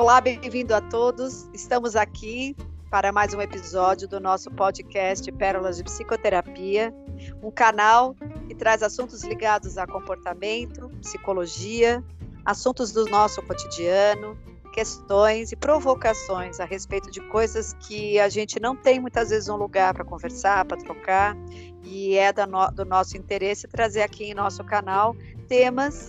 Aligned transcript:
Olá, 0.00 0.18
bem-vindo 0.18 0.74
a 0.74 0.80
todos. 0.80 1.46
Estamos 1.52 1.94
aqui 1.94 2.56
para 2.90 3.12
mais 3.12 3.34
um 3.34 3.40
episódio 3.42 4.08
do 4.08 4.18
nosso 4.18 4.50
podcast 4.50 5.30
Pérolas 5.32 5.76
de 5.76 5.84
Psicoterapia, 5.84 6.90
um 7.42 7.50
canal 7.50 8.16
que 8.48 8.54
traz 8.54 8.82
assuntos 8.82 9.22
ligados 9.24 9.76
a 9.76 9.86
comportamento, 9.86 10.88
psicologia, 11.02 12.02
assuntos 12.46 12.92
do 12.92 13.04
nosso 13.10 13.42
cotidiano, 13.42 14.38
questões 14.72 15.52
e 15.52 15.56
provocações 15.56 16.60
a 16.60 16.64
respeito 16.64 17.10
de 17.10 17.20
coisas 17.28 17.74
que 17.74 18.18
a 18.18 18.30
gente 18.30 18.58
não 18.58 18.74
tem 18.74 18.98
muitas 18.98 19.28
vezes 19.28 19.50
um 19.50 19.56
lugar 19.56 19.92
para 19.92 20.02
conversar, 20.02 20.64
para 20.64 20.78
trocar, 20.78 21.36
e 21.84 22.16
é 22.16 22.32
do 22.32 22.86
nosso 22.86 23.18
interesse 23.18 23.68
trazer 23.68 24.00
aqui 24.00 24.24
em 24.24 24.32
nosso 24.32 24.64
canal 24.64 25.14
temas 25.46 26.08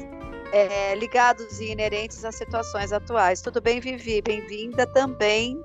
é, 0.51 0.95
ligados 0.95 1.59
e 1.59 1.71
inerentes 1.71 2.23
às 2.25 2.35
situações 2.35 2.91
atuais. 2.91 3.41
Tudo 3.41 3.61
bem, 3.61 3.79
Vivi? 3.79 4.21
Bem-vinda 4.21 4.85
também. 4.85 5.59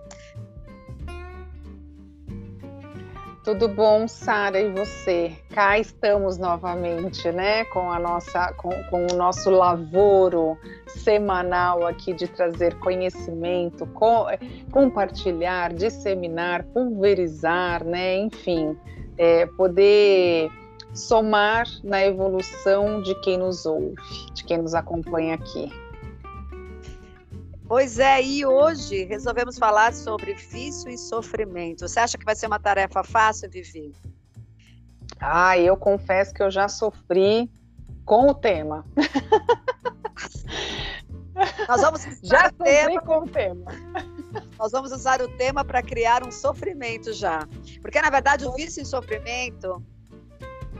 Tudo 3.46 3.68
bom, 3.68 4.08
Sara, 4.08 4.58
e 4.58 4.72
você? 4.72 5.32
Cá 5.50 5.78
estamos 5.78 6.36
novamente, 6.36 7.30
né, 7.30 7.64
com 7.66 7.92
a 7.92 7.96
nossa, 7.96 8.52
com, 8.54 8.70
com, 8.90 9.06
o 9.06 9.14
nosso 9.14 9.50
lavoro 9.50 10.58
semanal 10.88 11.86
aqui 11.86 12.12
de 12.12 12.26
trazer 12.26 12.74
conhecimento, 12.80 13.86
co 13.86 14.26
compartilhar, 14.72 15.72
disseminar, 15.72 16.64
pulverizar, 16.64 17.84
né, 17.84 18.16
enfim, 18.16 18.76
é, 19.16 19.46
poder 19.46 20.50
somar 20.96 21.66
na 21.84 22.04
evolução 22.04 23.02
de 23.02 23.14
quem 23.20 23.38
nos 23.38 23.66
ouve, 23.66 23.94
de 24.32 24.42
quem 24.44 24.58
nos 24.58 24.74
acompanha 24.74 25.34
aqui. 25.34 25.70
Pois 27.68 27.98
é, 27.98 28.22
e 28.22 28.46
hoje 28.46 29.04
resolvemos 29.04 29.58
falar 29.58 29.92
sobre 29.92 30.34
vício 30.34 30.88
e 30.88 30.96
sofrimento. 30.96 31.86
Você 31.86 31.98
acha 31.98 32.16
que 32.16 32.24
vai 32.24 32.34
ser 32.34 32.46
uma 32.46 32.60
tarefa 32.60 33.02
fácil, 33.02 33.50
Vivi? 33.50 33.92
Ah, 35.20 35.58
eu 35.58 35.76
confesso 35.76 36.32
que 36.32 36.42
eu 36.42 36.50
já 36.50 36.68
sofri 36.68 37.50
com 38.04 38.30
o 38.30 38.34
tema. 38.34 38.84
Nós 41.68 41.80
vamos 41.80 42.04
já 42.22 42.50
sofri 42.50 42.64
tema, 42.64 43.00
com 43.00 43.18
o 43.18 43.28
tema. 43.28 43.72
Nós 44.58 44.70
vamos 44.70 44.92
usar 44.92 45.20
o 45.20 45.28
tema 45.36 45.64
para 45.64 45.82
criar 45.82 46.24
um 46.24 46.30
sofrimento 46.30 47.12
já. 47.12 47.48
Porque, 47.82 48.00
na 48.00 48.10
verdade, 48.10 48.46
o 48.46 48.52
vício 48.52 48.82
e 48.82 48.86
sofrimento 48.86 49.82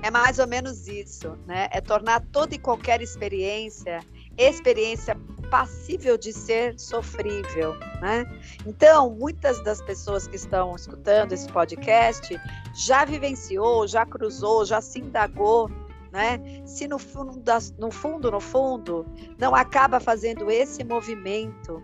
é 0.03 0.11
mais 0.11 0.39
ou 0.39 0.47
menos 0.47 0.87
isso, 0.87 1.37
né? 1.47 1.69
É 1.71 1.81
tornar 1.81 2.21
toda 2.33 2.55
e 2.55 2.59
qualquer 2.59 3.01
experiência 3.01 4.01
experiência 4.39 5.17
passível 5.51 6.19
de 6.19 6.33
ser 6.33 6.79
sofrível, 6.79 7.75
né? 8.01 8.27
Então, 8.67 9.11
muitas 9.11 9.61
das 9.63 9.81
pessoas 9.81 10.27
que 10.27 10.37
estão 10.37 10.75
escutando 10.75 11.33
esse 11.33 11.49
podcast 11.49 12.39
já 12.75 13.05
vivenciou, 13.05 13.87
já 13.87 14.05
cruzou, 14.05 14.65
já 14.65 14.81
se 14.81 15.01
indagou, 15.01 15.71
né? 16.13 16.41
Se 16.67 16.87
no 16.87 16.99
fundo, 16.99 17.43
no 17.79 17.91
fundo, 17.91 18.31
no 18.31 18.41
fundo, 18.41 19.07
não 19.39 19.55
acaba 19.55 20.01
fazendo 20.01 20.51
esse 20.51 20.85
movimento 20.85 21.83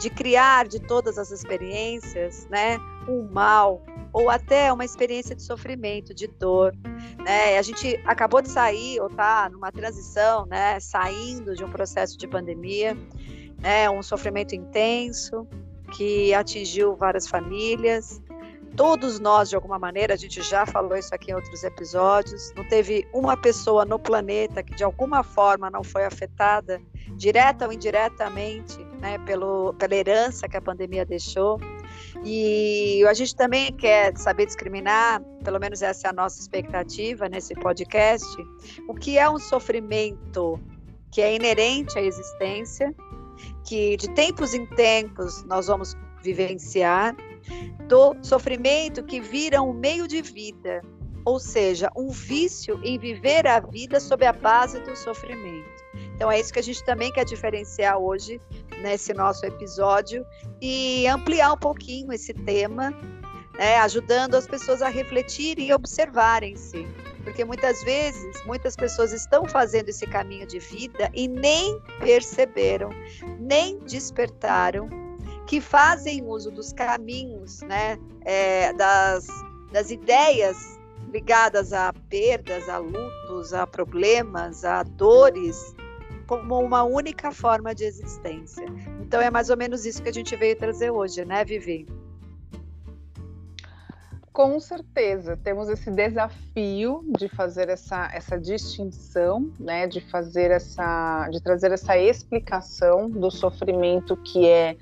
de 0.00 0.08
criar 0.08 0.66
de 0.68 0.80
todas 0.80 1.18
as 1.18 1.30
experiências, 1.30 2.46
né, 2.48 2.78
um 3.08 3.28
mal 3.30 3.82
ou 4.16 4.30
até 4.30 4.72
uma 4.72 4.82
experiência 4.82 5.36
de 5.36 5.42
sofrimento, 5.42 6.14
de 6.14 6.26
dor, 6.26 6.74
né? 7.22 7.58
A 7.58 7.60
gente 7.60 8.00
acabou 8.06 8.40
de 8.40 8.48
sair 8.48 8.98
ou 8.98 9.08
está 9.08 9.50
numa 9.50 9.70
transição, 9.70 10.46
né, 10.46 10.80
saindo 10.80 11.54
de 11.54 11.62
um 11.62 11.70
processo 11.70 12.16
de 12.16 12.26
pandemia, 12.26 12.96
né, 13.58 13.90
um 13.90 14.02
sofrimento 14.02 14.54
intenso 14.54 15.46
que 15.94 16.32
atingiu 16.32 16.96
várias 16.96 17.28
famílias. 17.28 18.22
Todos 18.74 19.20
nós, 19.20 19.50
de 19.50 19.54
alguma 19.54 19.78
maneira, 19.78 20.14
a 20.14 20.16
gente 20.16 20.40
já 20.40 20.64
falou 20.64 20.96
isso 20.96 21.14
aqui 21.14 21.30
em 21.30 21.34
outros 21.34 21.62
episódios, 21.62 22.54
não 22.56 22.64
teve 22.64 23.06
uma 23.12 23.36
pessoa 23.36 23.84
no 23.84 23.98
planeta 23.98 24.62
que 24.62 24.74
de 24.74 24.82
alguma 24.82 25.22
forma 25.22 25.70
não 25.70 25.84
foi 25.84 26.06
afetada, 26.06 26.80
direta 27.18 27.66
ou 27.66 27.72
indiretamente, 27.72 28.78
né, 28.98 29.18
pelo, 29.26 29.74
pela 29.74 29.94
herança 29.94 30.48
que 30.48 30.56
a 30.56 30.60
pandemia 30.62 31.04
deixou. 31.04 31.60
E 32.24 33.04
a 33.06 33.14
gente 33.14 33.34
também 33.34 33.72
quer 33.72 34.16
saber 34.16 34.46
discriminar, 34.46 35.20
pelo 35.44 35.58
menos 35.58 35.82
essa 35.82 36.08
é 36.08 36.10
a 36.10 36.12
nossa 36.12 36.40
expectativa 36.40 37.28
nesse 37.28 37.54
podcast, 37.54 38.26
o 38.88 38.94
que 38.94 39.18
é 39.18 39.28
um 39.28 39.38
sofrimento 39.38 40.60
que 41.10 41.20
é 41.20 41.34
inerente 41.34 41.98
à 41.98 42.02
existência, 42.02 42.94
que 43.64 43.96
de 43.96 44.08
tempos 44.10 44.54
em 44.54 44.66
tempos 44.66 45.44
nós 45.44 45.66
vamos 45.66 45.94
vivenciar, 46.22 47.16
do 47.86 48.16
sofrimento 48.22 49.04
que 49.04 49.20
vira 49.20 49.62
um 49.62 49.72
meio 49.72 50.08
de 50.08 50.20
vida, 50.20 50.82
ou 51.24 51.38
seja, 51.38 51.90
um 51.96 52.10
vício 52.10 52.80
em 52.82 52.98
viver 52.98 53.46
a 53.46 53.60
vida 53.60 54.00
sob 54.00 54.24
a 54.26 54.32
base 54.32 54.80
do 54.80 54.96
sofrimento. 54.96 55.84
Então 56.16 56.32
é 56.32 56.40
isso 56.40 56.52
que 56.52 56.58
a 56.58 56.62
gente 56.62 56.82
também 56.82 57.12
quer 57.12 57.24
diferenciar 57.26 57.98
hoje 57.98 58.40
nesse 58.80 59.12
nosso 59.12 59.44
episódio 59.44 60.24
e 60.60 61.06
ampliar 61.06 61.52
um 61.52 61.58
pouquinho 61.58 62.10
esse 62.10 62.32
tema, 62.32 62.90
né, 63.58 63.76
ajudando 63.78 64.34
as 64.34 64.46
pessoas 64.46 64.80
a 64.80 64.88
refletirem 64.88 65.68
e 65.68 65.74
observarem-se. 65.74 66.86
Porque 67.22 67.44
muitas 67.44 67.82
vezes, 67.82 68.42
muitas 68.46 68.74
pessoas 68.76 69.12
estão 69.12 69.46
fazendo 69.46 69.90
esse 69.90 70.06
caminho 70.06 70.46
de 70.46 70.58
vida 70.58 71.10
e 71.12 71.28
nem 71.28 71.78
perceberam, 72.00 72.88
nem 73.38 73.78
despertaram 73.80 74.88
que 75.46 75.60
fazem 75.60 76.24
uso 76.24 76.50
dos 76.50 76.72
caminhos, 76.72 77.60
né, 77.60 77.98
é, 78.24 78.72
das, 78.72 79.26
das 79.70 79.90
ideias 79.90 80.56
ligadas 81.12 81.72
a 81.72 81.92
perdas, 82.08 82.68
a 82.68 82.78
lutos, 82.78 83.52
a 83.52 83.66
problemas, 83.66 84.64
a 84.64 84.82
dores, 84.82 85.74
como 86.26 86.58
uma 86.58 86.82
única 86.82 87.30
forma 87.30 87.74
de 87.74 87.84
existência. 87.84 88.66
Então 89.00 89.20
é 89.20 89.30
mais 89.30 89.50
ou 89.50 89.56
menos 89.56 89.84
isso 89.86 90.02
que 90.02 90.08
a 90.08 90.12
gente 90.12 90.34
veio 90.36 90.56
trazer 90.56 90.90
hoje, 90.90 91.24
né, 91.24 91.44
Vivi? 91.44 91.86
Com 94.36 94.60
certeza, 94.60 95.34
temos 95.42 95.66
esse 95.70 95.90
desafio 95.90 97.02
de 97.18 97.26
fazer 97.26 97.70
essa, 97.70 98.10
essa 98.12 98.38
distinção, 98.38 99.50
né, 99.58 99.86
de 99.86 99.98
fazer 100.10 100.50
essa, 100.50 101.26
de 101.30 101.42
trazer 101.42 101.72
essa 101.72 101.96
explicação 101.96 103.08
do 103.08 103.30
sofrimento 103.30 104.14
que 104.18 104.46
é 104.46 104.76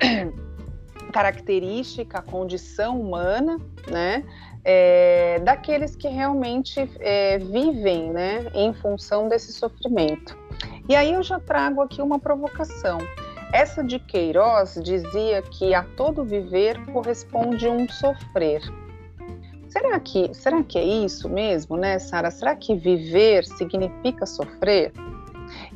característica, 1.12 2.22
condição 2.22 2.98
humana, 2.98 3.58
né, 3.90 4.24
é, 4.64 5.38
daqueles 5.40 5.94
que 5.94 6.08
realmente 6.08 6.90
é, 7.00 7.36
vivem, 7.36 8.10
né, 8.10 8.50
em 8.54 8.72
função 8.72 9.28
desse 9.28 9.52
sofrimento. 9.52 10.43
E 10.88 10.94
aí 10.94 11.12
eu 11.12 11.22
já 11.22 11.40
trago 11.40 11.80
aqui 11.80 12.02
uma 12.02 12.18
provocação. 12.18 12.98
Essa 13.52 13.82
de 13.82 13.98
Queiroz 13.98 14.78
dizia 14.82 15.40
que 15.40 15.74
a 15.74 15.82
todo 15.96 16.24
viver 16.24 16.84
corresponde 16.86 17.68
um 17.68 17.88
sofrer. 17.88 18.60
Será 19.68 19.98
que, 19.98 20.32
será 20.34 20.62
que 20.62 20.78
é 20.78 20.84
isso 20.84 21.28
mesmo, 21.28 21.76
né, 21.76 21.98
Sara? 21.98 22.30
Será 22.30 22.54
que 22.54 22.74
viver 22.74 23.44
significa 23.44 24.26
sofrer? 24.26 24.92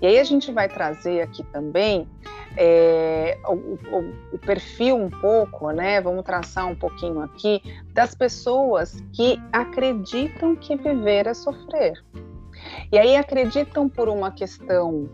E 0.01 0.07
aí 0.07 0.19
a 0.19 0.25
gente 0.25 0.53
vai 0.53 0.69
trazer 0.69 1.23
aqui 1.23 1.43
também 1.45 2.07
é, 2.57 3.39
o, 3.47 3.53
o, 3.53 4.15
o, 4.33 4.39
perfil 4.39 4.97
um 4.97 5.11
pouco, 5.11 5.71
né? 5.71 6.01
Vamos 6.01 6.25
traçar 6.25 6.67
um 6.67 6.75
pouquinho 6.75 7.21
aqui 7.21 7.63
das 7.93 8.15
pessoas 8.15 9.03
que 9.13 9.41
acreditam 9.53 10.57
que 10.57 10.77
viver 10.77 11.27
é 11.27 11.35
sofrer. 11.35 12.03
E 12.91 12.99
aí 12.99 13.17
acreditam 13.17 13.89
por 13.89 14.09
uma 14.09 14.31
questão 14.31 15.09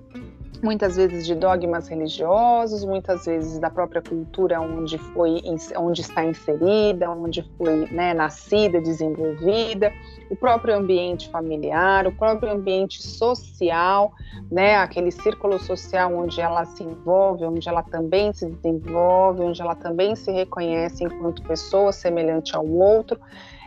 muitas 0.62 0.96
vezes 0.96 1.26
de 1.26 1.34
dogmas 1.34 1.88
religiosos, 1.88 2.84
muitas 2.84 3.26
vezes 3.26 3.58
da 3.58 3.68
própria 3.68 4.00
cultura 4.00 4.60
onde 4.60 4.96
foi, 4.96 5.42
onde 5.76 6.00
está 6.00 6.24
inserida, 6.24 7.10
onde 7.10 7.42
foi 7.58 7.86
né, 7.90 8.14
nascida, 8.14 8.80
desenvolvida, 8.80 9.92
o 10.30 10.36
próprio 10.36 10.74
ambiente 10.74 11.28
familiar, 11.28 12.06
o 12.06 12.12
próprio 12.12 12.50
ambiente 12.50 13.02
social, 13.02 14.12
né, 14.50 14.76
aquele 14.76 15.10
círculo 15.10 15.58
social 15.58 16.14
onde 16.14 16.40
ela 16.40 16.64
se 16.64 16.82
envolve, 16.82 17.44
onde 17.44 17.68
ela 17.68 17.82
também 17.82 18.32
se 18.32 18.46
desenvolve, 18.46 19.42
onde 19.42 19.60
ela 19.60 19.74
também 19.74 20.16
se 20.16 20.32
reconhece 20.32 21.04
enquanto 21.04 21.42
pessoa 21.42 21.92
semelhante 21.92 22.56
ao 22.56 22.66
outro 22.66 23.20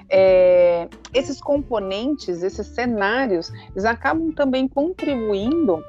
é, 0.09 0.87
esses 1.13 1.41
componentes, 1.41 2.43
esses 2.43 2.67
cenários, 2.67 3.51
eles 3.71 3.85
acabam 3.85 4.31
também 4.31 4.67
contribuindo 4.67 5.83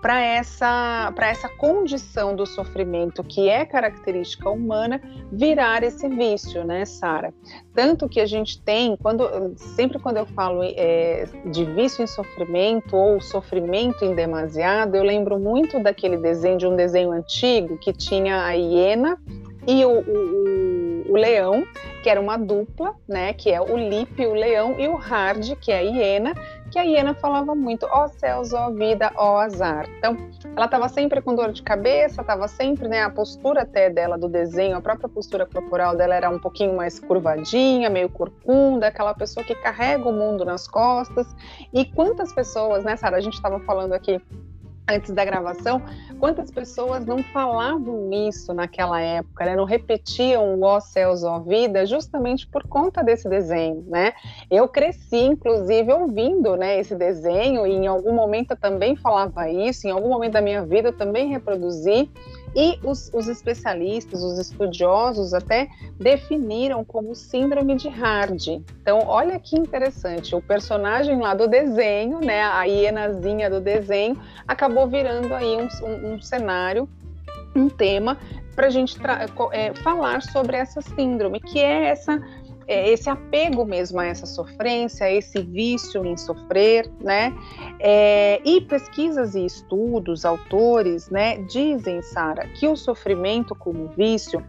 para 0.00 0.20
essa, 0.20 1.12
essa 1.20 1.48
condição 1.48 2.34
do 2.34 2.46
sofrimento 2.46 3.22
que 3.22 3.48
é 3.48 3.64
característica 3.64 4.48
humana 4.48 5.00
virar 5.30 5.82
esse 5.82 6.08
vício, 6.08 6.64
né, 6.64 6.84
Sara? 6.84 7.34
Tanto 7.74 8.08
que 8.08 8.20
a 8.20 8.26
gente 8.26 8.60
tem, 8.62 8.96
quando, 8.96 9.54
sempre 9.56 9.98
quando 9.98 10.16
eu 10.16 10.26
falo 10.26 10.62
é, 10.62 11.24
de 11.46 11.64
vício 11.64 12.02
em 12.02 12.06
sofrimento 12.06 12.96
ou 12.96 13.20
sofrimento 13.20 14.04
em 14.04 14.14
demasiado, 14.14 14.94
eu 14.94 15.02
lembro 15.02 15.38
muito 15.38 15.82
daquele 15.82 16.16
desenho, 16.16 16.58
de 16.58 16.66
um 16.66 16.76
desenho 16.76 17.12
antigo 17.12 17.76
que 17.78 17.92
tinha 17.92 18.44
a 18.44 18.52
hiena 18.52 19.18
e 19.66 19.84
o, 19.84 20.00
o, 20.00 21.12
o, 21.12 21.16
leão, 21.16 21.66
que 22.02 22.08
era 22.08 22.20
uma 22.20 22.36
dupla, 22.38 22.94
né? 23.06 23.32
Que 23.34 23.50
é 23.50 23.60
o 23.60 23.76
Lip, 23.76 24.24
o 24.24 24.32
leão, 24.32 24.76
e 24.78 24.88
o 24.88 24.94
Hard, 24.94 25.54
que 25.60 25.70
é 25.70 25.78
a 25.78 25.80
hiena, 25.80 26.34
que 26.70 26.78
a 26.78 26.82
hiena 26.82 27.14
falava 27.14 27.54
muito, 27.54 27.86
ó 27.90 28.04
oh, 28.04 28.08
céus, 28.08 28.52
ó 28.52 28.68
oh, 28.68 28.72
vida, 28.72 29.12
ó 29.16 29.34
oh, 29.34 29.38
azar. 29.38 29.88
Então, 29.98 30.16
ela 30.56 30.66
estava 30.66 30.88
sempre 30.88 31.20
com 31.20 31.34
dor 31.34 31.52
de 31.52 31.62
cabeça, 31.62 32.20
estava 32.20 32.46
sempre, 32.46 32.88
né? 32.88 33.02
A 33.02 33.10
postura 33.10 33.62
até 33.62 33.90
dela 33.90 34.16
do 34.16 34.28
desenho, 34.28 34.76
a 34.76 34.80
própria 34.80 35.08
postura 35.08 35.46
corporal 35.46 35.96
dela 35.96 36.14
era 36.14 36.30
um 36.30 36.38
pouquinho 36.38 36.76
mais 36.76 37.00
curvadinha, 37.00 37.90
meio 37.90 38.08
corcunda, 38.08 38.86
aquela 38.86 39.14
pessoa 39.14 39.44
que 39.44 39.54
carrega 39.54 40.08
o 40.08 40.12
mundo 40.12 40.44
nas 40.44 40.68
costas. 40.68 41.26
E 41.72 41.84
quantas 41.84 42.32
pessoas, 42.32 42.84
né, 42.84 42.96
Sara? 42.96 43.16
A 43.16 43.20
gente 43.20 43.34
estava 43.34 43.58
falando 43.60 43.92
aqui 43.92 44.20
antes 44.90 45.10
da 45.12 45.24
gravação, 45.24 45.82
quantas 46.18 46.50
pessoas 46.50 47.04
não 47.06 47.22
falavam 47.22 48.10
isso 48.28 48.52
naquela 48.52 49.00
época, 49.00 49.44
né? 49.44 49.56
não 49.56 49.64
repetiam 49.64 50.54
o 50.54 50.62
ó 50.62 50.80
céus, 50.80 51.24
ó 51.24 51.38
vida, 51.38 51.86
justamente 51.86 52.46
por 52.46 52.64
conta 52.64 53.02
desse 53.02 53.28
desenho, 53.28 53.84
né? 53.88 54.12
Eu 54.50 54.68
cresci, 54.68 55.16
inclusive, 55.16 55.92
ouvindo 55.92 56.56
né, 56.56 56.78
esse 56.78 56.94
desenho, 56.94 57.66
e 57.66 57.72
em 57.72 57.86
algum 57.86 58.12
momento 58.12 58.52
eu 58.52 58.56
também 58.56 58.96
falava 58.96 59.48
isso, 59.48 59.86
em 59.86 59.90
algum 59.90 60.08
momento 60.08 60.32
da 60.32 60.40
minha 60.40 60.64
vida 60.64 60.88
eu 60.88 60.96
também 60.96 61.28
reproduzi, 61.28 62.10
e 62.54 62.78
os, 62.82 63.10
os, 63.14 63.28
especialistas, 63.28 64.22
os 64.22 64.38
estudiosos 64.38 65.32
até 65.32 65.68
definiram 65.98 66.84
como 66.84 67.14
síndrome 67.14 67.76
de 67.76 67.88
Hard. 67.88 68.46
Então, 68.82 69.00
olha 69.06 69.38
que 69.38 69.56
interessante, 69.56 70.34
o 70.34 70.42
personagem 70.42 71.20
lá 71.20 71.34
do 71.34 71.46
desenho, 71.46 72.20
né, 72.20 72.42
a 72.42 72.64
hienazinha 72.64 73.48
do 73.48 73.60
desenho, 73.60 74.20
acabou 74.46 74.88
virando 74.88 75.32
aí 75.34 75.56
um, 75.56 75.68
um, 75.86 76.14
um 76.14 76.22
cenário, 76.22 76.88
um 77.54 77.68
tema 77.68 78.18
para 78.54 78.66
a 78.66 78.70
gente 78.70 78.96
é, 79.52 79.72
falar 79.74 80.20
sobre 80.22 80.56
essa 80.56 80.82
síndrome, 80.82 81.40
que 81.40 81.58
é 81.58 81.86
essa 81.86 82.20
é, 82.70 82.88
esse 82.88 83.10
apego 83.10 83.64
mesmo 83.64 83.98
a 83.98 84.06
essa 84.06 84.26
sofrência, 84.26 85.10
esse 85.10 85.42
vício 85.42 86.06
em 86.06 86.16
sofrer, 86.16 86.88
né? 87.00 87.34
É, 87.80 88.40
e 88.44 88.60
pesquisas 88.60 89.34
e 89.34 89.44
estudos, 89.44 90.24
autores, 90.24 91.10
né, 91.10 91.38
dizem, 91.42 92.00
Sara, 92.00 92.46
que 92.46 92.68
o 92.68 92.76
sofrimento 92.76 93.56
como 93.56 93.88
vício 93.88 94.44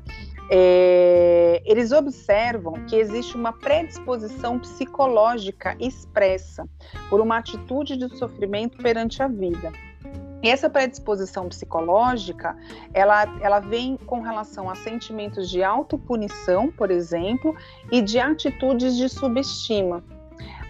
é, 0.51 1.63
eles 1.65 1.91
observam 1.91 2.73
que 2.85 2.95
existe 2.95 3.35
uma 3.35 3.53
predisposição 3.53 4.59
psicológica 4.59 5.75
expressa 5.79 6.67
por 7.09 7.21
uma 7.21 7.37
atitude 7.37 7.97
de 7.97 8.15
sofrimento 8.17 8.77
perante 8.77 9.23
a 9.23 9.27
vida. 9.27 9.71
Essa 10.43 10.69
predisposição 10.69 11.47
psicológica, 11.47 12.57
ela, 12.93 13.23
ela 13.41 13.59
vem 13.59 13.95
com 13.95 14.21
relação 14.21 14.69
a 14.69 14.75
sentimentos 14.75 15.49
de 15.49 15.63
autopunição, 15.63 16.71
por 16.71 16.89
exemplo, 16.89 17.55
e 17.91 18.01
de 18.01 18.19
atitudes 18.19 18.97
de 18.97 19.07
subestima. 19.07 20.03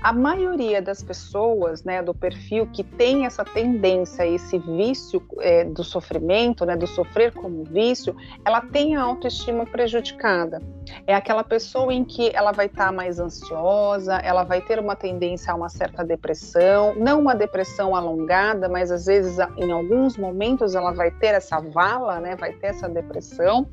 A 0.02 0.12
maioria 0.12 0.82
das 0.82 1.04
pessoas, 1.04 1.84
né, 1.84 2.02
do 2.02 2.12
perfil 2.12 2.66
que 2.66 2.84
tem 2.84 3.28
essa 3.28 3.46
tendência, 3.46 4.26
esse 4.26 4.58
vício 4.58 5.24
é, 5.40 5.64
do 5.64 5.84
sofrimento, 5.84 6.66
né, 6.66 6.76
do 6.76 6.88
sofrer 6.88 7.32
como 7.32 7.64
vício, 7.64 8.16
ela 8.44 8.62
tem 8.62 8.96
a 8.96 9.04
autoestima 9.04 9.64
prejudicada. 9.64 10.60
É 11.06 11.14
aquela 11.14 11.44
pessoa 11.44 11.94
em 11.94 12.04
que 12.04 12.32
ela 12.34 12.52
vai 12.52 12.66
estar 12.66 12.88
tá 12.88 12.92
mais 12.92 13.20
ansiosa, 13.20 14.16
ela 14.16 14.44
vai 14.44 14.60
ter 14.60 14.80
uma 14.80 14.96
tendência 14.96 15.54
a 15.54 15.56
uma 15.56 15.70
certa 15.70 16.04
depressão, 16.04 16.96
não 16.96 17.22
uma 17.22 17.36
depressão 17.36 17.96
alongada, 17.96 18.68
mas 18.68 18.90
às 18.90 19.06
vezes 19.06 19.38
em 19.56 19.72
alguns 19.72 20.18
momentos 20.18 20.74
ela 20.74 20.92
vai 20.92 21.12
ter 21.12 21.36
essa 21.36 21.60
vala, 21.60 22.20
né, 22.20 22.36
vai 22.36 22.54
ter 22.54 22.68
essa 22.68 22.90
depressão 22.90 23.68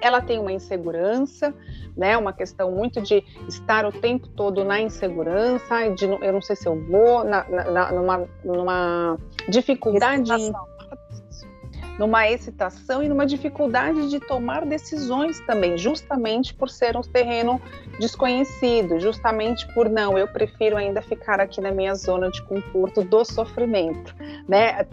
ela 0.00 0.20
tem 0.20 0.38
uma 0.38 0.52
insegurança, 0.52 1.54
né? 1.96 2.16
Uma 2.16 2.32
questão 2.32 2.70
muito 2.70 3.00
de 3.00 3.24
estar 3.48 3.84
o 3.84 3.92
tempo 3.92 4.28
todo 4.28 4.64
na 4.64 4.80
insegurança, 4.80 5.88
de 5.90 6.04
eu 6.04 6.32
não 6.32 6.42
sei 6.42 6.56
se 6.56 6.66
eu 6.66 6.80
vou, 6.84 7.24
na, 7.24 7.44
na, 7.48 7.92
numa, 7.92 8.28
numa 8.44 9.18
dificuldade. 9.48 10.30
numa 11.98 12.30
excitação 12.30 13.02
e 13.02 13.08
numa 13.08 13.26
dificuldade 13.26 14.08
de 14.08 14.20
tomar 14.20 14.64
decisões 14.64 15.40
também, 15.40 15.76
justamente 15.76 16.54
por 16.54 16.70
ser 16.70 16.96
um 16.96 17.00
terreno 17.00 17.60
desconhecido, 17.98 19.00
justamente 19.00 19.66
por 19.74 19.88
não, 19.88 20.16
eu 20.16 20.28
prefiro 20.28 20.76
ainda 20.76 21.02
ficar 21.02 21.40
aqui 21.40 21.60
na 21.60 21.72
minha 21.72 21.96
zona 21.96 22.30
de 22.30 22.40
conforto 22.42 23.02
do 23.02 23.24
sofrimento, 23.24 24.14
né? 24.46 24.84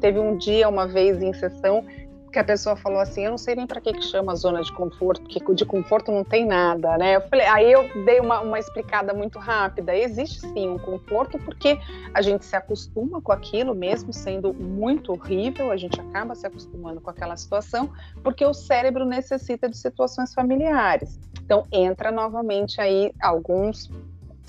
Teve 0.00 0.18
um 0.18 0.36
dia, 0.36 0.68
uma 0.68 0.86
vez 0.86 1.22
em 1.22 1.32
sessão, 1.32 1.82
que 2.30 2.38
a 2.38 2.44
pessoa 2.44 2.76
falou 2.76 3.00
assim, 3.00 3.24
eu 3.24 3.30
não 3.30 3.38
sei 3.38 3.54
nem 3.54 3.66
para 3.66 3.80
que, 3.80 3.92
que 3.92 4.02
chama 4.02 4.34
zona 4.34 4.62
de 4.62 4.72
conforto, 4.72 5.22
porque 5.22 5.54
de 5.54 5.64
conforto 5.64 6.12
não 6.12 6.24
tem 6.24 6.46
nada, 6.46 6.96
né? 6.96 7.16
Eu 7.16 7.22
falei, 7.22 7.46
aí 7.46 7.72
eu 7.72 7.88
dei 8.04 8.20
uma, 8.20 8.40
uma 8.40 8.58
explicada 8.58 9.12
muito 9.12 9.38
rápida. 9.38 9.94
Existe 9.94 10.40
sim 10.40 10.68
um 10.68 10.78
conforto 10.78 11.38
porque 11.40 11.78
a 12.14 12.22
gente 12.22 12.44
se 12.44 12.54
acostuma 12.54 13.20
com 13.20 13.32
aquilo, 13.32 13.74
mesmo 13.74 14.12
sendo 14.12 14.54
muito 14.54 15.12
horrível, 15.12 15.70
a 15.70 15.76
gente 15.76 16.00
acaba 16.00 16.34
se 16.34 16.46
acostumando 16.46 17.00
com 17.00 17.10
aquela 17.10 17.36
situação, 17.36 17.90
porque 18.22 18.44
o 18.44 18.54
cérebro 18.54 19.04
necessita 19.04 19.68
de 19.68 19.76
situações 19.76 20.32
familiares. 20.32 21.18
Então 21.44 21.66
entra 21.72 22.12
novamente 22.12 22.80
aí 22.80 23.12
alguns 23.20 23.90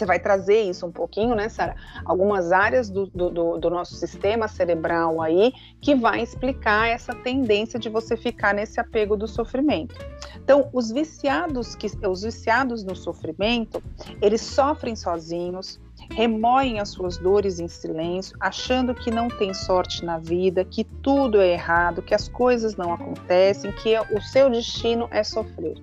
você 0.02 0.06
vai 0.06 0.20
trazer 0.20 0.62
isso 0.64 0.86
um 0.88 0.92
pouquinho, 0.92 1.36
né, 1.36 1.48
Sara? 1.48 1.76
Algumas 2.04 2.52
áreas 2.52 2.90
do, 2.90 3.06
do, 3.06 3.60
do, 3.60 3.70
nosso 3.70 3.94
sistema 3.94 4.48
cerebral 4.48 5.22
aí 5.22 5.54
que 5.80 5.94
vai 5.94 6.22
explicar 6.22 6.88
essa 6.88 7.14
tendência 7.14 7.80
de 7.80 7.88
você 7.88 8.18
ficar 8.18 8.54
nesse 8.54 8.80
apego 8.80 9.16
do 9.16 9.28
sofrimento. 9.28 9.96
Então, 10.44 10.70
os 10.74 10.92
viciados 10.92 11.76
que 11.76 11.88
os 12.08 12.24
viciados 12.24 12.84
no 12.84 12.96
sofrimento, 12.96 13.82
eles 14.20 14.42
sofrem 14.42 14.96
sozinhos, 14.96 15.80
remoem 16.10 16.80
as 16.80 16.90
suas 16.90 17.18
dores 17.18 17.60
em 17.60 17.68
silêncio, 17.68 18.36
achando 18.40 18.96
que 18.96 19.12
não 19.12 19.28
tem 19.28 19.54
sorte 19.54 20.04
na 20.04 20.18
vida, 20.18 20.66
que 20.66 20.84
tudo 20.84 21.40
é 21.40 21.54
errado, 21.54 22.02
que 22.02 22.16
as 22.16 22.28
coisas 22.28 22.76
não 22.76 22.92
acontecem, 22.92 23.72
que 23.72 23.96
o 24.00 24.20
seu 24.20 24.50
destino 24.50 25.08
é 25.12 25.24
sofrer. 25.24 25.78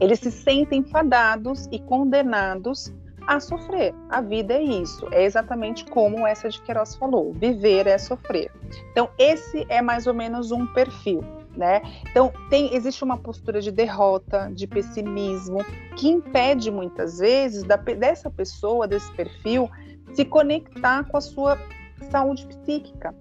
Eles 0.00 0.18
se 0.18 0.30
sentem 0.30 0.82
fadados 0.82 1.68
e 1.70 1.78
condenados 1.78 2.90
a 3.26 3.40
sofrer. 3.40 3.94
A 4.08 4.20
vida 4.20 4.54
é 4.54 4.62
isso, 4.62 5.08
é 5.12 5.24
exatamente 5.24 5.84
como 5.84 6.26
essa 6.26 6.48
de 6.48 6.60
Queiroz 6.62 6.96
falou: 6.96 7.32
viver 7.32 7.86
é 7.86 7.98
sofrer. 7.98 8.50
Então, 8.90 9.08
esse 9.18 9.66
é 9.68 9.80
mais 9.82 10.06
ou 10.06 10.14
menos 10.14 10.50
um 10.50 10.66
perfil. 10.66 11.22
Né? 11.56 11.82
Então, 12.08 12.32
tem, 12.48 12.74
existe 12.74 13.02
uma 13.02 13.16
postura 13.16 13.60
de 13.60 13.72
derrota, 13.72 14.50
de 14.54 14.68
pessimismo, 14.68 15.58
que 15.96 16.08
impede 16.08 16.70
muitas 16.70 17.18
vezes 17.18 17.64
da, 17.64 17.76
dessa 17.76 18.30
pessoa, 18.30 18.86
desse 18.86 19.10
perfil, 19.12 19.68
se 20.14 20.24
conectar 20.24 21.04
com 21.04 21.16
a 21.16 21.20
sua 21.20 21.58
saúde 22.10 22.46
psíquica, 22.46 23.14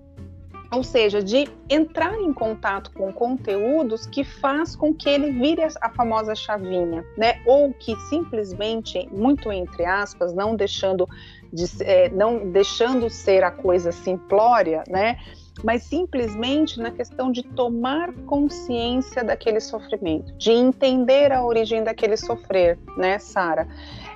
ou 0.71 0.83
seja, 0.83 1.21
de 1.23 1.47
entrar 1.67 2.15
em 2.19 2.31
contato 2.31 2.91
com 2.91 3.11
conteúdos 3.11 4.05
que 4.05 4.23
faz 4.23 4.75
com 4.75 4.93
que 4.93 5.09
ele 5.09 5.31
vire 5.31 5.63
a 5.63 5.89
famosa 5.89 6.35
chavinha, 6.35 7.03
né? 7.17 7.41
Ou 7.45 7.73
que 7.73 7.95
simplesmente, 8.07 9.09
muito 9.11 9.51
entre 9.51 9.83
aspas, 9.85 10.33
não 10.33 10.55
deixando 10.55 11.07
de, 11.51 11.65
é, 11.81 12.09
não 12.09 12.51
deixando 12.51 13.09
ser 13.09 13.43
a 13.43 13.49
coisa 13.49 13.91
simplória, 13.91 14.83
né? 14.87 15.17
Mas 15.63 15.83
simplesmente 15.83 16.79
na 16.79 16.91
questão 16.91 17.31
de 17.31 17.43
tomar 17.43 18.13
consciência 18.25 19.23
daquele 19.23 19.59
sofrimento, 19.59 20.31
de 20.37 20.51
entender 20.51 21.31
a 21.31 21.43
origem 21.43 21.83
daquele 21.83 22.15
sofrer, 22.15 22.77
né, 22.95 23.17
Sara? 23.17 23.67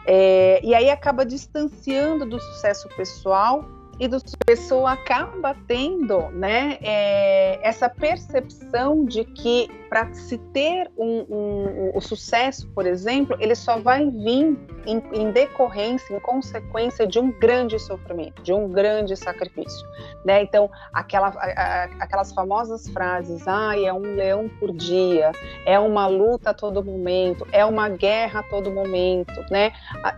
É, 0.05 0.61
e 0.63 0.75
aí 0.75 0.89
acaba 0.89 1.25
distanciando 1.25 2.25
do 2.25 2.39
sucesso 2.39 2.87
pessoal 2.95 3.82
e 3.99 4.07
do 4.07 4.17
pessoa 4.45 4.93
acaba 4.93 5.55
tendo 5.67 6.29
né, 6.29 6.77
é, 6.81 7.59
essa 7.67 7.89
percepção 7.89 9.05
de 9.05 9.23
que 9.23 9.69
para 9.93 10.11
se 10.11 10.39
ter 10.39 10.89
um, 10.97 11.25
um, 11.29 11.91
o 11.93 12.01
sucesso, 12.01 12.67
por 12.69 12.87
exemplo, 12.87 13.37
ele 13.39 13.53
só 13.53 13.77
vai 13.79 14.09
vir 14.09 14.57
em, 14.87 15.03
em, 15.13 15.31
decorrência, 15.31 16.15
em 16.15 16.19
consequência 16.19 17.05
de 17.05 17.19
um 17.19 17.31
grande 17.31 17.77
sofrimento, 17.77 18.41
de 18.41 18.51
um 18.51 18.67
grande 18.69 19.15
sacrifício. 19.15 19.87
Né? 20.25 20.41
Então, 20.41 20.67
aquela, 20.91 21.27
a, 21.27 21.83
aquelas 21.99 22.33
famosas 22.33 22.89
frases, 22.89 23.47
ah, 23.47 23.79
é 23.79 23.93
um 23.93 24.15
leão 24.15 24.49
por 24.59 24.73
dia, 24.73 25.31
é 25.63 25.77
uma 25.77 26.07
luta 26.07 26.49
a 26.49 26.53
todo 26.55 26.83
momento, 26.83 27.47
é 27.51 27.63
uma 27.63 27.87
guerra 27.87 28.39
a 28.39 28.43
todo 28.43 28.71
momento, 28.71 29.45
né? 29.51 29.73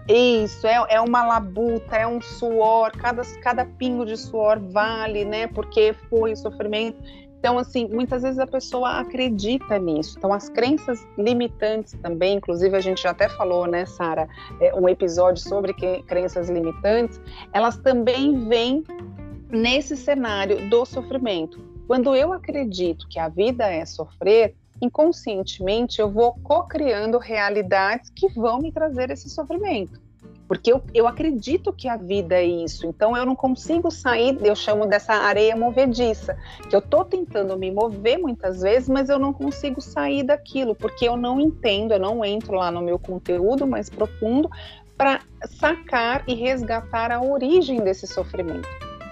Isso, 0.07 0.65
é, 0.65 0.85
é 0.89 1.01
uma 1.01 1.25
labuta, 1.25 1.97
é 1.97 2.07
um 2.07 2.21
suor, 2.21 2.91
cada, 2.93 3.23
cada 3.41 3.64
cada 3.65 3.77
pingo 3.77 4.05
de 4.05 4.15
suor 4.15 4.59
vale, 4.59 5.25
né? 5.25 5.47
Porque 5.47 5.93
foi 6.09 6.33
o 6.33 6.37
sofrimento. 6.37 6.97
Então, 7.39 7.59
assim, 7.59 7.87
muitas 7.87 8.23
vezes 8.23 8.39
a 8.39 8.47
pessoa 8.47 8.99
acredita 8.99 9.77
nisso. 9.77 10.15
Então, 10.17 10.33
as 10.33 10.49
crenças 10.49 11.05
limitantes 11.17 11.93
também, 12.01 12.37
inclusive 12.37 12.75
a 12.75 12.79
gente 12.79 13.03
já 13.03 13.11
até 13.11 13.29
falou, 13.29 13.67
né, 13.67 13.85
Sara, 13.85 14.27
é, 14.59 14.73
um 14.73 14.89
episódio 14.89 15.43
sobre 15.43 15.73
crenças 16.07 16.49
limitantes, 16.49 17.21
elas 17.53 17.77
também 17.77 18.47
vêm 18.47 18.83
nesse 19.51 19.95
cenário 19.95 20.69
do 20.69 20.85
sofrimento. 20.85 21.63
Quando 21.85 22.15
eu 22.15 22.33
acredito 22.33 23.07
que 23.07 23.19
a 23.19 23.29
vida 23.29 23.65
é 23.71 23.85
sofrer, 23.85 24.55
inconscientemente 24.81 26.01
eu 26.01 26.09
vou 26.09 26.33
co-criando 26.41 27.19
realidades 27.19 28.09
que 28.09 28.27
vão 28.33 28.57
me 28.57 28.71
trazer 28.71 29.11
esse 29.11 29.29
sofrimento. 29.29 30.04
Porque 30.47 30.71
eu, 30.71 30.81
eu 30.93 31.07
acredito 31.07 31.73
que 31.73 31.87
a 31.87 31.97
vida 31.97 32.35
é 32.35 32.45
isso, 32.45 32.85
então 32.85 33.17
eu 33.17 33.25
não 33.25 33.35
consigo 33.35 33.89
sair, 33.89 34.37
eu 34.43 34.55
chamo 34.55 34.85
dessa 34.85 35.13
areia 35.13 35.55
movediça, 35.55 36.37
que 36.69 36.75
eu 36.75 36.79
estou 36.79 37.03
tentando 37.03 37.57
me 37.57 37.71
mover 37.71 38.19
muitas 38.19 38.61
vezes, 38.61 38.87
mas 38.87 39.09
eu 39.09 39.17
não 39.17 39.33
consigo 39.33 39.81
sair 39.81 40.23
daquilo, 40.23 40.75
porque 40.75 41.07
eu 41.07 41.17
não 41.17 41.39
entendo, 41.39 41.93
eu 41.93 41.99
não 41.99 42.23
entro 42.23 42.55
lá 42.55 42.71
no 42.71 42.81
meu 42.81 42.99
conteúdo 42.99 43.65
mais 43.65 43.89
profundo 43.89 44.49
para 44.95 45.21
sacar 45.45 46.23
e 46.27 46.35
resgatar 46.35 47.11
a 47.11 47.21
origem 47.21 47.81
desse 47.81 48.07
sofrimento. 48.07 48.67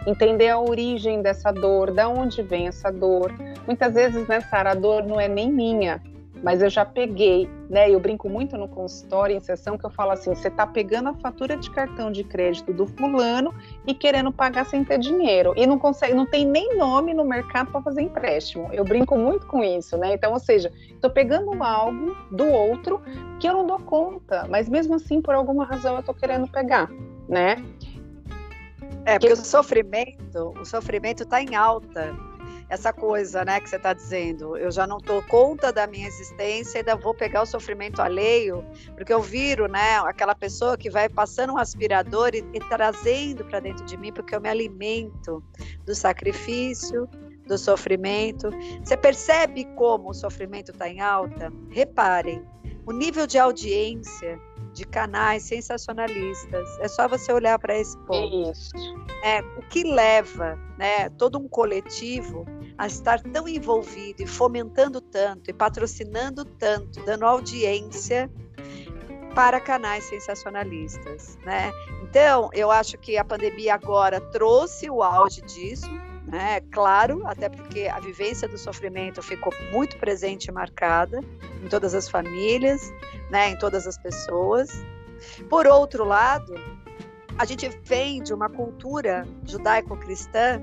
Entender 0.06 0.50
a 0.50 0.60
origem 0.60 1.22
dessa 1.22 1.52
dor, 1.52 1.92
da 1.92 2.10
onde 2.10 2.42
vem 2.42 2.68
essa 2.68 2.92
dor. 2.92 3.34
Muitas 3.66 3.94
vezes, 3.94 4.28
né, 4.28 4.42
Sara, 4.42 4.72
a 4.72 4.75
dor 4.75 5.06
não 5.06 5.20
é 5.20 5.28
nem 5.28 5.52
minha, 5.52 6.02
mas 6.44 6.62
eu 6.62 6.70
já 6.70 6.84
peguei, 6.84 7.50
né? 7.70 7.90
Eu 7.90 8.00
brinco 8.00 8.30
muito 8.30 8.58
no 8.58 8.68
consultório, 8.68 9.36
em 9.36 9.40
sessão, 9.40 9.78
que 9.78 9.86
eu 9.86 9.90
falo 9.90 10.12
assim: 10.12 10.36
você 10.36 10.50
está 10.50 10.68
pegando 10.68 11.10
a 11.10 11.14
fatura 11.14 11.56
de 11.56 11.72
cartão 11.72 12.12
de 12.12 12.24
crédito 12.24 12.74
do 12.74 12.86
fulano 12.86 13.56
e 13.88 13.94
querendo 13.94 14.32
pagar 14.32 14.66
sem 14.66 14.84
ter 14.84 15.00
dinheiro. 15.00 15.54
E 15.56 15.66
não 15.66 15.80
consegue, 15.80 16.14
não 16.14 16.26
tem 16.26 16.46
nem 16.46 16.78
nome 16.78 17.14
no 17.14 17.24
mercado 17.24 17.72
para 17.72 17.82
fazer 17.82 18.02
empréstimo. 18.02 18.70
Eu 18.74 18.84
brinco 18.84 19.18
muito 19.18 19.48
com 19.48 19.64
isso, 19.64 19.98
né? 19.98 20.14
Então, 20.14 20.34
ou 20.34 20.40
seja, 20.40 20.72
estou 20.90 21.10
pegando 21.10 21.52
algo 21.64 22.16
do 22.30 22.46
outro 22.46 23.02
que 23.40 23.48
eu 23.48 23.54
não 23.54 23.66
dou 23.66 23.80
conta, 23.80 24.46
mas 24.50 24.68
mesmo 24.68 24.96
assim, 24.96 25.22
por 25.22 25.34
alguma 25.34 25.64
razão, 25.64 25.94
eu 25.94 26.02
estou 26.02 26.14
querendo 26.14 26.48
pegar, 26.48 26.90
né? 27.30 27.64
É, 29.06 29.18
porque 29.18 29.34
o 29.34 29.38
sofrimento, 29.38 30.54
o 30.60 30.66
sofrimento 30.66 31.24
está 31.24 31.42
em 31.42 31.56
alta. 31.56 32.14
Essa 32.74 32.92
coisa, 32.92 33.46
né, 33.46 33.60
que 33.60 33.70
você 33.70 33.75
está 33.75 33.94
dizendo, 33.94 34.58
eu 34.58 34.72
já 34.72 34.88
não 34.88 34.98
dou 34.98 35.22
conta 35.22 35.72
da 35.72 35.86
minha 35.86 36.08
existência, 36.08 36.80
ainda 36.80 36.96
vou 36.96 37.13
pegar 37.13 37.44
o 37.44 37.46
sofrimento 37.46 38.01
alheio, 38.01 38.65
porque 38.96 39.13
eu 39.13 39.22
viro, 39.22 39.68
né, 39.68 40.00
aquela 40.00 40.34
pessoa 40.34 40.75
que 40.75 40.89
vai 40.89 41.08
passando 41.08 41.53
um 41.53 41.58
aspirador 41.60 42.32
e, 42.34 42.39
e 42.51 42.60
trazendo 42.60 43.46
para 43.46 43.60
dentro 43.60 43.86
de 43.86 43.96
mim, 43.96 44.12
porque 44.12 44.36
eu 44.36 44.42
me 44.42 44.50
alimento 44.50 45.44
do 45.86 45.94
sacrifício, 45.94 47.08
do 47.46 47.60
sofrimento. 47.60 48.50
Você 48.84 48.98
percebe 48.98 49.65
como 49.75 50.10
o 50.10 50.13
sofrimento 50.15 50.72
está 50.72 50.89
em 50.89 51.00
alta? 51.00 51.53
Reparem, 51.70 52.44
o 52.88 52.92
nível 52.92 53.27
de 53.27 53.38
audiência 53.38 54.39
de 54.74 54.86
canais 54.86 55.44
sensacionalistas. 55.44 56.80
É 56.80 56.88
só 56.88 57.08
você 57.08 57.32
olhar 57.32 57.58
para 57.60 57.77
esse 57.77 57.98
ponto. 58.00 58.51
Isso. 58.51 58.72
É, 59.24 59.42
o 59.58 59.62
que 59.70 59.84
leva 59.84 60.58
né, 60.77 61.10
todo 61.10 61.38
um 61.38 61.48
coletivo 61.48 62.46
a 62.84 62.88
estar 62.88 63.22
tão 63.22 63.48
envolvido 63.48 64.24
e 64.24 64.28
fomentando 64.28 65.00
tanto 65.00 65.50
e 65.50 65.54
patrocinando 65.54 66.44
tanto, 66.44 67.02
dando 67.06 67.25
audiência 67.25 68.30
para 69.34 69.62
canais 69.62 70.04
sensacionalistas, 70.04 71.40
né? 71.46 71.72
Então, 72.04 72.50
eu 72.52 72.70
acho 72.70 72.98
que 72.98 73.18
a 73.18 73.24
pandemia 73.24 73.74
agora 73.75 74.20
trouxe 74.20 74.90
o 74.90 75.02
auge 75.02 75.42
disso, 75.44 75.90
né? 76.28 76.60
Claro, 76.74 77.25
até 77.25 77.48
porque 77.48 77.88
a 77.88 78.02
vivência 78.02 78.50
do 78.50 78.58
sofrimento 78.58 79.24
ficou 79.24 79.54
muito 79.72 79.98
presente 79.98 80.48
e 80.48 80.52
marcada 80.52 81.22
em 81.63 81.70
todas 81.70 81.94
as 81.94 82.10
famílias, 82.10 82.92
né? 83.32 83.52
Em 83.52 83.58
todas 83.58 83.88
as 83.88 83.98
pessoas. 83.98 84.84
Por 85.50 85.68
outro 85.68 86.04
lado, 86.04 86.54
a 87.38 87.46
gente 87.46 87.70
vem 87.86 88.22
de 88.22 88.34
uma 88.34 88.50
cultura 88.50 89.25
judaico-cristã 89.46 90.62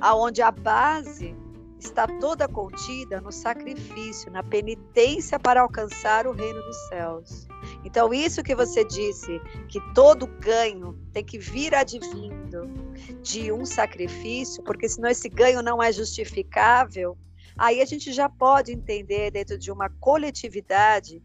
aonde 0.00 0.40
a 0.40 0.50
base 0.50 1.36
está 1.80 2.06
toda 2.06 2.46
contida 2.46 3.20
no 3.20 3.32
sacrifício, 3.32 4.30
na 4.30 4.42
penitência 4.42 5.38
para 5.38 5.62
alcançar 5.62 6.26
o 6.26 6.32
reino 6.32 6.62
dos 6.62 6.76
céus. 6.88 7.48
Então, 7.84 8.12
isso 8.12 8.42
que 8.42 8.54
você 8.54 8.84
disse, 8.84 9.40
que 9.68 9.80
todo 9.94 10.26
ganho 10.26 10.98
tem 11.12 11.24
que 11.24 11.38
vir 11.38 11.74
advindo 11.74 12.68
de 13.22 13.50
um 13.50 13.64
sacrifício, 13.64 14.62
porque 14.62 14.88
senão 14.88 15.08
esse 15.08 15.28
ganho 15.28 15.62
não 15.62 15.82
é 15.82 15.90
justificável, 15.90 17.16
aí 17.56 17.80
a 17.80 17.84
gente 17.84 18.12
já 18.12 18.28
pode 18.28 18.72
entender 18.72 19.30
dentro 19.30 19.58
de 19.58 19.72
uma 19.72 19.88
coletividade 19.88 21.22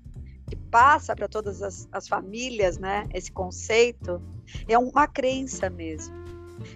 que 0.47 0.55
passa 0.55 1.15
para 1.15 1.27
todas 1.27 1.61
as, 1.61 1.87
as 1.91 2.07
famílias, 2.07 2.77
né? 2.77 3.07
Esse 3.13 3.31
conceito 3.31 4.21
é 4.67 4.77
uma 4.77 5.07
crença 5.07 5.69
mesmo 5.69 6.25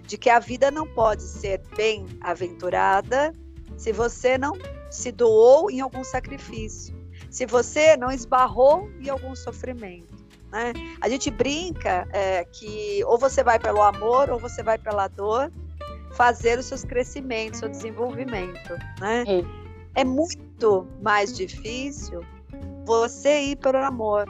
de 0.06 0.18
que 0.18 0.28
a 0.28 0.38
vida 0.38 0.70
não 0.70 0.86
pode 0.86 1.22
ser 1.22 1.62
bem 1.76 2.04
aventurada 2.20 3.32
se 3.80 3.92
você 3.92 4.36
não 4.36 4.52
se 4.90 5.10
doou 5.10 5.70
em 5.70 5.80
algum 5.80 6.04
sacrifício, 6.04 6.94
se 7.30 7.46
você 7.46 7.96
não 7.96 8.10
esbarrou 8.10 8.90
em 9.00 9.08
algum 9.08 9.34
sofrimento. 9.34 10.14
Né? 10.52 10.74
A 11.00 11.08
gente 11.08 11.30
brinca 11.30 12.06
é, 12.12 12.44
que 12.44 13.02
ou 13.06 13.16
você 13.16 13.42
vai 13.42 13.58
pelo 13.58 13.80
amor 13.80 14.28
ou 14.28 14.38
você 14.38 14.62
vai 14.62 14.76
pela 14.76 15.08
dor 15.08 15.50
fazer 16.12 16.58
os 16.58 16.66
seus 16.66 16.84
crescimentos, 16.84 17.60
seu 17.60 17.70
desenvolvimento. 17.70 18.74
Né? 19.00 19.24
É 19.94 20.04
muito 20.04 20.86
mais 21.00 21.34
difícil 21.34 22.20
você 22.84 23.40
ir 23.44 23.56
pelo 23.56 23.78
amor, 23.78 24.26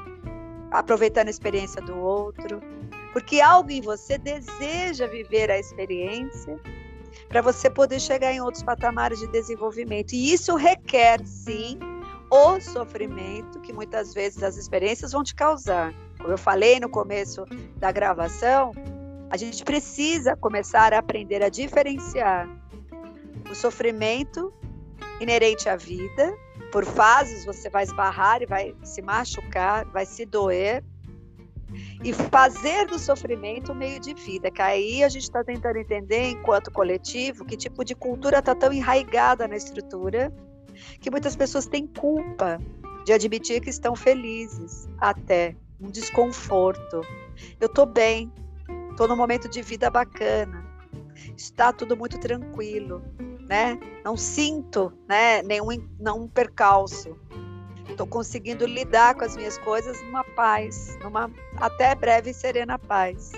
aproveitando 0.71 1.27
a 1.27 1.31
experiência 1.31 1.83
do 1.83 1.99
outro, 1.99 2.63
porque 3.13 3.41
algo 3.41 3.73
em 3.73 3.81
você 3.81 4.17
deseja 4.17 5.09
viver 5.09 5.51
a 5.51 5.59
experiência 5.59 6.57
para 7.29 7.41
você 7.41 7.71
poder 7.71 8.01
chegar 8.01 8.33
em 8.33 8.41
outros 8.41 8.63
patamares 8.63 9.19
de 9.19 9.27
desenvolvimento. 9.29 10.13
E 10.13 10.33
isso 10.33 10.57
requer, 10.57 11.25
sim, 11.25 11.79
o 12.31 12.61
sofrimento 12.61 13.61
que 13.61 13.73
muitas 13.73 14.15
vezes 14.15 14.43
as 14.43 14.57
experiências 14.57 15.13
vão 15.13 15.25
te 15.25 15.35
causar. 15.35 15.93
Como 16.19 16.33
eu 16.33 16.39
falei 16.39 16.79
no 16.79 16.89
começo 16.89 17.45
da 17.77 17.91
gravação, 17.91 18.73
a 19.31 19.37
gente 19.37 19.65
precisa 19.65 20.37
começar 20.37 20.93
a 20.93 20.99
aprender 20.99 21.43
a 21.43 21.49
diferenciar 21.49 22.49
o 23.51 23.55
sofrimento 23.55 24.53
inerente 25.21 25.69
à 25.69 25.77
vida. 25.77 26.37
Por 26.71 26.85
fases 26.85 27.45
você 27.45 27.69
vai 27.69 27.83
esbarrar 27.83 28.43
e 28.43 28.47
vai 28.47 28.75
se 28.85 29.03
machucar, 29.03 29.85
vai 29.87 30.07
se 30.07 30.25
doer, 30.25 30.85
e 32.03 32.13
fazer 32.13 32.87
do 32.87 32.99
sofrimento 32.99 33.73
um 33.73 33.75
meio 33.75 34.01
de 34.01 34.15
vida, 34.15 34.51
que 34.51 34.63
aí 34.63 35.05
a 35.05 35.09
gente 35.09 35.23
está 35.23 35.45
tentando 35.45 35.77
entender, 35.77 36.31
enquanto 36.31 36.71
coletivo, 36.71 37.45
que 37.45 37.57
tipo 37.57 37.85
de 37.85 37.95
cultura 37.95 38.39
está 38.39 38.55
tão 38.55 38.73
enraigada 38.73 39.47
na 39.47 39.57
estrutura 39.57 40.33
que 41.01 41.11
muitas 41.11 41.37
pessoas 41.37 41.67
têm 41.67 41.87
culpa 41.87 42.59
de 43.05 43.13
admitir 43.13 43.61
que 43.61 43.71
estão 43.71 43.95
felizes, 43.95 44.89
até 44.99 45.57
um 45.81 45.91
desconforto. 45.91 47.03
Eu 47.61 47.67
estou 47.67 47.87
bem, 47.87 48.33
estou 48.91 49.09
num 49.09 49.17
momento 49.17 49.49
de 49.49 49.63
vida 49.63 49.91
bacana, 49.91 50.65
está 51.37 51.73
tudo 51.73 51.97
muito 51.97 52.19
tranquilo, 52.19 53.03
né? 53.49 53.79
Não 54.05 54.17
sinto, 54.17 54.93
né, 55.09 55.43
nenhum 55.43 55.69
não 55.99 56.29
percalço 56.29 57.17
estou 57.93 58.07
conseguindo 58.07 58.67
lidar 58.67 59.15
com 59.15 59.25
as 59.25 59.37
minhas 59.37 59.59
coisas 59.59 60.01
numa 60.03 60.25
paz, 60.25 60.99
numa 61.03 61.31
até 61.57 61.95
breve 61.95 62.31
e 62.31 62.35
serena 62.35 62.79
paz. 62.79 63.33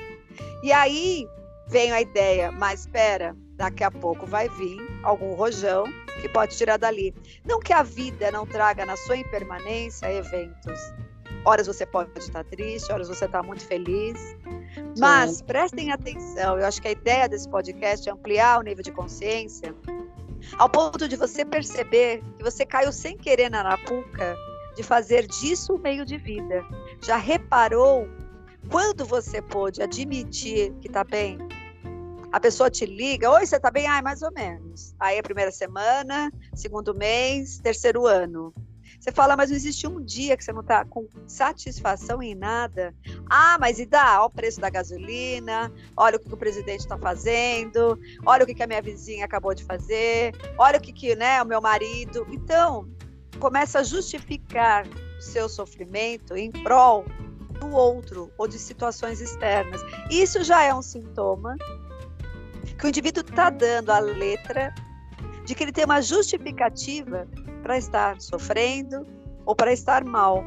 E 0.63 0.73
aí 0.73 1.27
vem 1.69 1.93
a 1.93 2.01
ideia, 2.01 2.53
mas 2.53 2.81
espera, 2.81 3.37
daqui 3.57 3.83
a 3.85 3.91
pouco 3.91 4.27
vai 4.27 4.49
vir 4.49 4.79
algum 5.03 5.35
rojão 5.35 5.85
que 6.21 6.29
pode 6.29 6.57
tirar 6.57 6.77
dali. 6.77 7.15
Não 7.45 7.59
que 7.59 7.73
a 7.73 7.83
vida 7.83 8.31
não 8.31 8.47
traga 8.47 8.85
na 8.85 8.97
sua 8.97 9.17
impermanência 9.17 10.13
eventos. 10.13 10.81
Horas 11.45 11.67
você 11.67 11.85
pode 11.85 12.11
estar 12.17 12.45
triste, 12.45 12.93
horas 12.93 13.09
você 13.09 13.25
está 13.25 13.43
muito 13.43 13.67
feliz. 13.67 14.37
Mas 14.99 15.39
Sim. 15.39 15.45
prestem 15.45 15.91
atenção, 15.91 16.59
eu 16.59 16.67
acho 16.67 16.81
que 16.81 16.89
a 16.89 16.93
ideia 16.93 17.29
desse 17.29 17.49
podcast 17.49 18.09
é 18.09 18.13
ampliar 18.13 18.61
o 18.61 18.63
nível 18.63 18.83
de 18.83 18.93
consciência 18.93 19.75
ao 20.59 20.69
ponto 20.69 21.09
de 21.09 21.17
você 21.17 21.45
perceber 21.45 22.23
que 22.37 22.45
você 22.45 22.65
caiu 22.65 22.93
sem 22.93 23.17
querer 23.17 23.51
na 23.51 23.61
arapuca 23.61 24.37
de 24.77 24.83
fazer 24.83 25.27
disso 25.27 25.75
um 25.75 25.79
meio 25.79 26.05
de 26.05 26.17
vida. 26.17 26.65
Já 27.03 27.17
reparou 27.17 28.09
quando 28.71 29.05
você 29.05 29.43
pôde 29.43 29.83
admitir 29.83 30.73
que 30.81 30.89
está 30.89 31.05
bem? 31.05 31.39
A 32.33 32.41
pessoa 32.41 32.71
te 32.71 32.87
liga, 32.87 33.31
oi, 33.31 33.45
você 33.45 33.57
está 33.57 33.71
bem? 33.71 33.87
Ai, 33.87 34.01
mais 34.01 34.23
ou 34.23 34.33
menos. 34.33 34.95
Aí 34.99 35.19
a 35.19 35.23
primeira 35.23 35.51
semana, 35.51 36.33
segundo 36.55 36.95
mês, 36.95 37.59
terceiro 37.59 38.07
ano. 38.07 38.55
Você 39.03 39.11
fala, 39.11 39.37
mas 39.37 39.51
não 39.51 39.57
existe 39.57 39.85
um 39.85 40.01
dia 40.01 40.37
que 40.37 40.45
você 40.45 40.53
não 40.53 40.61
está 40.61 40.85
com 40.85 41.09
satisfação 41.27 42.23
em 42.23 42.37
nada. 42.37 42.95
Ah, 43.29 43.59
mas 43.59 43.81
e 43.81 43.85
dá? 43.85 44.21
Olha 44.21 44.27
o 44.27 44.31
preço 44.31 44.61
da 44.61 44.71
gasolina, 44.71 45.73
olha 45.97 46.19
o 46.19 46.21
que 46.21 46.33
o 46.33 46.37
presidente 46.37 46.83
está 46.83 46.97
fazendo, 46.97 47.99
olha 48.25 48.45
o 48.45 48.47
que 48.47 48.63
a 48.63 48.67
minha 48.69 48.81
vizinha 48.81 49.25
acabou 49.25 49.57
de 49.57 49.65
fazer, 49.65 50.33
olha 50.57 50.79
o 50.79 50.81
que, 50.81 50.93
que 50.93 51.17
né, 51.17 51.43
o 51.43 51.45
meu 51.45 51.61
marido. 51.61 52.25
Então, 52.31 52.89
começa 53.41 53.81
a 53.81 53.83
justificar 53.83 54.87
o 54.87 55.21
seu 55.21 55.49
sofrimento 55.49 56.37
em 56.37 56.53
prol 56.53 57.05
do 57.59 57.73
outro 57.73 58.31
ou 58.39 58.47
de 58.47 58.57
situações 58.57 59.21
externas. 59.21 59.81
Isso 60.13 60.45
já 60.45 60.63
é 60.63 60.73
um 60.73 60.81
sintoma 60.81 61.57
que 62.79 62.87
o 62.87 62.89
indivíduo 62.89 63.25
está 63.29 63.51
dando 63.51 63.91
a 63.91 63.99
letra 63.99 64.73
de 65.45 65.57
que 65.57 65.65
ele 65.65 65.73
tem 65.73 65.87
uma 65.87 66.01
justificativa 66.01 67.27
para 67.63 67.79
estar 67.79 68.21
sofrendo 68.21 69.07
ou 69.47 69.55
para 69.55 69.73
estar 69.73 70.05
mal. 70.05 70.45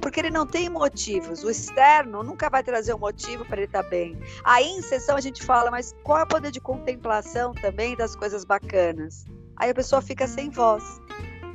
Porque 0.00 0.20
ele 0.20 0.30
não 0.30 0.46
tem 0.46 0.68
motivos. 0.68 1.42
O 1.42 1.50
externo 1.50 2.22
nunca 2.22 2.48
vai 2.48 2.62
trazer 2.62 2.94
um 2.94 2.98
motivo 2.98 3.44
para 3.44 3.56
ele 3.56 3.66
estar 3.66 3.82
bem. 3.84 4.16
Aí 4.44 4.66
em 4.66 4.82
sessão 4.82 5.16
a 5.16 5.20
gente 5.20 5.44
fala, 5.44 5.70
mas 5.70 5.94
qual 6.04 6.18
é 6.18 6.22
o 6.22 6.26
poder 6.26 6.50
de 6.50 6.60
contemplação 6.60 7.52
também 7.52 7.96
das 7.96 8.14
coisas 8.14 8.44
bacanas? 8.44 9.24
Aí 9.56 9.70
a 9.70 9.74
pessoa 9.74 10.00
fica 10.00 10.26
sem 10.28 10.50
voz. 10.50 11.00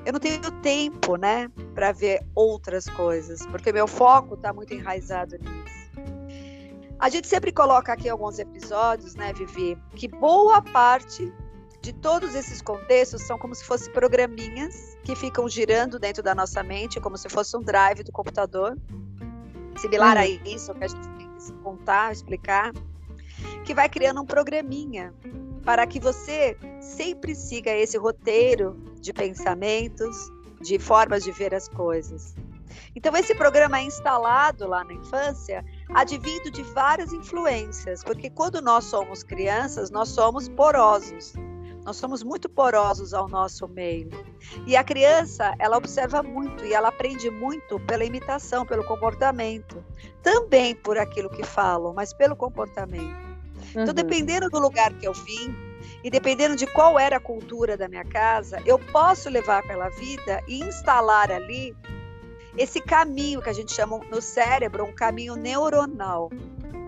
Eu 0.05 0.11
não 0.11 0.19
tenho 0.19 0.41
tempo, 0.61 1.15
né, 1.15 1.49
para 1.73 1.93
ver 1.93 2.21
outras 2.35 2.89
coisas, 2.89 3.45
porque 3.45 3.71
meu 3.71 3.87
foco 3.87 4.33
está 4.33 4.51
muito 4.51 4.73
enraizado 4.73 5.37
nisso. 5.37 5.83
A 6.99 7.09
gente 7.09 7.27
sempre 7.27 7.51
coloca 7.53 7.93
aqui 7.93 8.09
alguns 8.09 8.37
episódios, 8.39 9.15
né, 9.15 9.31
Vivi, 9.33 9.77
que 9.95 10.09
boa 10.09 10.61
parte 10.61 11.31
de 11.83 11.91
todos 11.91 12.33
esses 12.33 12.61
contextos 12.61 13.23
são 13.23 13.37
como 13.37 13.53
se 13.53 13.65
fossem 13.65 13.91
programinhas 13.91 14.97
que 15.03 15.17
ficam 15.17 15.49
girando 15.49 15.99
dentro 15.99 16.23
da 16.23 16.33
nossa 16.33 16.63
mente, 16.63 16.97
como 17.01 17.17
se 17.17 17.27
fosse 17.27 17.57
um 17.57 17.61
drive 17.61 18.03
do 18.03 18.11
computador, 18.11 18.77
similar 19.75 20.15
uhum. 20.15 20.23
a 20.23 20.25
isso 20.25 20.73
que 20.73 20.83
a 20.85 20.87
gente 20.87 21.09
tem 21.17 21.29
que 21.29 21.53
contar, 21.61 22.13
explicar, 22.13 22.71
que 23.65 23.73
vai 23.73 23.89
criando 23.89 24.21
um 24.21 24.25
programinha 24.25 25.13
para 25.65 25.85
que 25.85 25.99
você 25.99 26.57
sempre 26.79 27.35
siga 27.35 27.71
esse 27.71 27.97
roteiro 27.97 28.81
de 29.01 29.11
pensamentos, 29.11 30.31
de 30.61 30.79
formas 30.79 31.21
de 31.21 31.33
ver 31.33 31.53
as 31.53 31.67
coisas. 31.67 32.33
Então, 32.95 33.13
esse 33.17 33.35
programa 33.35 33.79
é 33.79 33.83
instalado 33.83 34.65
lá 34.69 34.85
na 34.85 34.93
infância, 34.93 35.65
advindo 35.93 36.49
de 36.49 36.63
várias 36.63 37.11
influências, 37.11 38.05
porque 38.05 38.29
quando 38.29 38.61
nós 38.61 38.85
somos 38.85 39.21
crianças, 39.21 39.91
nós 39.91 40.07
somos 40.07 40.47
porosos. 40.47 41.33
Nós 41.85 41.97
somos 41.97 42.23
muito 42.23 42.47
porosos 42.47 43.13
ao 43.13 43.27
nosso 43.27 43.67
meio. 43.67 44.09
E 44.65 44.75
a 44.75 44.83
criança, 44.83 45.53
ela 45.59 45.77
observa 45.77 46.23
muito 46.23 46.65
e 46.65 46.73
ela 46.73 46.87
aprende 46.87 47.29
muito 47.29 47.79
pela 47.81 48.05
imitação, 48.05 48.65
pelo 48.65 48.85
comportamento. 48.85 49.83
Também 50.21 50.73
por 50.75 50.97
aquilo 50.97 51.29
que 51.29 51.43
falam, 51.43 51.93
mas 51.93 52.13
pelo 52.13 52.35
comportamento. 52.35 53.03
Então, 53.03 53.75
uhum. 53.75 53.81
Então, 53.83 53.93
dependendo 53.93 54.49
do 54.49 54.59
lugar 54.59 54.93
que 54.93 55.07
eu 55.07 55.13
vim, 55.13 55.53
e 56.03 56.09
dependendo 56.09 56.55
de 56.55 56.67
qual 56.67 56.99
era 56.99 57.17
a 57.17 57.19
cultura 57.19 57.77
da 57.77 57.87
minha 57.87 58.03
casa, 58.03 58.61
eu 58.65 58.77
posso 58.77 59.29
levar 59.29 59.63
pela 59.63 59.89
vida 59.89 60.41
e 60.47 60.59
instalar 60.59 61.31
ali 61.31 61.75
esse 62.57 62.81
caminho 62.81 63.41
que 63.41 63.49
a 63.49 63.53
gente 63.53 63.73
chama 63.73 63.99
no 64.11 64.21
cérebro 64.21 64.83
um 64.85 64.93
caminho 64.93 65.35
neuronal. 65.35 66.29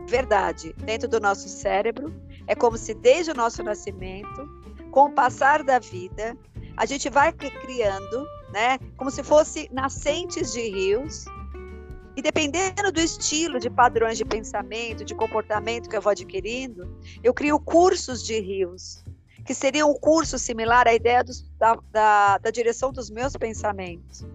Verdade, 0.07 0.73
dentro 0.77 1.07
do 1.07 1.19
nosso 1.19 1.49
cérebro, 1.49 2.13
é 2.45 2.53
como 2.53 2.77
se 2.77 2.93
desde 2.93 3.31
o 3.31 3.33
nosso 3.33 3.63
nascimento 3.63 4.64
com 4.95 5.07
o 5.07 5.11
passar 5.11 5.61
da 5.61 5.77
vida, 5.77 6.37
a 6.77 6.85
gente 6.85 7.09
vai 7.09 7.33
criando, 7.33 8.25
né, 8.53 8.79
como 8.95 9.11
se 9.11 9.21
fosse 9.23 9.69
nascentes 9.69 10.53
de 10.53 10.61
rios. 10.69 11.25
E 12.15 12.21
dependendo 12.21 12.93
do 12.93 13.01
estilo 13.01 13.59
de 13.59 13.69
padrões 13.69 14.17
de 14.17 14.23
pensamento, 14.23 15.03
de 15.03 15.13
comportamento 15.13 15.89
que 15.89 15.97
eu 15.97 16.01
vou 16.01 16.11
adquirindo, 16.11 16.97
eu 17.21 17.33
crio 17.33 17.59
cursos 17.59 18.23
de 18.23 18.39
rios, 18.39 19.03
que 19.45 19.53
seriam 19.53 19.91
um 19.91 19.95
curso 19.95 20.39
similar 20.39 20.87
à 20.87 20.93
ideia 20.93 21.21
dos, 21.25 21.41
da, 21.59 21.77
da, 21.91 22.37
da 22.37 22.49
direção 22.49 22.93
dos 22.93 23.09
meus 23.09 23.35
pensamentos. 23.35 24.25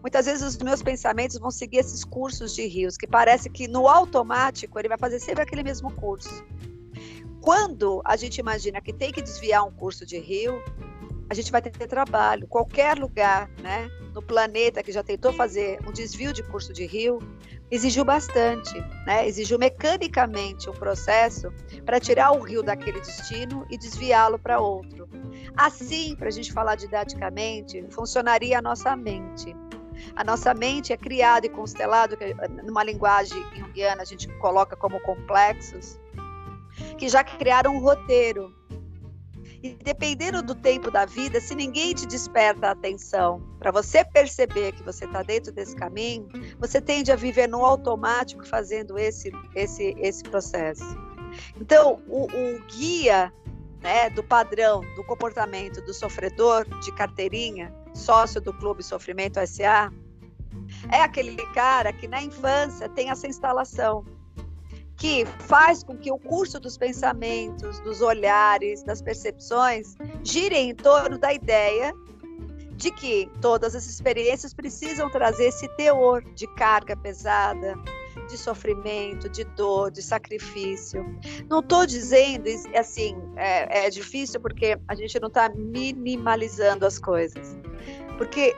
Muitas 0.00 0.26
vezes 0.26 0.46
os 0.46 0.58
meus 0.58 0.80
pensamentos 0.80 1.38
vão 1.38 1.50
seguir 1.50 1.78
esses 1.78 2.04
cursos 2.04 2.54
de 2.54 2.68
rios, 2.68 2.96
que 2.96 3.08
parece 3.08 3.50
que 3.50 3.66
no 3.66 3.88
automático 3.88 4.78
ele 4.78 4.86
vai 4.86 4.96
fazer 4.96 5.18
sempre 5.18 5.42
aquele 5.42 5.64
mesmo 5.64 5.90
curso. 5.96 6.44
Quando 7.48 8.02
a 8.04 8.14
gente 8.14 8.36
imagina 8.36 8.78
que 8.78 8.92
tem 8.92 9.10
que 9.10 9.22
desviar 9.22 9.64
um 9.66 9.70
curso 9.70 10.04
de 10.04 10.18
rio, 10.18 10.62
a 11.30 11.34
gente 11.34 11.50
vai 11.50 11.62
ter 11.62 11.86
trabalho. 11.86 12.46
Qualquer 12.46 12.98
lugar 12.98 13.48
né, 13.62 13.88
no 14.12 14.20
planeta 14.20 14.82
que 14.82 14.92
já 14.92 15.02
tentou 15.02 15.32
fazer 15.32 15.78
um 15.88 15.90
desvio 15.90 16.30
de 16.30 16.42
curso 16.42 16.74
de 16.74 16.84
rio, 16.84 17.18
exigiu 17.70 18.04
bastante, 18.04 18.78
né? 19.06 19.26
exigiu 19.26 19.58
mecanicamente 19.58 20.68
um 20.68 20.74
processo 20.74 21.50
para 21.86 21.98
tirar 21.98 22.32
o 22.32 22.42
rio 22.42 22.62
daquele 22.62 23.00
destino 23.00 23.66
e 23.70 23.78
desviá-lo 23.78 24.38
para 24.38 24.60
outro. 24.60 25.08
Assim, 25.56 26.14
para 26.16 26.28
a 26.28 26.30
gente 26.30 26.52
falar 26.52 26.74
didaticamente, 26.74 27.82
funcionaria 27.88 28.58
a 28.58 28.60
nossa 28.60 28.94
mente. 28.94 29.56
A 30.14 30.22
nossa 30.22 30.52
mente 30.52 30.92
é 30.92 30.98
criada 30.98 31.46
e 31.46 31.48
constelada, 31.48 32.14
numa 32.62 32.84
linguagem 32.84 33.42
junguiana 33.56 34.02
a 34.02 34.04
gente 34.04 34.28
coloca 34.36 34.76
como 34.76 35.00
complexos, 35.00 35.98
que 36.96 37.08
já 37.08 37.22
criaram 37.24 37.76
um 37.76 37.80
roteiro. 37.80 38.54
E 39.62 39.70
dependendo 39.70 40.40
do 40.40 40.54
tempo 40.54 40.90
da 40.90 41.04
vida, 41.04 41.40
se 41.40 41.54
ninguém 41.54 41.92
te 41.92 42.06
desperta 42.06 42.68
a 42.68 42.70
atenção 42.70 43.42
para 43.58 43.72
você 43.72 44.04
perceber 44.04 44.72
que 44.72 44.84
você 44.84 45.04
está 45.04 45.22
dentro 45.22 45.52
desse 45.52 45.74
caminho, 45.74 46.28
você 46.60 46.80
tende 46.80 47.10
a 47.10 47.16
viver 47.16 47.48
no 47.48 47.64
automático 47.64 48.46
fazendo 48.46 48.96
esse, 48.96 49.32
esse, 49.56 49.96
esse 49.98 50.22
processo. 50.22 50.84
Então, 51.60 52.00
o, 52.06 52.26
o 52.26 52.66
guia 52.66 53.32
né, 53.80 54.10
do 54.10 54.22
padrão 54.22 54.80
do 54.94 55.04
comportamento 55.04 55.80
do 55.82 55.92
sofredor 55.92 56.64
de 56.80 56.92
carteirinha, 56.92 57.74
sócio 57.94 58.40
do 58.40 58.52
Clube 58.52 58.82
Sofrimento 58.82 59.44
SA, 59.44 59.92
é 60.92 61.02
aquele 61.02 61.36
cara 61.52 61.92
que 61.92 62.06
na 62.06 62.22
infância 62.22 62.88
tem 62.88 63.10
essa 63.10 63.26
instalação 63.26 64.04
que 64.98 65.24
faz 65.46 65.84
com 65.84 65.96
que 65.96 66.10
o 66.10 66.18
curso 66.18 66.58
dos 66.58 66.76
pensamentos, 66.76 67.78
dos 67.80 68.02
olhares, 68.02 68.82
das 68.82 69.00
percepções 69.00 69.94
gire 70.24 70.56
em 70.56 70.74
torno 70.74 71.16
da 71.16 71.32
ideia 71.32 71.94
de 72.74 72.90
que 72.90 73.30
todas 73.40 73.74
as 73.74 73.86
experiências 73.86 74.52
precisam 74.52 75.08
trazer 75.08 75.46
esse 75.46 75.68
teor 75.76 76.22
de 76.34 76.46
carga 76.54 76.96
pesada, 76.96 77.74
de 78.28 78.36
sofrimento, 78.36 79.28
de 79.28 79.44
dor, 79.44 79.90
de 79.90 80.02
sacrifício. 80.02 81.04
Não 81.48 81.60
estou 81.60 81.86
dizendo 81.86 82.48
assim, 82.76 83.16
é, 83.36 83.86
é, 83.86 83.90
difícil 83.90 84.40
porque 84.40 84.78
a 84.86 84.94
gente 84.94 85.18
não 85.20 85.28
está 85.28 85.48
minimalizando 85.48 86.84
as 86.84 86.98
coisas, 86.98 87.56
porque 88.16 88.54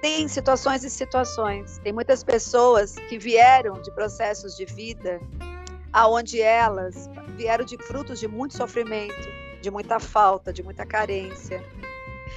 tem 0.00 0.28
situações 0.28 0.84
e 0.84 0.90
situações. 0.90 1.78
Tem 1.78 1.92
muitas 1.92 2.22
pessoas 2.22 2.94
que 3.08 3.18
vieram 3.18 3.80
de 3.80 3.90
processos 3.92 4.56
de 4.56 4.64
vida 4.64 5.20
aonde 5.92 6.40
elas 6.40 7.08
vieram 7.36 7.64
de 7.64 7.76
frutos 7.84 8.20
de 8.20 8.28
muito 8.28 8.56
sofrimento, 8.56 9.28
de 9.60 9.70
muita 9.70 9.98
falta, 9.98 10.52
de 10.52 10.62
muita 10.62 10.84
carência. 10.86 11.62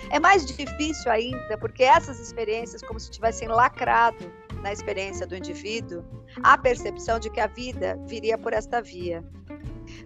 É 0.10 0.20
mais 0.20 0.46
difícil 0.46 1.12
ainda 1.12 1.58
porque 1.58 1.84
essas 1.84 2.20
experiências, 2.20 2.82
como 2.82 3.00
se 3.00 3.12
tivessem 3.12 3.48
lacrado 3.48 4.32
na 4.62 4.72
experiência 4.72 5.26
do 5.26 5.36
indivíduo, 5.36 6.04
a 6.44 6.58
percepção 6.58 7.20
de 7.20 7.30
que 7.30 7.40
a 7.40 7.48
vida 7.48 7.98
viria 8.08 8.38
por 8.38 8.54
esta 8.54 8.82
via. 8.82 9.24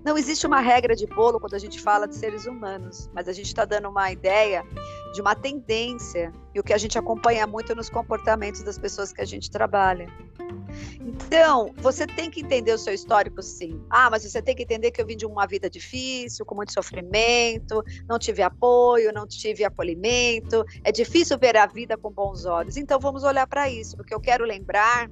Não 0.04 0.18
existe 0.18 0.48
uma 0.48 0.60
regra 0.60 0.96
de 0.96 1.06
bolo 1.06 1.40
quando 1.40 1.54
a 1.54 1.60
gente 1.60 1.80
fala 1.82 2.08
de 2.08 2.16
seres 2.16 2.46
humanos, 2.46 3.10
mas 3.14 3.28
a 3.28 3.34
gente 3.34 3.48
está 3.48 3.66
dando 3.66 3.90
uma 3.90 4.12
ideia 4.12 4.64
de 5.14 5.22
uma 5.22 5.36
tendência 5.36 6.34
e 6.54 6.60
o 6.60 6.64
que 6.64 6.74
a 6.74 6.78
gente 6.78 6.98
acompanha 6.98 7.46
muito 7.46 7.76
nos 7.76 7.90
comportamentos 7.90 8.64
das 8.64 8.78
pessoas 8.78 9.12
que 9.12 9.22
a 9.22 9.26
gente 9.26 9.52
trabalha. 9.52 10.08
Então, 11.00 11.74
você 11.78 12.06
tem 12.06 12.30
que 12.30 12.42
entender 12.42 12.74
o 12.74 12.78
seu 12.78 12.94
histórico, 12.94 13.42
sim. 13.42 13.82
Ah, 13.90 14.10
mas 14.10 14.24
você 14.24 14.42
tem 14.42 14.56
que 14.56 14.64
entender 14.64 14.92
que 14.92 15.02
eu 15.02 15.06
vim 15.06 15.16
de 15.16 15.26
uma 15.26 15.46
vida 15.46 15.70
difícil, 15.70 16.46
com 16.46 16.56
muito 16.56 16.74
sofrimento, 16.74 17.84
não 18.08 18.18
tive 18.18 18.42
apoio, 18.42 19.14
não 19.14 19.28
tive 19.28 19.64
acolhimento. 19.64 20.64
É 20.84 20.92
difícil 20.92 21.38
ver 21.38 21.58
a 21.58 21.66
vida 21.66 21.98
com 21.98 22.12
bons 22.12 22.46
olhos. 22.46 22.78
Então, 22.78 23.00
vamos 23.00 23.24
olhar 23.24 23.48
para 23.48 23.70
isso, 23.70 23.96
porque 23.96 24.14
eu 24.14 24.20
quero 24.20 24.46
lembrar 24.46 25.10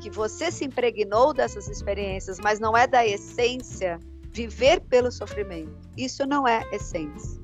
que 0.00 0.10
você 0.10 0.50
se 0.50 0.64
impregnou 0.64 1.32
dessas 1.32 1.68
experiências, 1.68 2.38
mas 2.38 2.60
não 2.60 2.76
é 2.76 2.86
da 2.86 3.06
essência 3.06 3.98
viver 4.32 4.80
pelo 4.80 5.10
sofrimento. 5.10 5.72
Isso 5.96 6.26
não 6.26 6.46
é 6.46 6.62
essência. 6.72 7.40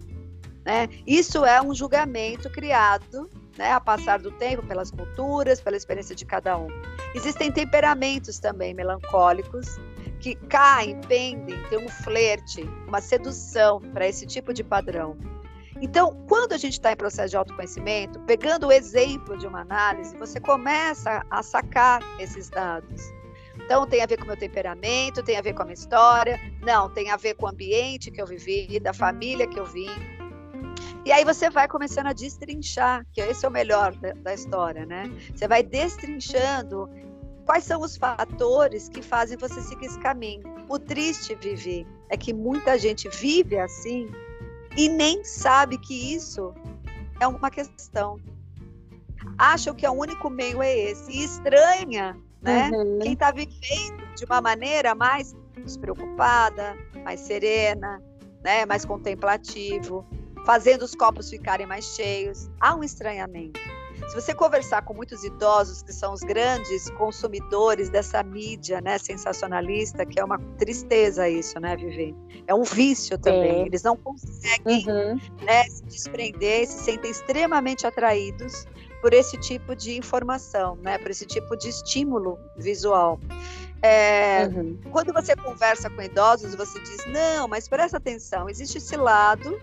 Né? 0.65 0.89
Isso 1.07 1.45
é 1.45 1.63
um 1.63 1.75
julgamento 1.75 2.51
criado 2.51 3.31
né, 3.61 3.73
a 3.73 3.81
passar 3.81 4.19
do 4.19 4.31
tempo 4.31 4.67
pelas 4.67 4.91
culturas, 4.91 5.61
pela 5.61 5.77
experiência 5.77 6.17
de 6.17 6.25
cada 6.25 6.57
um. 6.57 6.69
Existem 7.15 7.53
temperamentos 7.53 8.39
também 8.39 8.73
melancólicos 8.73 9.79
que 10.19 10.35
caem, 10.35 10.99
pendem, 11.03 11.63
tem 11.69 11.79
um 11.79 11.89
flerte, 11.89 12.63
uma 12.89 13.03
sedução 13.03 13.79
para 13.93 14.09
esse 14.09 14.27
tipo 14.27 14.55
de 14.55 14.65
padrão. 14.65 15.15
Então, 15.83 16.25
quando 16.27 16.55
a 16.55 16.57
gente 16.57 16.75
está 16.75 16.93
em 16.93 16.97
processo 16.97 17.31
de 17.31 17.37
autoconhecimento, 17.37 18.19
pegando 18.21 18.69
o 18.69 18.73
exemplo 18.73 19.37
de 19.37 19.47
uma 19.47 19.61
análise, 19.61 20.17
você 20.17 20.41
começa 20.41 21.23
a 21.31 21.43
sacar 21.43 22.03
esses 22.19 22.49
dados. 22.49 23.03
Então, 23.57 23.87
tem 23.87 24.03
a 24.03 24.07
ver 24.07 24.17
com 24.17 24.25
o 24.25 24.27
meu 24.27 24.39
temperamento, 24.39 25.23
tem 25.23 25.37
a 25.37 25.43
ver 25.43 25.53
com 25.53 25.63
a 25.63 25.65
minha 25.67 25.75
história, 25.75 26.41
não, 26.63 26.89
tem 26.89 27.11
a 27.11 27.17
ver 27.17 27.35
com 27.35 27.45
o 27.45 27.49
ambiente 27.49 28.11
que 28.11 28.21
eu 28.21 28.27
vivi, 28.27 28.81
da 28.81 28.95
família 28.95 29.47
que 29.47 29.61
eu 29.61 29.67
vim. 29.67 29.91
E 31.05 31.13
aí 31.13 31.25
você 31.25 31.49
vai 31.49 31.67
começando 31.67 32.09
a 32.09 32.13
destrinchar, 32.13 33.07
que 33.13 33.21
esse 33.21 33.45
é 33.45 33.49
o 33.49 33.53
melhor 33.53 33.95
da, 33.97 34.13
da 34.13 34.35
história, 34.35 34.85
né? 34.85 35.11
Você 35.35 35.49
vai 35.49 35.63
destrinchando 35.63 36.89
quais 37.47 37.65
são 37.65 37.81
os 37.81 37.97
fatores 37.97 38.89
que 38.89 39.01
fazem 39.01 39.39
você 39.39 39.61
seguir 39.63 39.87
esse 39.87 39.99
caminho. 39.99 40.43
O 40.69 40.79
triste, 40.79 41.35
Vivi, 41.35 41.87
é 42.11 42.17
que 42.17 42.33
muita 42.33 42.79
gente 42.79 43.09
vive 43.09 43.59
assim 43.59 44.09
e 44.77 44.89
nem 44.89 45.25
sabe 45.25 45.79
que 45.79 46.15
isso 46.15 46.55
é 47.19 47.27
uma 47.27 47.51
questão. 47.51 48.21
Acham 49.39 49.75
que 49.75 49.87
o 49.87 49.93
único 49.93 50.29
meio 50.29 50.63
é 50.63 50.77
esse. 50.77 51.11
E 51.11 51.25
estranha, 51.25 52.17
né? 52.43 52.71
Uhum. 52.71 52.99
Quem 53.01 53.15
está 53.15 53.31
vivendo 53.31 54.15
de 54.15 54.25
uma 54.27 54.41
maneira 54.41 54.95
mais 54.95 55.35
despreocupada, 55.57 56.77
mais 57.05 57.21
serena, 57.21 58.03
né? 58.43 58.67
mais 58.67 58.85
contemplativo, 58.85 60.07
fazendo 60.45 60.83
os 60.83 60.95
copos 60.95 61.31
ficarem 61.31 61.67
mais 61.67 61.85
cheios. 61.85 62.51
Há 62.61 62.75
um 62.75 62.83
estranhamento. 62.83 63.61
Se 64.09 64.15
você 64.15 64.35
conversar 64.35 64.83
com 64.83 64.95
muitos 64.95 65.23
idosos 65.23 65.83
que 65.83 65.93
são 65.93 66.13
os 66.13 66.21
grandes 66.21 66.91
consumidores 66.91 67.91
dessa 67.91 68.23
mídia, 68.23 68.81
né, 68.81 68.99
sensacionalista, 68.99 70.05
que 70.05 70.19
é 70.19 70.25
uma 70.25 70.39
tristeza 70.59 71.29
isso, 71.29 71.61
né, 71.61 71.77
Vivi? 71.77 72.15
É 72.47 72.55
um 72.55 72.65
vício 72.65 73.19
também. 73.19 73.59
Sim. 73.59 73.67
Eles 73.67 73.83
não 73.83 73.97
conseguem 73.97 74.85
uhum. 74.89 75.21
né, 75.45 75.65
se 75.65 75.85
desprender, 75.85 76.67
se 76.67 76.85
sentem 76.85 77.11
extremamente 77.11 77.87
atraídos 77.87 78.67
por 79.01 79.13
esse 79.13 79.39
tipo 79.39 79.77
de 79.77 79.97
informação, 79.97 80.77
né, 80.83 80.99
por 80.99 81.11
esse 81.11 81.27
tipo 81.27 81.57
de 81.57 81.69
estímulo 81.69 82.39
visual. 82.57 83.21
É, 83.83 84.47
uhum. 84.47 84.79
Quando 84.91 85.13
você 85.13 85.35
conversa 85.37 85.89
com 85.89 86.03
idosos, 86.03 86.55
você 86.55 86.79
diz: 86.81 87.07
não, 87.07 87.49
mas 87.49 87.67
presta 87.67 87.97
atenção, 87.97 88.49
existe 88.49 88.79
esse 88.79 88.97
lado 88.97 89.59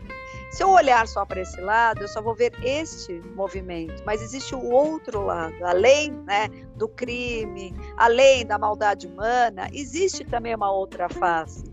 se 0.52 0.64
eu 0.64 0.70
olhar 0.70 1.08
só 1.08 1.26
para 1.26 1.42
esse 1.42 1.60
lado, 1.60 2.02
eu 2.02 2.08
só 2.08 2.22
vou 2.22 2.34
ver 2.34 2.54
este 2.64 3.22
movimento, 3.36 4.02
mas 4.06 4.22
existe 4.22 4.56
o 4.56 4.64
outro 4.72 5.22
lado, 5.26 5.56
além 5.64 6.12
né, 6.26 6.48
do 6.76 6.88
crime, 6.88 7.74
além 7.98 8.46
da 8.46 8.58
maldade 8.58 9.08
humana, 9.08 9.68
existe 9.74 10.24
também 10.26 10.56
uma 10.56 10.72
outra 10.72 11.10
face. 11.10 11.64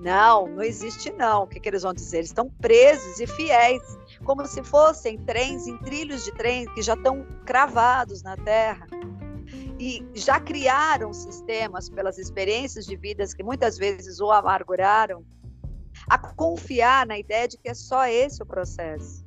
Não, 0.00 0.46
não 0.46 0.62
existe 0.62 1.12
não. 1.12 1.42
O 1.42 1.46
que, 1.46 1.60
que 1.60 1.68
eles 1.68 1.82
vão 1.82 1.92
dizer? 1.92 2.18
Eles 2.18 2.30
estão 2.30 2.48
presos 2.48 3.20
e 3.20 3.26
fiéis, 3.26 3.82
como 4.24 4.46
se 4.46 4.62
fossem 4.62 5.18
trens 5.18 5.66
em 5.66 5.76
trilhos 5.78 6.24
de 6.24 6.32
trem 6.32 6.64
que 6.74 6.80
já 6.80 6.94
estão 6.94 7.26
cravados 7.44 8.22
na 8.22 8.34
terra 8.36 8.86
e 9.78 10.06
já 10.14 10.40
criaram 10.40 11.12
sistemas 11.12 11.90
pelas 11.90 12.16
experiências 12.16 12.86
de 12.86 12.96
vidas 12.96 13.34
que 13.34 13.42
muitas 13.42 13.76
vezes 13.76 14.20
o 14.20 14.30
amarguraram 14.30 15.24
a 16.10 16.18
confiar 16.18 17.06
na 17.06 17.16
ideia 17.16 17.46
de 17.46 17.56
que 17.56 17.68
é 17.68 17.74
só 17.74 18.04
esse 18.04 18.42
o 18.42 18.46
processo. 18.46 19.24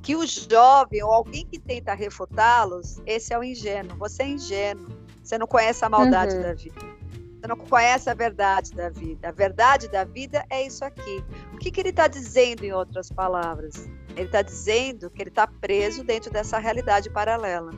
Que 0.00 0.16
o 0.16 0.24
jovem 0.24 1.02
ou 1.02 1.12
alguém 1.12 1.46
que 1.46 1.58
tenta 1.58 1.92
refutá-los, 1.92 2.98
esse 3.04 3.34
é 3.34 3.38
o 3.38 3.44
ingênuo. 3.44 3.98
Você 3.98 4.22
é 4.22 4.28
ingênuo. 4.28 4.88
Você 5.22 5.36
não 5.36 5.46
conhece 5.46 5.84
a 5.84 5.90
maldade 5.90 6.34
uhum. 6.34 6.42
da 6.42 6.54
vida. 6.54 6.80
Você 6.80 7.46
não 7.46 7.56
conhece 7.58 8.08
a 8.08 8.14
verdade 8.14 8.72
da 8.72 8.88
vida. 8.88 9.28
A 9.28 9.32
verdade 9.32 9.86
da 9.88 10.04
vida 10.04 10.46
é 10.48 10.66
isso 10.66 10.82
aqui. 10.82 11.22
O 11.52 11.58
que, 11.58 11.70
que 11.70 11.80
ele 11.80 11.90
está 11.90 12.08
dizendo, 12.08 12.64
em 12.64 12.72
outras 12.72 13.10
palavras? 13.10 13.86
Ele 14.16 14.26
está 14.26 14.40
dizendo 14.40 15.10
que 15.10 15.22
ele 15.22 15.28
está 15.28 15.46
preso 15.46 16.02
dentro 16.02 16.32
dessa 16.32 16.58
realidade 16.58 17.10
paralela 17.10 17.70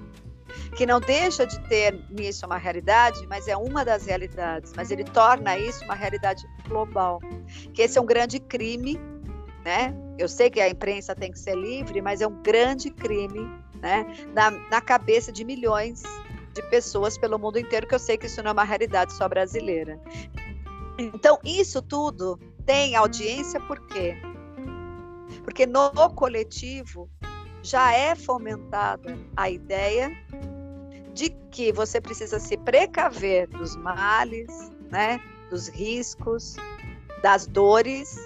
que 0.77 0.87
não 0.87 1.01
deixa 1.01 1.47
de 1.47 1.59
ter 1.69 1.99
nisso 2.11 2.47
uma 2.47 2.57
realidade, 2.57 3.27
mas 3.27 3.49
é 3.49 3.57
uma 3.57 3.85
das 3.85 4.07
realidades, 4.07 4.73
mas 4.77 4.91
ele 4.91 5.05
torna 5.05 5.59
isso 5.59 5.85
uma 5.85 5.95
realidade 5.95 6.47
global. 6.69 7.21
Que 7.75 7.83
esse 7.83 7.99
é 7.99 8.01
um 8.01 8.07
grande 8.07 8.39
crime, 8.39 9.01
né? 9.65 9.95
Eu 10.19 10.29
sei 10.29 10.49
que 10.51 10.61
a 10.61 10.69
imprensa 10.69 11.15
tem 11.15 11.31
que 11.31 11.39
ser 11.39 11.57
livre, 11.57 12.01
mas 12.01 12.21
é 12.21 12.27
um 12.27 12.43
grande 12.43 12.91
crime, 12.91 13.49
né? 13.81 14.07
Na, 14.35 14.51
na 14.51 14.81
cabeça 14.81 15.33
de 15.33 15.45
milhões 15.45 16.03
de 16.55 16.63
pessoas 16.71 17.19
pelo 17.19 17.39
mundo 17.39 17.59
inteiro, 17.59 17.87
que 17.87 17.95
eu 17.95 17.99
sei 17.99 18.17
que 18.17 18.27
isso 18.27 18.43
não 18.43 18.51
é 18.51 18.53
uma 18.53 18.65
realidade 18.65 19.13
só 19.13 19.29
brasileira. 19.29 20.01
Então, 20.99 21.39
isso 21.45 21.83
tudo 21.83 22.39
tem 22.65 22.97
audiência 22.97 23.61
por 23.61 23.87
quê? 23.87 24.17
Porque 25.45 25.67
no 25.67 25.91
coletivo 26.15 27.11
já 27.67 27.93
é 27.93 28.15
fomentada 28.15 29.19
a 29.37 29.51
ideia 29.51 30.17
de 31.13 31.31
que 31.51 31.73
você 31.73 32.01
precisa 32.01 32.39
se 32.39 32.57
precaver 32.57 33.49
dos 33.49 33.75
males, 33.75 34.71
né, 34.89 35.21
dos 35.51 35.67
riscos, 35.67 36.55
das 37.25 37.49
dores, 37.49 38.17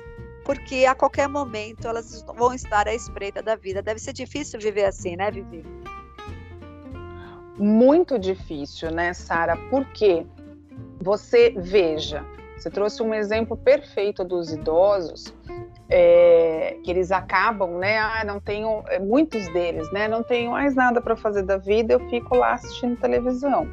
porque 0.44 0.84
a 0.84 0.94
qualquer 0.94 1.26
momento 1.26 1.88
elas 1.88 2.22
vão 2.36 2.52
estar 2.52 2.86
à 2.86 2.94
espreita 2.94 3.42
da 3.42 3.56
vida. 3.56 3.80
Deve 3.80 3.98
ser 3.98 4.12
difícil 4.12 4.60
viver 4.60 4.84
assim, 4.84 5.16
né, 5.16 5.30
Vivi? 5.30 5.64
Muito 7.56 8.18
difícil, 8.18 8.90
né, 8.90 9.14
Sara? 9.14 9.56
Porque 9.70 10.26
você 11.00 11.54
veja, 11.56 12.22
você 12.58 12.68
trouxe 12.68 13.02
um 13.02 13.14
exemplo 13.14 13.56
perfeito 13.56 14.22
dos 14.22 14.52
idosos 14.52 15.32
é, 15.90 16.76
que 16.84 16.90
eles 16.90 17.10
acabam, 17.10 17.78
né? 17.78 17.98
Ah, 17.98 18.24
não 18.24 18.38
tenho, 18.38 18.82
é, 18.88 18.98
muitos 18.98 19.46
deles, 19.48 19.90
né? 19.92 20.06
Não 20.06 20.22
tenho 20.22 20.52
mais 20.52 20.74
nada 20.74 21.00
para 21.00 21.16
fazer 21.16 21.42
da 21.42 21.56
vida, 21.56 21.92
eu 21.92 22.00
fico 22.08 22.36
lá 22.36 22.52
assistindo 22.52 22.96
televisão. 22.96 23.68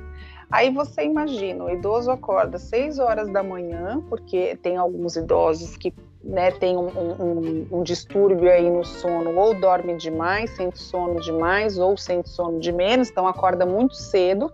Aí 0.49 0.71
você 0.71 1.03
imagina, 1.03 1.65
o 1.65 1.69
idoso 1.69 2.10
acorda 2.10 2.56
às 2.56 2.63
6 2.63 2.99
horas 2.99 3.30
da 3.32 3.43
manhã, 3.43 4.01
porque 4.10 4.58
tem 4.62 4.77
alguns 4.77 5.15
idosos 5.15 5.75
que 5.75 5.93
né, 6.23 6.51
tem 6.51 6.77
um, 6.77 6.88
um, 6.88 7.67
um, 7.71 7.84
distúrbio 7.84 8.51
aí 8.51 8.69
no 8.69 8.84
sono, 8.84 9.38
ou 9.38 9.53
dorme 9.53 9.95
demais, 9.95 10.49
sente 10.51 10.80
sono 10.80 11.19
demais, 11.19 11.77
ou 11.77 11.95
sente 11.97 12.30
sono 12.30 12.60
de 12.60 12.71
menos, 12.71 13.10
então 13.10 13.27
acorda 13.27 13.65
muito 13.65 13.95
cedo 13.95 14.51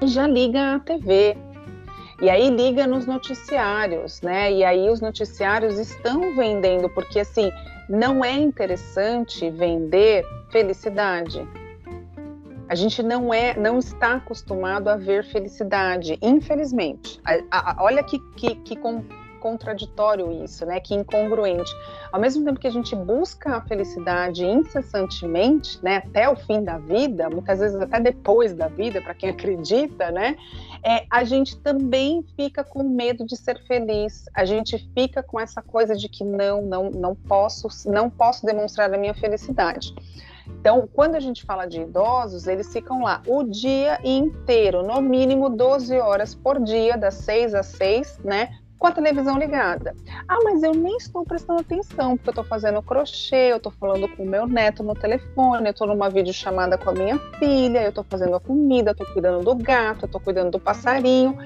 e 0.00 0.06
já 0.06 0.26
liga 0.26 0.74
a 0.74 0.78
TV, 0.78 1.36
e 2.22 2.30
aí 2.30 2.50
liga 2.50 2.86
nos 2.86 3.04
noticiários, 3.04 4.22
né? 4.22 4.52
E 4.52 4.62
aí 4.62 4.88
os 4.88 5.00
noticiários 5.00 5.76
estão 5.76 6.36
vendendo, 6.36 6.88
porque 6.88 7.18
assim, 7.18 7.50
não 7.88 8.24
é 8.24 8.30
interessante 8.30 9.50
vender 9.50 10.24
felicidade. 10.48 11.44
A 12.68 12.76
gente 12.76 13.02
não 13.02 13.34
é, 13.34 13.58
não 13.58 13.80
está 13.80 14.14
acostumado 14.14 14.86
a 14.88 14.96
ver 14.96 15.24
felicidade, 15.24 16.16
infelizmente. 16.22 17.20
A, 17.24 17.72
a, 17.72 17.82
olha 17.82 18.04
que, 18.04 18.20
que, 18.36 18.54
que 18.54 18.76
contraditório 19.42 20.30
isso, 20.44 20.64
né? 20.64 20.78
Que 20.78 20.94
incongruente. 20.94 21.70
Ao 22.12 22.20
mesmo 22.20 22.44
tempo 22.44 22.60
que 22.60 22.66
a 22.68 22.70
gente 22.70 22.94
busca 22.94 23.56
a 23.56 23.60
felicidade 23.62 24.46
incessantemente, 24.46 25.82
né, 25.82 25.96
até 25.96 26.28
o 26.28 26.36
fim 26.36 26.62
da 26.62 26.78
vida, 26.78 27.28
muitas 27.28 27.58
vezes 27.58 27.80
até 27.80 27.98
depois 27.98 28.54
da 28.54 28.68
vida, 28.68 29.00
para 29.00 29.14
quem 29.14 29.28
acredita, 29.30 30.10
né, 30.10 30.36
é, 30.84 31.04
a 31.10 31.24
gente 31.24 31.56
também 31.58 32.24
fica 32.36 32.62
com 32.62 32.82
medo 32.82 33.26
de 33.26 33.36
ser 33.36 33.58
feliz. 33.66 34.24
A 34.34 34.44
gente 34.44 34.78
fica 34.94 35.22
com 35.22 35.40
essa 35.40 35.60
coisa 35.60 35.96
de 35.96 36.08
que 36.08 36.22
não, 36.22 36.62
não, 36.62 36.90
não 36.90 37.14
posso, 37.14 37.68
não 37.90 38.08
posso 38.08 38.46
demonstrar 38.46 38.92
a 38.92 38.98
minha 38.98 39.14
felicidade. 39.14 39.94
Então, 40.46 40.88
quando 40.92 41.14
a 41.14 41.20
gente 41.20 41.44
fala 41.44 41.66
de 41.66 41.80
idosos, 41.80 42.46
eles 42.46 42.72
ficam 42.72 43.02
lá 43.02 43.22
o 43.26 43.42
dia 43.42 43.98
inteiro, 44.04 44.82
no 44.82 45.00
mínimo 45.00 45.48
12 45.48 45.98
horas 45.98 46.34
por 46.34 46.62
dia, 46.62 46.96
das 46.96 47.14
6 47.14 47.54
às 47.54 47.66
6, 47.66 48.20
né? 48.24 48.58
Com 48.82 48.88
a 48.88 48.92
televisão 48.92 49.38
ligada. 49.38 49.94
Ah, 50.26 50.38
mas 50.42 50.60
eu 50.64 50.74
nem 50.74 50.96
estou 50.96 51.24
prestando 51.24 51.60
atenção, 51.60 52.16
porque 52.16 52.30
eu 52.30 52.32
estou 52.32 52.44
fazendo 52.44 52.82
crochê, 52.82 53.52
eu 53.52 53.58
estou 53.58 53.70
falando 53.70 54.08
com 54.08 54.24
o 54.24 54.26
meu 54.26 54.44
neto 54.44 54.82
no 54.82 54.92
telefone, 54.92 55.66
eu 55.66 55.70
estou 55.70 55.86
numa 55.86 56.10
videochamada 56.10 56.76
com 56.76 56.90
a 56.90 56.92
minha 56.92 57.16
filha, 57.38 57.84
eu 57.84 57.90
estou 57.90 58.02
fazendo 58.02 58.34
a 58.34 58.40
comida, 58.40 58.90
estou 58.90 59.06
cuidando 59.06 59.44
do 59.44 59.54
gato, 59.54 60.06
estou 60.06 60.20
cuidando 60.20 60.50
do 60.50 60.58
passarinho. 60.58 61.38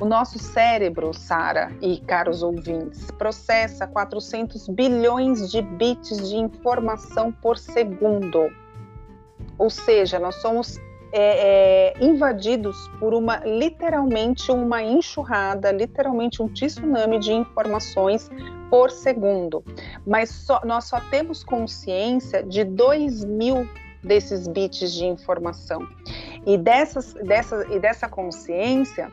O 0.00 0.04
nosso 0.04 0.38
cérebro, 0.38 1.12
Sara 1.12 1.72
e 1.80 1.98
caros 1.98 2.44
ouvintes, 2.44 3.10
processa 3.10 3.84
400 3.84 4.68
bilhões 4.68 5.50
de 5.50 5.62
bits 5.62 6.30
de 6.30 6.36
informação 6.36 7.32
por 7.32 7.58
segundo. 7.58 8.48
Ou 9.58 9.68
seja, 9.68 10.20
nós 10.20 10.36
somos 10.36 10.78
é, 11.12 11.92
é, 12.00 12.04
invadidos 12.04 12.88
por 12.98 13.12
uma 13.12 13.36
literalmente 13.44 14.50
uma 14.50 14.82
enxurrada, 14.82 15.70
literalmente 15.70 16.42
um 16.42 16.48
tsunami 16.48 17.18
de 17.18 17.32
informações 17.32 18.30
por 18.70 18.90
segundo. 18.90 19.62
Mas 20.06 20.30
só, 20.30 20.60
nós 20.64 20.84
só 20.84 20.98
temos 21.10 21.44
consciência 21.44 22.42
de 22.42 22.64
2 22.64 23.24
mil 23.24 23.68
desses 24.02 24.48
bits 24.48 24.92
de 24.92 25.04
informação. 25.04 25.86
E, 26.46 26.56
dessas, 26.56 27.14
dessa, 27.14 27.66
e 27.70 27.78
dessa 27.78 28.08
consciência, 28.08 29.12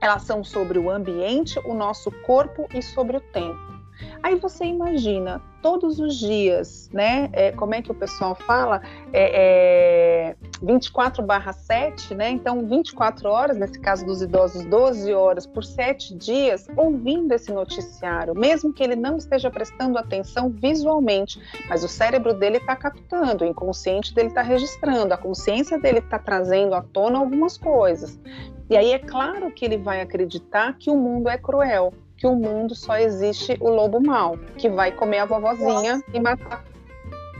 elas 0.00 0.22
são 0.22 0.44
sobre 0.44 0.78
o 0.78 0.90
ambiente, 0.90 1.58
o 1.66 1.74
nosso 1.74 2.10
corpo 2.22 2.66
e 2.72 2.80
sobre 2.80 3.16
o 3.16 3.20
tempo. 3.20 3.73
Aí 4.22 4.36
você 4.36 4.64
imagina 4.64 5.40
todos 5.62 5.98
os 5.98 6.16
dias, 6.16 6.90
né? 6.92 7.30
É, 7.32 7.52
como 7.52 7.74
é 7.74 7.80
que 7.80 7.90
o 7.90 7.94
pessoal 7.94 8.34
fala? 8.34 8.82
É, 9.12 10.32
é 10.32 10.36
24 10.62 11.22
barra 11.22 11.52
7, 11.52 12.14
né? 12.14 12.30
Então, 12.30 12.66
24 12.66 13.28
horas, 13.28 13.56
nesse 13.56 13.78
caso 13.78 14.04
dos 14.04 14.20
idosos, 14.20 14.64
12 14.66 15.12
horas 15.14 15.46
por 15.46 15.64
7 15.64 16.14
dias, 16.14 16.68
ouvindo 16.76 17.32
esse 17.32 17.52
noticiário, 17.52 18.34
mesmo 18.34 18.72
que 18.72 18.82
ele 18.82 18.96
não 18.96 19.16
esteja 19.16 19.50
prestando 19.50 19.96
atenção 19.96 20.50
visualmente, 20.50 21.40
mas 21.68 21.82
o 21.82 21.88
cérebro 21.88 22.34
dele 22.34 22.58
está 22.58 22.76
captando, 22.76 23.44
o 23.44 23.46
inconsciente 23.46 24.14
dele 24.14 24.28
está 24.28 24.42
registrando, 24.42 25.14
a 25.14 25.16
consciência 25.16 25.78
dele 25.78 26.00
está 26.00 26.18
trazendo 26.18 26.74
à 26.74 26.82
tona 26.82 27.18
algumas 27.18 27.56
coisas. 27.56 28.20
E 28.68 28.76
aí 28.76 28.92
é 28.92 28.98
claro 28.98 29.50
que 29.50 29.64
ele 29.64 29.76
vai 29.76 30.00
acreditar 30.00 30.76
que 30.78 30.90
o 30.90 30.96
mundo 30.96 31.28
é 31.28 31.36
cruel, 31.36 31.92
que 32.16 32.26
o 32.26 32.34
mundo 32.34 32.74
só 32.74 32.96
existe 32.96 33.56
o 33.60 33.68
lobo 33.68 34.00
mau, 34.00 34.38
que 34.56 34.68
vai 34.68 34.92
comer 34.92 35.18
a 35.18 35.24
vovozinha 35.24 35.96
Nossa. 35.96 36.04
e 36.12 36.20
matar 36.20 36.64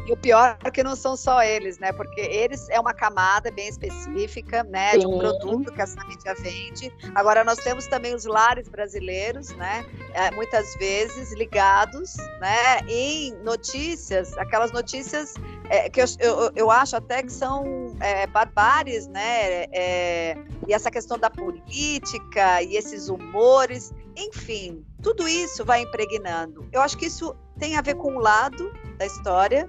e 0.07 0.13
o 0.13 0.17
pior 0.17 0.59
é 0.63 0.71
que 0.71 0.83
não 0.83 0.95
são 0.95 1.17
só 1.17 1.43
eles, 1.43 1.79
né? 1.79 1.91
Porque 1.93 2.21
eles 2.21 2.69
é 2.69 2.79
uma 2.79 2.93
camada 2.93 3.51
bem 3.51 3.69
específica, 3.69 4.63
né? 4.65 4.93
Sim. 4.93 4.99
De 4.99 5.07
um 5.07 5.19
produto 5.19 5.73
que 5.73 5.81
essa 5.81 6.03
mídia 6.05 6.35
vende. 6.35 6.93
Agora 7.15 7.43
nós 7.43 7.59
temos 7.59 7.87
também 7.87 8.15
os 8.15 8.27
lares 8.27 8.69
brasileiros, 8.69 9.49
né? 9.57 9.85
É, 10.13 10.31
muitas 10.33 10.75
vezes 10.77 11.33
ligados, 11.33 12.17
né? 12.39 12.81
Em 12.87 13.33
notícias, 13.43 14.37
aquelas 14.37 14.73
notícias 14.73 15.33
é, 15.71 15.89
que 15.89 16.03
eu, 16.03 16.07
eu, 16.21 16.53
eu, 16.55 16.71
acho 16.71 16.97
até 16.97 17.23
que 17.23 17.33
são 17.33 17.97
é, 18.01 18.27
barbares, 18.27 19.07
né? 19.09 19.65
É, 19.73 20.37
e 20.69 20.75
essa 20.75 20.91
questão 20.91 21.19
da 21.19 21.31
política 21.31 22.63
e 22.63 22.77
esses 22.77 23.09
humores, 23.09 23.91
enfim, 24.17 24.85
tudo 25.03 25.27
isso 25.29 25.65
vai 25.65 25.83
impregnando. 25.83 26.69
Eu 26.73 26.81
acho 26.81 26.97
que 26.97 27.07
isso 27.07 27.35
tem 27.59 27.77
a 27.77 27.83
ver 27.83 27.95
com 27.95 28.13
um 28.13 28.19
lado 28.19 28.73
da 28.99 29.07
história, 29.07 29.69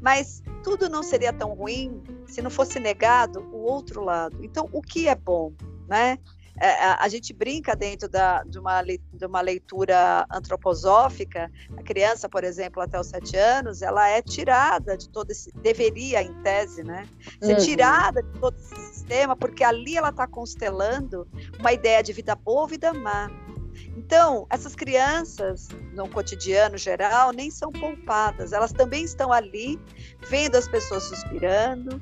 mas 0.00 0.42
tudo 0.62 0.88
não 0.88 1.02
seria 1.02 1.32
tão 1.32 1.54
ruim 1.54 2.02
se 2.26 2.40
não 2.40 2.50
fosse 2.50 2.80
negado 2.80 3.40
o 3.52 3.62
outro 3.62 4.02
lado. 4.02 4.42
Então, 4.42 4.68
o 4.72 4.80
que 4.80 5.08
é 5.08 5.14
bom, 5.14 5.52
né? 5.88 6.18
É, 6.60 6.84
a, 6.84 7.04
a, 7.04 7.08
gente 7.08 7.32
brinca 7.32 7.74
dentro 7.74 8.08
da, 8.08 8.44
de, 8.44 8.60
uma, 8.60 8.80
de 8.82 9.26
uma 9.26 9.40
leitura 9.40 10.24
antroposófica, 10.30 11.50
a 11.76 11.82
criança, 11.82 12.28
por 12.28 12.44
exemplo, 12.44 12.80
até 12.80 12.98
os 12.98 13.08
sete 13.08 13.36
anos, 13.36 13.82
ela 13.82 14.08
é 14.08 14.22
tirada 14.22 14.96
de 14.96 15.08
todo 15.08 15.32
esse, 15.32 15.50
deveria, 15.56 16.22
em 16.22 16.32
tese, 16.42 16.84
né, 16.84 17.08
ser 17.42 17.54
uhum. 17.54 17.64
tirada 17.64 18.22
de 18.22 18.38
todo 18.38 18.56
esse 18.56 18.76
sistema, 18.94 19.34
porque 19.34 19.64
ali 19.64 19.96
ela 19.96 20.10
está 20.10 20.28
constelando 20.28 21.26
uma 21.58 21.72
ideia 21.72 22.02
de 22.02 22.12
vida 22.12 22.36
boa, 22.36 22.68
vida 22.68 22.92
má. 22.94 23.28
Então, 23.96 24.46
essas 24.50 24.74
crianças, 24.74 25.68
no 25.92 26.08
cotidiano 26.08 26.76
geral, 26.76 27.32
nem 27.32 27.50
são 27.50 27.70
poupadas. 27.72 28.52
Elas 28.52 28.72
também 28.72 29.04
estão 29.04 29.32
ali, 29.32 29.80
vendo 30.28 30.56
as 30.56 30.68
pessoas 30.68 31.04
suspirando, 31.04 32.00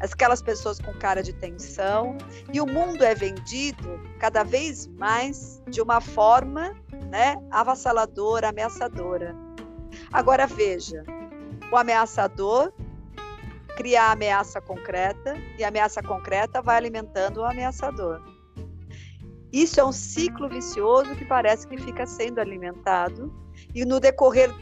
aquelas 0.00 0.42
pessoas 0.42 0.78
com 0.78 0.92
cara 0.94 1.22
de 1.22 1.32
tensão, 1.32 2.16
e 2.52 2.60
o 2.60 2.66
mundo 2.66 3.02
é 3.04 3.14
vendido 3.14 4.00
cada 4.18 4.42
vez 4.42 4.86
mais 4.86 5.62
de 5.68 5.80
uma 5.80 6.00
forma 6.00 6.74
né, 7.10 7.36
avassaladora, 7.50 8.48
ameaçadora. 8.48 9.34
Agora 10.12 10.46
veja, 10.46 11.04
o 11.70 11.76
ameaçador 11.76 12.72
cria 13.76 14.04
a 14.04 14.12
ameaça 14.12 14.60
concreta 14.60 15.36
e 15.58 15.64
a 15.64 15.68
ameaça 15.68 16.02
concreta 16.02 16.62
vai 16.62 16.76
alimentando 16.76 17.38
o 17.38 17.44
ameaçador. 17.44 18.33
Isso 19.54 19.78
é 19.78 19.84
um 19.84 19.92
ciclo 19.92 20.48
vicioso 20.48 21.14
que 21.14 21.24
parece 21.24 21.68
que 21.68 21.76
fica 21.76 22.04
sendo 22.04 22.40
alimentado 22.40 23.32
e 23.72 23.84
no 23.84 24.00
decorrer 24.00 24.52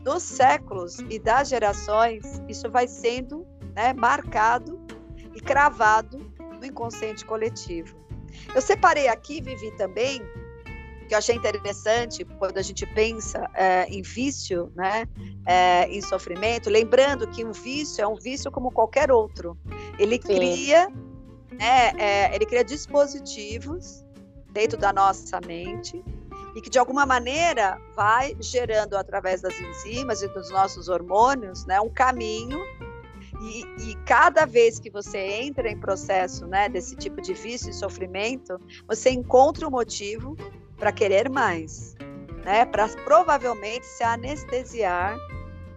dos 0.00 0.22
séculos 0.22 1.00
e 1.10 1.18
das 1.18 1.50
gerações, 1.50 2.40
isso 2.48 2.70
vai 2.70 2.88
sendo 2.88 3.46
né, 3.76 3.92
marcado 3.92 4.80
e 5.34 5.38
cravado 5.38 6.16
no 6.58 6.64
inconsciente 6.64 7.26
coletivo. 7.26 7.94
Eu 8.54 8.62
separei 8.62 9.06
aqui, 9.06 9.42
Vivi, 9.42 9.70
também, 9.76 10.22
que 11.06 11.12
eu 11.12 11.18
achei 11.18 11.36
interessante 11.36 12.24
quando 12.38 12.56
a 12.56 12.62
gente 12.62 12.86
pensa 12.86 13.50
é, 13.52 13.84
em 13.84 14.00
vício, 14.00 14.72
né, 14.74 15.06
é, 15.44 15.86
em 15.90 16.00
sofrimento, 16.00 16.70
lembrando 16.70 17.26
que 17.26 17.44
um 17.44 17.52
vício 17.52 18.02
é 18.02 18.08
um 18.08 18.16
vício 18.16 18.50
como 18.50 18.70
qualquer 18.70 19.12
outro. 19.12 19.58
Ele 19.98 20.14
Sim. 20.14 20.36
cria, 20.36 20.88
né, 21.52 21.92
é, 21.98 22.34
ele 22.34 22.46
cria 22.46 22.64
dispositivos 22.64 24.02
dentro 24.52 24.78
da 24.78 24.92
nossa 24.92 25.40
mente 25.46 26.02
e 26.54 26.60
que 26.60 26.68
de 26.68 26.78
alguma 26.78 27.06
maneira 27.06 27.80
vai 27.96 28.36
gerando 28.38 28.94
através 28.94 29.40
das 29.40 29.58
enzimas 29.58 30.22
e 30.22 30.28
dos 30.28 30.50
nossos 30.50 30.88
hormônios, 30.88 31.64
né, 31.64 31.80
um 31.80 31.88
caminho 31.88 32.60
e, 33.40 33.64
e, 33.90 33.94
cada 34.06 34.44
vez 34.44 34.78
que 34.78 34.90
você 34.90 35.18
entra 35.18 35.68
em 35.68 35.78
processo, 35.78 36.46
né, 36.46 36.68
desse 36.68 36.94
tipo 36.94 37.20
de 37.20 37.34
vício 37.34 37.70
e 37.70 37.72
sofrimento, 37.72 38.60
você 38.86 39.10
encontra 39.10 39.66
um 39.66 39.70
motivo 39.70 40.36
para 40.76 40.92
querer 40.92 41.28
mais, 41.28 41.96
né, 42.44 42.64
para 42.64 42.88
provavelmente 43.04 43.84
se 43.86 44.04
anestesiar 44.04 45.16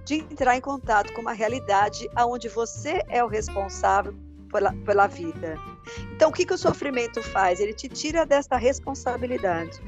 de 0.03 0.15
entrar 0.15 0.55
em 0.55 0.61
contato 0.61 1.11
com 1.13 1.21
uma 1.21 1.33
realidade 1.33 2.07
aonde 2.15 2.47
você 2.47 3.01
é 3.07 3.23
o 3.23 3.27
responsável 3.27 4.13
pela, 4.51 4.71
pela 4.85 5.07
vida. 5.07 5.57
Então, 6.13 6.30
o 6.30 6.34
que, 6.34 6.45
que 6.45 6.54
o 6.54 6.58
sofrimento 6.58 7.21
faz? 7.21 7.60
Ele 7.60 7.74
te 7.74 7.88
tira 7.88 8.26
desta 8.26 8.58
responsabilidade. 8.58 9.82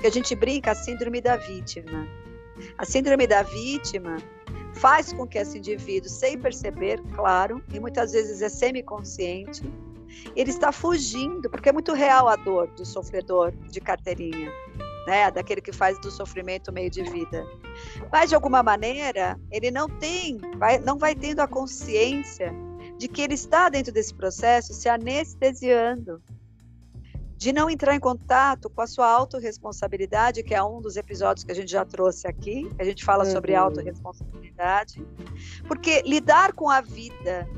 Que 0.00 0.06
a 0.06 0.10
gente 0.10 0.34
brinca 0.34 0.72
a 0.72 0.74
síndrome 0.74 1.20
da 1.20 1.36
vítima. 1.36 2.08
A 2.76 2.84
síndrome 2.84 3.26
da 3.26 3.42
vítima 3.42 4.16
faz 4.74 5.12
com 5.12 5.26
que 5.26 5.38
esse 5.38 5.58
indivíduo, 5.58 6.08
sem 6.08 6.38
perceber, 6.38 7.00
claro, 7.14 7.62
e 7.72 7.80
muitas 7.80 8.12
vezes 8.12 8.42
é 8.42 8.48
semiconsciente, 8.48 9.62
ele 10.34 10.50
está 10.50 10.72
fugindo, 10.72 11.50
porque 11.50 11.68
é 11.68 11.72
muito 11.72 11.92
real 11.92 12.28
a 12.28 12.36
dor 12.36 12.68
do 12.68 12.84
sofredor 12.84 13.52
de 13.70 13.80
carteirinha, 13.80 14.50
né? 15.06 15.30
Daquele 15.30 15.60
que 15.60 15.72
faz 15.72 16.00
do 16.00 16.10
sofrimento 16.10 16.72
meio 16.72 16.90
de 16.90 17.02
vida. 17.02 17.46
Mas 18.10 18.30
de 18.30 18.34
alguma 18.34 18.62
maneira, 18.62 19.38
ele 19.50 19.70
não 19.70 19.88
tem, 19.88 20.38
vai, 20.56 20.78
não 20.78 20.98
vai 20.98 21.14
tendo 21.14 21.40
a 21.40 21.48
consciência 21.48 22.52
de 22.98 23.08
que 23.08 23.22
ele 23.22 23.34
está 23.34 23.68
dentro 23.68 23.92
desse 23.92 24.12
processo 24.12 24.74
se 24.74 24.88
anestesiando, 24.88 26.20
de 27.36 27.52
não 27.52 27.70
entrar 27.70 27.94
em 27.94 28.00
contato 28.00 28.68
com 28.68 28.82
a 28.82 28.86
sua 28.86 29.06
autorresponsabilidade, 29.06 30.42
que 30.42 30.54
é 30.54 30.62
um 30.62 30.80
dos 30.80 30.96
episódios 30.96 31.44
que 31.44 31.52
a 31.52 31.54
gente 31.54 31.70
já 31.70 31.84
trouxe 31.84 32.26
aqui, 32.26 32.68
a 32.78 32.84
gente 32.84 33.04
fala 33.04 33.24
uhum. 33.24 33.30
sobre 33.30 33.54
autorresponsabilidade, 33.54 35.00
porque 35.68 36.02
lidar 36.02 36.52
com 36.52 36.68
a 36.68 36.80
vida, 36.80 37.48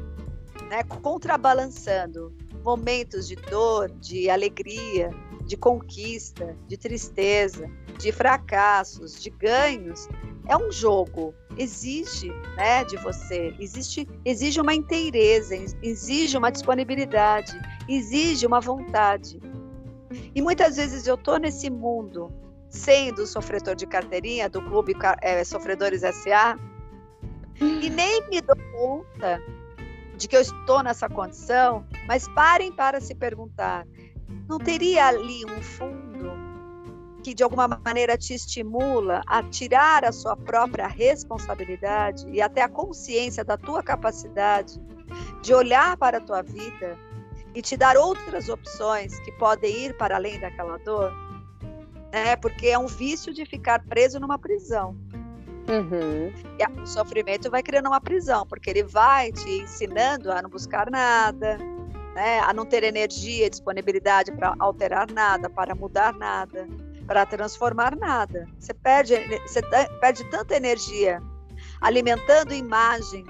né, 0.68 0.83
contrabalançando 1.03 2.37
momentos 2.62 3.26
de 3.26 3.37
dor, 3.37 3.90
de 3.92 4.29
alegria, 4.29 5.11
de 5.46 5.57
conquista, 5.57 6.55
de 6.68 6.76
tristeza, 6.76 7.66
de 7.98 8.12
fracassos, 8.12 9.20
de 9.20 9.31
ganhos, 9.31 10.07
é 10.48 10.57
um 10.57 10.70
jogo. 10.70 11.35
Exige, 11.57 12.31
né, 12.57 12.85
de 12.85 12.96
você, 12.98 13.55
existe, 13.59 14.09
exige 14.24 14.61
uma 14.61 14.74
inteireza, 14.74 15.55
exige 15.83 16.38
uma 16.38 16.50
disponibilidade, 16.50 17.61
exige 17.88 18.46
uma 18.46 18.61
vontade. 18.61 19.40
E 20.35 20.40
muitas 20.40 20.76
vezes 20.76 21.07
eu 21.07 21.16
tô 21.16 21.37
nesse 21.37 21.68
mundo 21.70 22.33
sendo 22.68 23.26
sofredor 23.26 23.74
de 23.74 23.87
carteirinha 23.87 24.48
do 24.48 24.62
clube 24.62 24.96
é, 25.20 25.42
Sofredores 25.44 26.03
SA 26.03 26.57
e 27.61 27.90
nem 27.90 28.29
me 28.29 28.40
dou 28.40 28.57
conta 28.72 29.42
de 30.16 30.29
que 30.29 30.37
eu 30.37 30.40
estou 30.40 30.83
nessa 30.83 31.09
condição, 31.09 31.85
mas 32.07 32.29
parem 32.29 32.72
para 32.72 33.00
se 33.00 33.14
perguntar: 33.14 33.87
não 34.48 34.59
teria 34.59 35.07
ali 35.07 35.44
um 35.44 35.62
fundo 35.62 36.50
que 37.22 37.35
de 37.35 37.42
alguma 37.42 37.68
maneira 37.68 38.16
te 38.16 38.35
estimula 38.35 39.22
a 39.26 39.42
tirar 39.42 40.04
a 40.04 40.12
sua 40.12 40.37
própria 40.37 40.87
responsabilidade 40.87 42.26
e 42.30 42.40
até 42.40 42.62
a 42.62 42.68
consciência 42.68 43.44
da 43.44 43.56
tua 43.56 43.83
capacidade 43.83 44.80
de 45.42 45.54
olhar 45.54 45.96
para 45.96 46.18
a 46.18 46.20
tua 46.20 46.42
vida 46.42 46.98
e 47.54 47.61
te 47.61 47.76
dar 47.76 47.96
outras 47.96 48.48
opções 48.48 49.18
que 49.20 49.33
podem 49.33 49.87
ir 49.87 49.96
para 49.96 50.16
além 50.16 50.38
daquela 50.38 50.78
dor? 50.78 51.12
Né? 52.12 52.37
Porque 52.37 52.68
é 52.68 52.78
um 52.78 52.87
vício 52.87 53.33
de 53.33 53.44
ficar 53.44 53.85
preso 53.85 54.18
numa 54.18 54.38
prisão. 54.38 54.96
Uhum. 55.68 56.33
E 56.59 56.80
o 56.80 56.87
sofrimento 56.87 57.50
vai 57.50 57.62
criando 57.62 57.87
uma 57.87 58.00
prisão, 58.00 58.46
porque 58.46 58.70
ele 58.70 58.83
vai 58.83 59.30
te 59.30 59.62
ensinando 59.62 60.33
a 60.33 60.42
não 60.42 60.50
buscar 60.50 60.90
nada, 60.90 61.59
né? 62.14 62.40
a 62.40 62.52
não 62.52 62.64
ter 62.64 62.83
energia 62.83 63.46
e 63.46 63.50
disponibilidade 63.50 64.33
para 64.33 64.54
alterar 64.59 65.11
nada, 65.12 65.48
para 65.48 65.74
mudar 65.74 66.12
nada, 66.12 66.66
para 67.11 67.27
transformar 67.27 67.96
nada. 67.96 68.46
Você 68.57 68.73
perde, 68.73 69.16
você 69.44 69.61
perde 70.01 70.23
tanta 70.31 70.55
energia 70.55 71.20
alimentando 71.81 72.55
imagens 72.55 73.27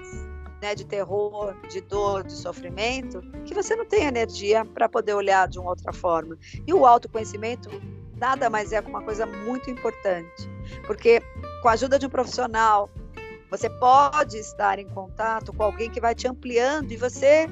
né, 0.60 0.74
de 0.74 0.84
terror, 0.84 1.56
de 1.66 1.80
dor, 1.80 2.22
de 2.22 2.34
sofrimento, 2.34 3.22
que 3.46 3.54
você 3.54 3.74
não 3.74 3.86
tem 3.86 4.04
energia 4.04 4.66
para 4.66 4.86
poder 4.86 5.14
olhar 5.14 5.48
de 5.48 5.58
uma 5.58 5.70
outra 5.70 5.94
forma. 5.94 6.36
E 6.66 6.74
o 6.74 6.84
autoconhecimento 6.84 7.70
nada 8.18 8.50
mais 8.50 8.70
é 8.70 8.80
uma 8.80 9.00
coisa 9.00 9.24
muito 9.24 9.70
importante. 9.70 10.46
porque 10.86 11.22
com 11.62 11.68
a 11.70 11.72
ajuda 11.72 11.98
de 11.98 12.04
um 12.04 12.10
profissional, 12.10 12.90
você 13.50 13.70
pode 13.70 14.36
estar 14.36 14.78
em 14.78 14.90
contato 14.90 15.54
com 15.54 15.62
alguém 15.62 15.88
que 15.88 16.02
vai 16.02 16.14
te 16.14 16.28
ampliando 16.28 16.92
e 16.92 16.98
você 16.98 17.48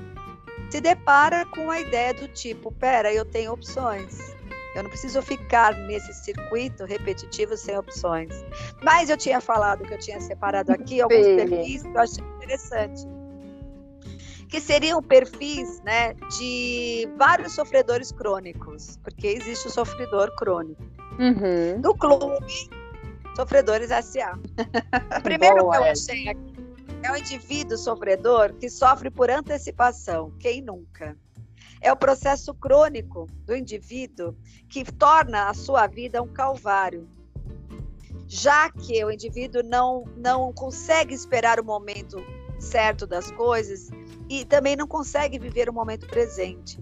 se 0.68 0.78
depara 0.78 1.46
com 1.46 1.70
a 1.70 1.80
ideia 1.80 2.12
do 2.12 2.28
tipo, 2.28 2.70
pera, 2.70 3.10
eu 3.10 3.24
tenho 3.24 3.50
opções. 3.50 4.36
Eu 4.74 4.82
não 4.82 4.90
preciso 4.90 5.20
ficar 5.22 5.74
nesse 5.74 6.12
circuito 6.12 6.84
repetitivo 6.84 7.56
sem 7.56 7.76
opções. 7.76 8.32
Mas 8.82 9.10
eu 9.10 9.16
tinha 9.16 9.40
falado 9.40 9.84
que 9.84 9.94
eu 9.94 9.98
tinha 9.98 10.20
separado 10.20 10.72
aqui 10.72 11.00
alguns 11.00 11.26
perfis 11.26 11.82
que 11.82 11.88
eu 11.88 12.00
achei 12.00 12.24
interessante. 12.36 13.06
Que 14.48 14.60
seriam 14.60 15.02
perfis 15.02 15.80
né, 15.82 16.14
de 16.38 17.08
vários 17.18 17.52
sofredores 17.52 18.12
crônicos, 18.12 18.98
porque 19.02 19.26
existe 19.26 19.68
o 19.68 19.70
sofredor 19.70 20.34
crônico. 20.36 20.82
Uhum. 21.18 21.80
Do 21.80 21.94
clube 21.94 22.46
Sofredores 23.38 23.90
SA. 23.90 24.38
O 25.16 25.22
primeiro 25.22 25.58
Boa, 25.58 25.76
que 25.76 25.78
eu 25.78 25.84
achei 25.84 26.28
aqui 26.28 26.58
é 27.02 27.12
o 27.12 27.16
indivíduo 27.16 27.78
sofredor 27.78 28.52
que 28.54 28.68
sofre 28.68 29.10
por 29.10 29.30
antecipação. 29.30 30.32
Quem 30.40 30.60
nunca? 30.60 31.16
É 31.80 31.92
o 31.92 31.96
processo 31.96 32.52
crônico 32.54 33.26
do 33.44 33.56
indivíduo 33.56 34.36
que 34.68 34.84
torna 34.84 35.48
a 35.48 35.54
sua 35.54 35.86
vida 35.86 36.22
um 36.22 36.32
calvário. 36.32 37.08
Já 38.26 38.70
que 38.70 39.04
o 39.04 39.10
indivíduo 39.10 39.62
não, 39.62 40.04
não 40.16 40.52
consegue 40.52 41.14
esperar 41.14 41.58
o 41.58 41.64
momento 41.64 42.22
certo 42.58 43.06
das 43.06 43.30
coisas 43.30 43.88
e 44.28 44.44
também 44.44 44.76
não 44.76 44.86
consegue 44.86 45.38
viver 45.38 45.68
o 45.68 45.72
momento 45.72 46.06
presente. 46.06 46.78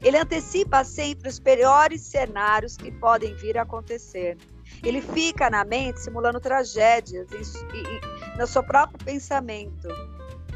Ele 0.00 0.16
antecipa 0.16 0.84
sempre 0.84 1.28
os 1.28 1.40
piores 1.40 2.02
cenários 2.02 2.76
que 2.76 2.90
podem 2.92 3.34
vir 3.34 3.58
a 3.58 3.62
acontecer. 3.62 4.38
Ele 4.82 5.02
fica 5.02 5.50
na 5.50 5.64
mente 5.64 6.00
simulando 6.00 6.40
tragédias 6.40 7.28
e, 7.32 7.76
e, 7.76 8.34
e 8.34 8.38
no 8.38 8.46
seu 8.46 8.62
próprio 8.62 9.04
pensamento 9.04 9.88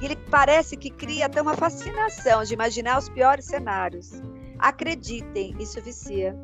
ele 0.04 0.16
parece 0.30 0.76
que 0.76 0.90
cria 0.90 1.26
até 1.26 1.40
uma 1.40 1.54
fascinação 1.54 2.42
de 2.44 2.54
imaginar 2.54 2.98
os 2.98 3.08
piores 3.08 3.44
cenários. 3.44 4.22
Acreditem, 4.58 5.54
isso 5.58 5.80
vicia. 5.80 6.36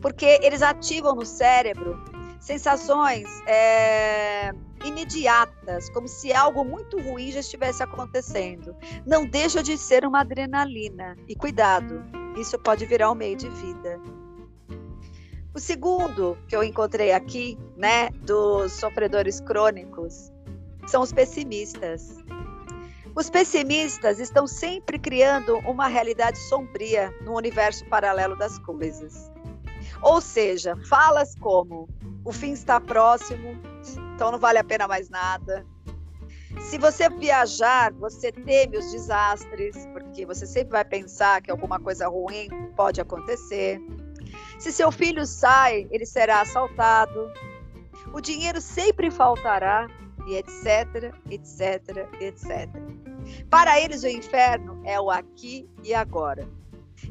Porque 0.00 0.38
eles 0.42 0.62
ativam 0.62 1.14
no 1.14 1.24
cérebro 1.24 2.02
sensações 2.40 3.28
é, 3.46 4.52
imediatas, 4.84 5.88
como 5.90 6.08
se 6.08 6.32
algo 6.32 6.64
muito 6.64 7.00
ruim 7.00 7.30
já 7.30 7.40
estivesse 7.40 7.82
acontecendo. 7.82 8.74
Não 9.06 9.24
deixa 9.24 9.62
de 9.62 9.78
ser 9.78 10.04
uma 10.04 10.20
adrenalina. 10.20 11.16
E 11.28 11.36
cuidado, 11.36 12.04
isso 12.36 12.58
pode 12.58 12.84
virar 12.84 13.10
um 13.12 13.14
meio 13.14 13.36
de 13.36 13.48
vida. 13.48 14.00
O 15.54 15.60
segundo 15.60 16.36
que 16.48 16.56
eu 16.56 16.64
encontrei 16.64 17.12
aqui, 17.12 17.58
né, 17.76 18.08
dos 18.22 18.72
sofredores 18.72 19.38
crônicos, 19.40 20.32
são 20.86 21.02
os 21.02 21.12
pessimistas. 21.12 22.18
Os 23.14 23.28
pessimistas 23.28 24.18
estão 24.18 24.46
sempre 24.46 24.98
criando 24.98 25.58
uma 25.58 25.86
realidade 25.86 26.38
sombria 26.38 27.14
no 27.22 27.36
universo 27.36 27.84
paralelo 27.86 28.36
das 28.36 28.58
coisas. 28.58 29.30
Ou 30.00 30.20
seja, 30.20 30.76
falas 30.88 31.34
como 31.36 31.88
o 32.24 32.32
fim 32.32 32.52
está 32.52 32.80
próximo, 32.80 33.60
então 34.14 34.32
não 34.32 34.38
vale 34.38 34.58
a 34.58 34.64
pena 34.64 34.88
mais 34.88 35.08
nada. 35.10 35.66
Se 36.60 36.78
você 36.78 37.08
viajar, 37.08 37.92
você 37.92 38.30
teme 38.32 38.78
os 38.78 38.90
desastres, 38.90 39.86
porque 39.92 40.24
você 40.24 40.46
sempre 40.46 40.72
vai 40.72 40.84
pensar 40.84 41.42
que 41.42 41.50
alguma 41.50 41.78
coisa 41.78 42.08
ruim 42.08 42.48
pode 42.76 43.00
acontecer. 43.00 43.80
Se 44.58 44.72
seu 44.72 44.90
filho 44.92 45.26
sai, 45.26 45.86
ele 45.90 46.06
será 46.06 46.40
assaltado. 46.40 47.30
O 48.12 48.20
dinheiro 48.20 48.60
sempre 48.60 49.10
faltará, 49.10 49.88
e 50.26 50.36
etc, 50.36 51.14
etc, 51.30 52.08
etc. 52.20 52.68
Para 53.50 53.80
eles, 53.80 54.02
o 54.02 54.08
inferno 54.08 54.80
é 54.84 55.00
o 55.00 55.10
aqui 55.10 55.68
e 55.82 55.94
agora. 55.94 56.48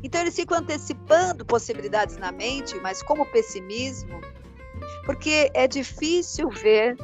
Então, 0.04 0.22
eles 0.22 0.36
ficam 0.36 0.58
antecipando 0.58 1.46
possibilidades 1.46 2.18
na 2.18 2.32
mente, 2.32 2.76
mas 2.80 3.04
como 3.04 3.26
pessimismo, 3.26 4.22
porque 5.06 5.52
é 5.54 5.68
difícil 5.68 6.50
ver 6.50 6.96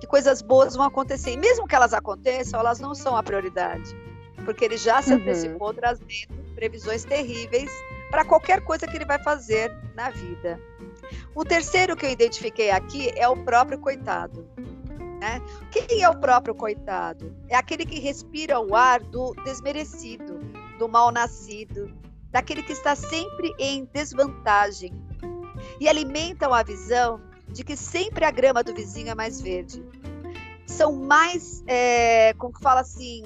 que 0.00 0.06
coisas 0.06 0.42
boas 0.42 0.74
vão 0.74 0.86
acontecer. 0.86 1.32
E 1.32 1.36
mesmo 1.36 1.66
que 1.66 1.74
elas 1.74 1.92
aconteçam, 1.92 2.60
elas 2.60 2.80
não 2.80 2.94
são 2.94 3.16
a 3.16 3.22
prioridade, 3.22 3.96
porque 4.44 4.64
ele 4.64 4.76
já 4.76 5.02
se 5.02 5.12
uhum. 5.12 5.20
antecipou 5.20 5.74
trazendo 5.74 6.06
previsões 6.54 7.04
terríveis 7.04 7.70
para 8.10 8.24
qualquer 8.24 8.62
coisa 8.62 8.86
que 8.86 8.96
ele 8.96 9.04
vai 9.04 9.22
fazer 9.22 9.74
na 9.94 10.10
vida. 10.10 10.60
O 11.34 11.44
terceiro 11.44 11.96
que 11.96 12.06
eu 12.06 12.10
identifiquei 12.10 12.70
aqui 12.70 13.12
é 13.14 13.28
o 13.28 13.36
próprio 13.36 13.78
coitado. 13.78 14.46
Né? 15.20 15.40
Quem 15.70 16.02
é 16.02 16.08
o 16.08 16.18
próprio 16.18 16.54
coitado? 16.54 17.34
É 17.48 17.56
aquele 17.56 17.86
que 17.86 17.98
respira 17.98 18.60
o 18.60 18.74
ar 18.74 19.00
do 19.00 19.34
desmerecido, 19.44 20.38
do 20.78 20.88
mal 20.88 21.10
nascido, 21.10 21.90
daquele 22.30 22.62
que 22.62 22.72
está 22.72 22.94
sempre 22.94 23.54
em 23.58 23.88
desvantagem 23.92 24.92
e 25.80 25.88
alimentam 25.88 26.52
a 26.52 26.62
visão 26.62 27.20
de 27.48 27.64
que 27.64 27.76
sempre 27.76 28.24
a 28.24 28.30
grama 28.30 28.62
do 28.62 28.74
vizinho 28.74 29.08
é 29.08 29.14
mais 29.14 29.40
verde. 29.40 29.82
São 30.66 30.92
mais, 30.92 31.62
é, 31.66 32.34
como 32.34 32.58
fala 32.60 32.80
assim, 32.80 33.22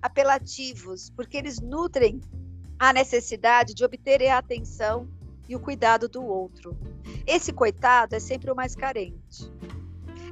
apelativos, 0.00 1.10
porque 1.10 1.36
eles 1.36 1.60
nutrem 1.60 2.20
a 2.78 2.92
necessidade 2.92 3.74
de 3.74 3.84
obter 3.84 4.26
a 4.28 4.38
atenção 4.38 5.08
e 5.48 5.56
o 5.56 5.60
cuidado 5.60 6.08
do 6.08 6.24
outro. 6.24 6.76
Esse 7.26 7.52
coitado 7.52 8.14
é 8.14 8.20
sempre 8.20 8.50
o 8.50 8.56
mais 8.56 8.74
carente. 8.74 9.50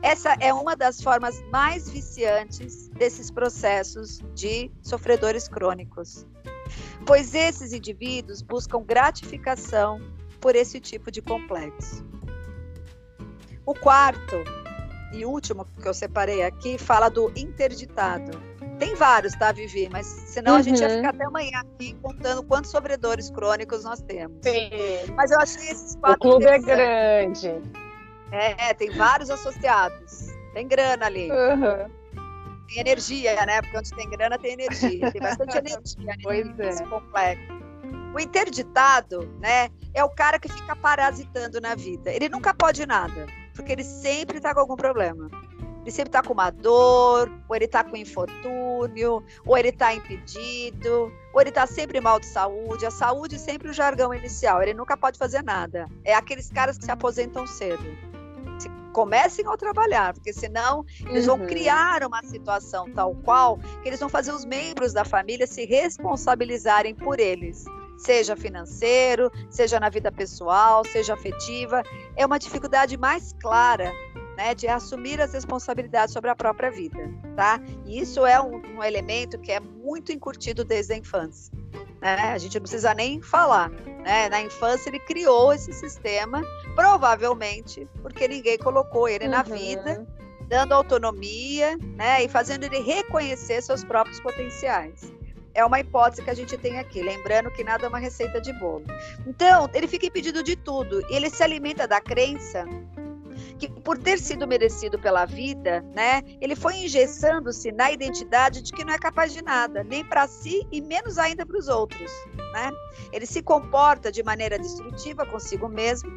Essa 0.05 0.37
é 0.39 0.53
uma 0.53 0.77
das 0.77 1.01
formas 1.01 1.43
mais 1.51 1.89
viciantes 1.89 2.89
desses 2.91 3.31
processos 3.31 4.21
de 4.35 4.71
sofredores 4.83 5.49
crônicos, 5.49 6.27
pois 7.07 7.35
esses 7.35 7.73
indivíduos 7.73 8.43
buscam 8.43 8.83
gratificação 8.83 9.99
por 10.43 10.55
esse 10.55 10.79
tipo 10.79 11.11
de 11.11 11.23
complexo. 11.23 12.05
O 13.65 13.75
quarto 13.75 14.37
e 15.11 15.25
último 15.25 15.67
que 15.81 15.89
eu 15.89 15.95
separei 15.95 16.43
aqui 16.43 16.77
fala 16.77 17.09
do 17.09 17.33
interditado. 17.35 18.39
Tem 18.79 18.95
vários, 18.95 19.35
tá, 19.37 19.53
Vivi? 19.53 19.89
Mas 19.91 20.05
senão 20.05 20.53
uhum. 20.53 20.59
a 20.59 20.63
gente 20.63 20.81
ia 20.81 20.89
uhum. 20.89 20.97
ficar 20.97 21.15
até 21.15 21.25
amanhã 21.25 21.61
aqui 21.61 21.95
contando 22.03 22.43
quantos 22.43 22.71
sofredores 22.71 23.31
crônicos 23.31 23.85
nós 23.85 24.03
temos. 24.03 24.37
Sim. 24.43 24.69
Mas 25.17 25.31
eu 25.31 25.41
achei 25.41 25.71
esses 25.71 25.97
quatro. 25.97 26.17
O 26.17 26.19
clube 26.19 26.45
é 26.45 26.59
grande. 26.59 27.84
É, 28.35 28.75
tem 28.75 28.91
vários 28.91 29.31
associados. 29.31 30.35
Tem 30.53 30.67
grana 30.67 31.07
ali. 31.07 31.31
Uhum. 31.31 31.91
Tem 32.69 32.81
energia, 32.81 33.47
né? 33.47 33.63
Porque 33.63 33.79
onde 33.79 33.91
tem 33.91 34.11
grana 34.11 34.39
tem 34.39 34.53
energia. 34.53 35.13
Tem 35.13 35.21
bastante 35.21 35.59
energia 35.59 36.17
pois 36.23 36.57
nesse 36.57 36.83
é. 36.83 36.87
complexo. 36.87 37.65
O 38.15 38.21
interditado, 38.21 39.29
né, 39.41 39.69
é 39.93 40.05
o 40.05 40.09
cara 40.09 40.39
que 40.39 40.49
fica 40.49 40.77
parasitando 40.77 41.61
na 41.61 41.75
vida. 41.75 42.13
Ele 42.13 42.29
nunca 42.29 42.55
pode 42.55 42.87
nada, 42.87 43.27
porque 43.55 43.73
ele 43.73 43.83
sempre 43.83 44.37
está 44.37 44.55
com 44.55 44.61
algum 44.61 44.77
problema. 44.77 45.29
Ele 45.83 45.91
sempre 45.91 46.11
está 46.11 46.23
com 46.23 46.33
uma 46.33 46.51
dor, 46.51 47.31
ou 47.49 47.57
ele 47.57 47.65
está 47.65 47.83
com 47.83 47.97
infortúnio, 47.97 49.23
ou 49.45 49.59
ele 49.59 49.69
está 49.69 49.93
impedido, 49.93 51.13
ou 51.33 51.41
ele 51.41 51.51
está 51.51 51.67
sempre 51.67 52.01
mal 52.01 52.21
de 52.21 52.27
saúde. 52.27 52.87
A 52.87 52.91
saúde 52.91 53.35
é 53.35 53.39
sempre 53.39 53.69
o 53.69 53.73
jargão 53.73 54.15
inicial, 54.15 54.63
ele 54.63 54.75
nunca 54.75 54.97
pode 54.97 55.19
fazer 55.19 55.43
nada. 55.43 55.89
É 56.05 56.15
aqueles 56.15 56.51
caras 56.51 56.79
que 56.79 56.85
se 56.85 56.91
aposentam 56.93 57.47
cedo 57.49 58.14
comecem 58.95 59.45
a 59.49 59.57
trabalhar, 59.57 60.15
porque 60.15 60.33
senão 60.33 60.87
eles 61.01 61.27
uhum. 61.27 61.39
vão 61.39 61.47
criar 61.47 62.05
uma 62.07 62.23
situação 62.23 62.89
tal 62.93 63.13
qual 63.17 63.59
que 63.83 63.89
eles 63.89 63.99
vão 63.99 64.09
fazer 64.09 64.33
os 64.33 64.45
membros 64.45 64.93
da 64.93 65.05
família 65.05 65.47
se 65.47 65.67
responsabilizarem 65.67 66.95
por 66.95 67.19
eles. 67.19 67.65
Seja 67.99 68.37
financeiro, 68.37 69.31
seja 69.51 69.81
na 69.81 69.89
vida 69.89 70.13
pessoal, 70.13 70.85
seja 70.85 71.15
afetiva, 71.15 71.83
é 72.17 72.25
uma 72.25 72.39
dificuldade 72.39 72.97
mais 72.97 73.35
clara 73.41 73.93
né, 74.37 74.55
de 74.55 74.69
assumir 74.69 75.21
as 75.21 75.33
responsabilidades 75.33 76.13
sobre 76.13 76.31
a 76.31 76.37
própria 76.37 76.71
vida, 76.71 76.99
tá? 77.37 77.61
E 77.85 78.01
isso 78.01 78.25
é 78.25 78.41
um, 78.41 78.61
um 78.77 78.83
elemento 78.83 79.39
que 79.39 79.53
é 79.53 79.61
muito 79.61 80.13
incutido 80.13 80.65
desde 80.65 80.93
a 80.93 80.97
infância. 80.97 81.53
Né? 82.01 82.17
A 82.33 82.39
gente 82.39 82.55
não 82.55 82.63
precisa 82.63 82.95
nem 82.95 83.21
falar. 83.21 83.71
Né? 84.05 84.29
Na 84.29 84.43
infância 84.43 84.91
ele 84.91 85.01
criou 85.01 85.53
esse 85.55 85.73
sistema, 85.73 86.43
provavelmente 86.77 87.89
porque 88.03 88.29
ninguém 88.29 88.59
colocou 88.59 89.09
ele 89.09 89.25
uhum. 89.25 89.31
na 89.31 89.43
vida, 89.43 90.07
dando 90.47 90.73
autonomia, 90.73 91.79
né? 91.97 92.23
E 92.23 92.29
fazendo 92.29 92.65
ele 92.65 92.81
reconhecer 92.81 93.63
seus 93.63 93.83
próprios 93.83 94.21
potenciais. 94.21 95.11
É 95.55 95.65
uma 95.65 95.81
hipótese 95.81 96.21
que 96.23 96.29
a 96.29 96.35
gente 96.35 96.59
tem 96.59 96.79
aqui, 96.79 97.01
lembrando 97.01 97.51
que 97.51 97.65
nada 97.65 97.87
é 97.87 97.89
uma 97.89 97.99
receita 97.99 98.41
de 98.41 98.53
bolo. 98.53 98.85
Então, 99.27 99.71
ele 99.73 99.87
fica 99.87 100.05
impedido 100.05 100.43
de 100.43 100.55
tudo. 100.55 101.01
E 101.09 101.15
ele 101.15 101.31
se 101.31 101.43
alimenta 101.43 101.89
da 101.89 102.01
crença 102.01 102.67
que 103.59 103.69
por 103.69 103.99
ter 103.99 104.19
sido 104.19 104.47
merecido 104.47 104.99
pela 104.99 105.25
vida, 105.25 105.81
né, 105.95 106.23
ele 106.41 106.57
foi 106.57 106.77
engessando-se 106.77 107.71
na 107.73 107.91
identidade 107.91 108.63
de 108.63 108.73
que 108.73 108.85
não 108.85 108.93
é 108.93 108.99
capaz 108.99 109.33
de 109.33 109.43
nada, 109.43 109.85
nem 109.85 110.05
para 110.05 110.27
si 110.27 110.67
e 110.73 110.81
menos 110.81 111.19
ainda 111.19 111.47
para 111.47 111.59
os 111.59 111.69
outros, 111.69 112.11
né? 112.53 112.71
Ele 113.13 113.27
se 113.27 113.43
comporta 113.43 114.11
de 114.11 114.23
maneira 114.23 114.59
destrutiva 114.59 115.25
consigo 115.27 115.69
mesmo, 115.69 116.11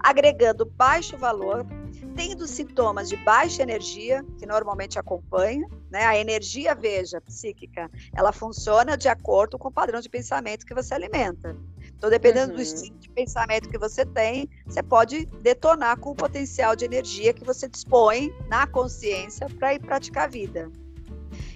agregando 0.00 0.64
baixo 0.64 1.16
valor, 1.16 1.66
tendo 2.14 2.46
sintomas 2.46 3.08
de 3.08 3.16
baixa 3.16 3.62
energia, 3.62 4.24
que 4.38 4.46
normalmente 4.46 4.98
acompanha, 4.98 5.66
né? 5.90 6.04
A 6.04 6.16
energia, 6.16 6.74
veja, 6.74 7.20
psíquica, 7.20 7.90
ela 8.14 8.32
funciona 8.32 8.96
de 8.96 9.08
acordo 9.08 9.58
com 9.58 9.68
o 9.68 9.72
padrão 9.72 10.00
de 10.00 10.08
pensamento 10.08 10.64
que 10.64 10.74
você 10.74 10.94
alimenta. 10.94 11.56
Então, 11.96 12.10
dependendo 12.10 12.50
uhum. 12.50 12.56
do 12.56 12.62
estilo 12.62 12.98
de 12.98 13.08
pensamento 13.10 13.68
que 13.68 13.78
você 13.78 14.04
tem, 14.04 14.48
você 14.66 14.82
pode 14.82 15.26
detonar 15.42 15.98
com 15.98 16.10
o 16.10 16.14
potencial 16.14 16.76
de 16.76 16.84
energia 16.84 17.32
que 17.32 17.44
você 17.44 17.68
dispõe 17.68 18.32
na 18.48 18.66
consciência 18.66 19.46
para 19.58 19.74
ir 19.74 19.80
praticar 19.80 20.24
a 20.24 20.28
vida. 20.28 20.70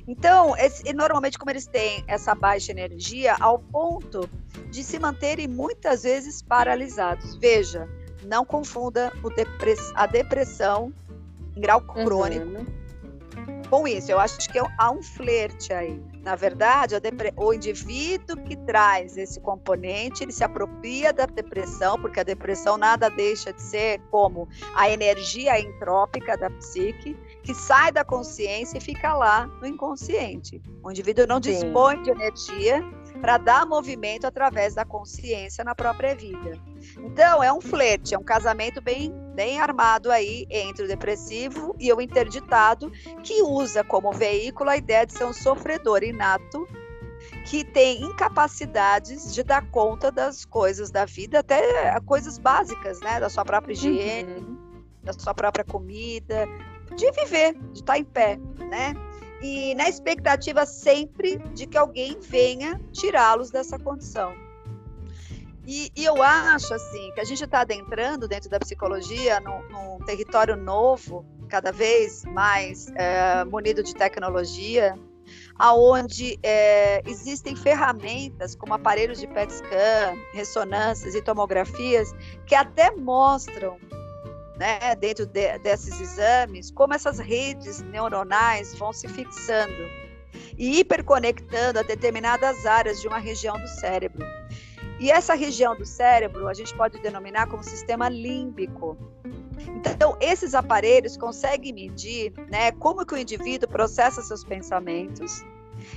Então, 0.06 0.56
esse, 0.56 0.90
normalmente, 0.94 1.38
como 1.38 1.50
eles 1.50 1.66
têm 1.66 2.02
essa 2.06 2.34
baixa 2.34 2.72
energia, 2.72 3.36
ao 3.40 3.58
ponto 3.58 4.28
de 4.70 4.82
se 4.82 4.98
manterem 4.98 5.46
muitas 5.46 6.02
vezes 6.02 6.40
paralisados. 6.40 7.36
Veja, 7.36 7.86
não 8.24 8.44
confunda 8.44 9.12
depress 9.36 9.92
a 9.94 10.06
depressão 10.06 10.92
em 11.54 11.60
grau 11.60 11.84
uhum. 11.94 12.04
crônico 12.04 12.46
uhum. 12.46 13.62
com 13.68 13.86
isso. 13.86 14.10
Eu 14.10 14.18
acho 14.18 14.38
que 14.48 14.58
há 14.58 14.90
um 14.90 15.02
flerte 15.02 15.74
aí. 15.74 16.00
Na 16.28 16.34
verdade, 16.34 16.94
o 17.38 17.54
indivíduo 17.54 18.36
que 18.44 18.54
traz 18.54 19.16
esse 19.16 19.40
componente, 19.40 20.22
ele 20.22 20.30
se 20.30 20.44
apropria 20.44 21.10
da 21.10 21.24
depressão, 21.24 21.98
porque 21.98 22.20
a 22.20 22.22
depressão 22.22 22.76
nada 22.76 23.08
deixa 23.08 23.50
de 23.50 23.62
ser 23.62 23.98
como 24.10 24.46
a 24.74 24.90
energia 24.90 25.58
entrópica 25.58 26.36
da 26.36 26.50
psique, 26.50 27.16
que 27.42 27.54
sai 27.54 27.90
da 27.90 28.04
consciência 28.04 28.76
e 28.76 28.80
fica 28.82 29.14
lá 29.14 29.46
no 29.46 29.66
inconsciente. 29.66 30.60
O 30.84 30.90
indivíduo 30.90 31.26
não 31.26 31.42
Sim. 31.42 31.52
dispõe 31.52 32.02
de 32.02 32.10
energia 32.10 32.84
para 33.20 33.38
dar 33.38 33.66
movimento 33.66 34.26
através 34.26 34.74
da 34.74 34.84
consciência 34.84 35.64
na 35.64 35.74
própria 35.74 36.14
vida. 36.14 36.58
Então, 36.98 37.42
é 37.42 37.52
um 37.52 37.60
flerte, 37.60 38.14
é 38.14 38.18
um 38.18 38.22
casamento 38.22 38.80
bem, 38.80 39.12
bem 39.34 39.60
armado 39.60 40.10
aí 40.10 40.46
entre 40.50 40.84
o 40.84 40.88
depressivo 40.88 41.74
e 41.78 41.92
o 41.92 42.00
interditado, 42.00 42.90
que 43.22 43.42
usa 43.42 43.82
como 43.82 44.12
veículo 44.12 44.70
a 44.70 44.76
ideia 44.76 45.06
de 45.06 45.12
ser 45.12 45.24
um 45.24 45.32
sofredor 45.32 46.02
inato, 46.02 46.66
que 47.44 47.64
tem 47.64 48.02
incapacidades 48.02 49.34
de 49.34 49.42
dar 49.42 49.68
conta 49.70 50.10
das 50.10 50.44
coisas 50.44 50.90
da 50.90 51.04
vida, 51.04 51.40
até 51.40 51.98
coisas 52.00 52.38
básicas, 52.38 53.00
né? 53.00 53.18
Da 53.18 53.28
sua 53.28 53.44
própria 53.44 53.72
higiene, 53.72 54.34
uhum. 54.34 54.84
da 55.02 55.12
sua 55.12 55.34
própria 55.34 55.64
comida, 55.64 56.46
de 56.96 57.10
viver, 57.12 57.54
de 57.72 57.80
estar 57.80 57.98
em 57.98 58.04
pé, 58.04 58.38
né? 58.58 58.94
E 59.40 59.74
na 59.74 59.88
expectativa 59.88 60.66
sempre 60.66 61.38
de 61.54 61.66
que 61.66 61.78
alguém 61.78 62.18
venha 62.20 62.80
tirá-los 62.92 63.50
dessa 63.50 63.78
condição. 63.78 64.34
E, 65.70 65.92
e, 65.94 66.02
eu 66.02 66.22
acho 66.22 66.72
assim 66.72 67.12
que 67.12 67.20
a 67.20 67.24
gente 67.24 67.44
está 67.44 67.60
adentrando 67.60 68.26
dentro 68.26 68.48
da 68.48 68.58
psicologia 68.58 69.38
num, 69.40 69.68
num, 69.68 69.98
território 69.98 70.56
novo, 70.56 71.26
cada 71.46 71.70
vez 71.70 72.24
mais 72.24 72.88
é, 72.94 73.44
munido 73.44 73.82
de 73.82 73.94
tecnologia, 73.94 74.98
aonde 75.58 76.38
é, 76.42 77.02
existem 77.06 77.54
ferramentas 77.54 78.54
como 78.54 78.72
aparelhos 78.72 79.20
de 79.20 79.26
PET 79.26 79.52
scan, 79.52 80.16
ressonâncias 80.32 81.14
e 81.14 81.20
tomografias 81.20 82.14
que 82.46 82.54
até 82.54 82.90
mostram, 82.92 83.76
né, 84.58 84.94
dentro 84.96 85.24
de, 85.24 85.58
desses 85.58 86.00
exames, 86.00 86.70
como 86.70 86.92
essas 86.92 87.18
redes 87.18 87.80
neuronais 87.80 88.74
vão 88.74 88.92
se 88.92 89.06
fixando 89.08 89.72
e 90.58 90.80
hiperconectando 90.80 91.78
a 91.78 91.82
determinadas 91.82 92.66
áreas 92.66 93.00
de 93.00 93.06
uma 93.06 93.18
região 93.18 93.58
do 93.58 93.68
cérebro. 93.68 94.26
E 94.98 95.12
essa 95.12 95.34
região 95.34 95.76
do 95.76 95.84
cérebro 95.84 96.48
a 96.48 96.54
gente 96.54 96.74
pode 96.74 97.00
denominar 97.00 97.46
como 97.46 97.62
sistema 97.62 98.08
límbico. 98.08 98.98
Então, 99.86 100.16
esses 100.20 100.54
aparelhos 100.54 101.16
conseguem 101.16 101.72
medir 101.72 102.32
né, 102.50 102.72
como 102.72 103.06
que 103.06 103.14
o 103.14 103.18
indivíduo 103.18 103.68
processa 103.68 104.20
seus 104.22 104.42
pensamentos. 104.42 105.44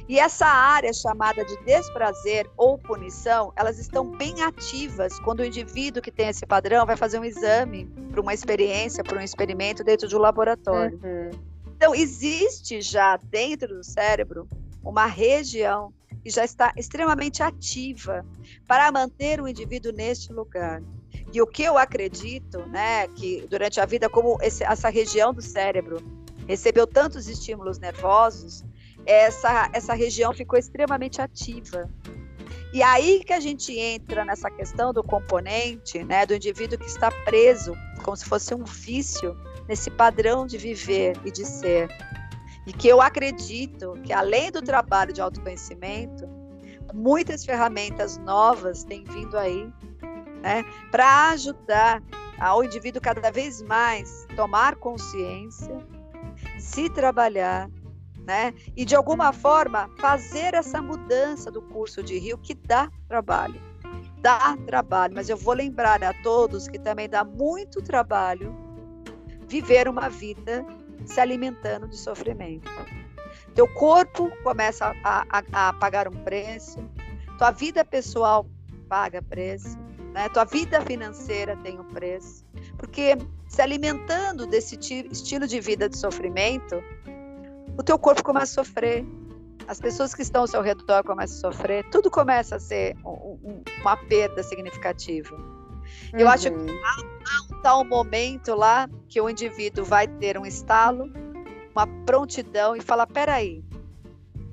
E 0.07 0.19
essa 0.19 0.45
área 0.45 0.93
chamada 0.93 1.43
de 1.43 1.57
desprazer 1.63 2.49
ou 2.57 2.77
punição, 2.77 3.51
elas 3.55 3.79
estão 3.79 4.05
bem 4.05 4.41
ativas 4.41 5.19
quando 5.19 5.39
o 5.39 5.45
indivíduo 5.45 6.01
que 6.01 6.11
tem 6.11 6.27
esse 6.27 6.45
padrão 6.45 6.85
vai 6.85 6.95
fazer 6.95 7.19
um 7.19 7.25
exame 7.25 7.85
para 8.11 8.21
uma 8.21 8.33
experiência, 8.33 9.03
para 9.03 9.17
um 9.17 9.21
experimento 9.21 9.83
dentro 9.83 10.07
de 10.07 10.15
um 10.15 10.19
laboratório. 10.19 10.99
Uhum. 11.03 11.29
Então, 11.75 11.95
existe 11.95 12.81
já 12.81 13.17
dentro 13.17 13.75
do 13.75 13.83
cérebro 13.83 14.47
uma 14.83 15.05
região 15.05 15.93
e 16.23 16.29
já 16.29 16.43
está 16.43 16.71
extremamente 16.77 17.41
ativa 17.41 18.25
para 18.67 18.91
manter 18.91 19.41
o 19.41 19.47
indivíduo 19.47 19.91
neste 19.91 20.31
lugar. 20.31 20.81
E 21.33 21.41
o 21.41 21.47
que 21.47 21.63
eu 21.63 21.77
acredito, 21.77 22.59
né, 22.67 23.07
que 23.07 23.45
durante 23.49 23.79
a 23.79 23.85
vida, 23.85 24.09
como 24.09 24.37
esse, 24.41 24.63
essa 24.63 24.89
região 24.89 25.33
do 25.33 25.41
cérebro 25.41 25.97
recebeu 26.47 26.85
tantos 26.85 27.27
estímulos 27.27 27.79
nervosos, 27.79 28.63
essa, 29.05 29.69
essa 29.73 29.93
região 29.93 30.33
ficou 30.33 30.57
extremamente 30.57 31.21
ativa. 31.21 31.89
E 32.73 32.81
aí 32.81 33.23
que 33.25 33.33
a 33.33 33.39
gente 33.39 33.77
entra 33.77 34.23
nessa 34.23 34.49
questão 34.49 34.93
do 34.93 35.03
componente, 35.03 36.03
né, 36.03 36.25
do 36.25 36.33
indivíduo 36.33 36.79
que 36.79 36.85
está 36.85 37.11
preso, 37.25 37.73
como 38.03 38.15
se 38.15 38.25
fosse 38.25 38.53
um 38.53 38.63
vício, 38.63 39.37
nesse 39.67 39.91
padrão 39.91 40.45
de 40.45 40.57
viver 40.57 41.17
e 41.25 41.31
de 41.31 41.45
ser. 41.45 41.89
E 42.65 42.71
que 42.71 42.87
eu 42.87 43.01
acredito 43.01 43.93
que, 44.03 44.13
além 44.13 44.51
do 44.51 44.61
trabalho 44.61 45.11
de 45.11 45.19
autoconhecimento, 45.19 46.27
muitas 46.93 47.43
ferramentas 47.43 48.17
novas 48.19 48.83
têm 48.83 49.03
vindo 49.03 49.37
aí 49.37 49.69
né, 50.41 50.63
para 50.91 51.29
ajudar 51.31 52.01
ao 52.39 52.63
indivíduo 52.63 53.01
cada 53.01 53.31
vez 53.31 53.61
mais 53.61 54.25
tomar 54.35 54.75
consciência, 54.75 55.77
se 56.57 56.89
trabalhar, 56.89 57.69
né, 58.25 58.53
e 58.75 58.85
de 58.85 58.95
alguma 58.95 59.33
forma 59.33 59.89
fazer 59.99 60.53
essa 60.53 60.81
mudança 60.81 61.51
do 61.51 61.61
curso 61.61 62.03
de 62.03 62.17
rio 62.17 62.37
que 62.37 62.53
dá 62.53 62.89
trabalho. 63.07 63.61
Dá 64.19 64.55
trabalho, 64.67 65.15
mas 65.15 65.29
eu 65.29 65.37
vou 65.37 65.53
lembrar 65.53 66.03
a 66.03 66.13
todos 66.21 66.67
que 66.67 66.77
também 66.77 67.09
dá 67.09 67.23
muito 67.23 67.81
trabalho 67.81 68.55
viver 69.47 69.87
uma 69.87 70.09
vida 70.09 70.65
se 71.05 71.19
alimentando 71.19 71.87
de 71.87 71.97
sofrimento. 71.97 72.69
Teu 73.55 73.67
corpo 73.67 74.31
começa 74.43 74.95
a, 75.03 75.25
a, 75.29 75.69
a 75.69 75.73
pagar 75.73 76.07
um 76.07 76.23
preço, 76.23 76.79
tua 77.37 77.51
vida 77.51 77.83
pessoal 77.83 78.47
paga 78.87 79.21
preço, 79.21 79.77
né? 80.13 80.29
tua 80.29 80.45
vida 80.45 80.81
financeira 80.81 81.55
tem 81.57 81.79
um 81.79 81.83
preço, 81.85 82.45
porque 82.77 83.17
se 83.47 83.61
alimentando 83.61 84.45
desse 84.45 84.77
estilo 85.11 85.47
de 85.47 85.59
vida 85.59 85.89
de 85.89 85.97
sofrimento, 85.97 86.81
o 87.77 87.83
teu 87.83 87.97
corpo 87.97 88.23
começa 88.23 88.61
a 88.61 88.63
sofrer, 88.63 89.05
as 89.67 89.79
pessoas 89.79 90.13
que 90.13 90.21
estão 90.21 90.41
ao 90.41 90.47
seu 90.47 90.61
redor 90.61 91.03
começam 91.03 91.49
a 91.49 91.53
sofrer, 91.53 91.89
tudo 91.89 92.09
começa 92.09 92.55
a 92.55 92.59
ser 92.59 92.95
um, 93.05 93.39
um, 93.43 93.63
uma 93.81 93.95
perda 93.95 94.43
significativa. 94.43 95.35
Eu 96.13 96.27
acho 96.27 96.51
que 96.51 96.57
uhum. 96.57 96.79
há, 96.83 96.95
há 96.99 97.55
um 97.55 97.61
tal 97.61 97.83
momento 97.83 98.55
lá 98.55 98.89
que 99.07 99.19
o 99.19 99.29
indivíduo 99.29 99.85
vai 99.85 100.07
ter 100.07 100.37
um 100.37 100.45
estalo, 100.45 101.11
uma 101.71 101.87
prontidão 102.05 102.75
e 102.75 102.81
falar: 102.81 103.07
peraí, 103.07 103.63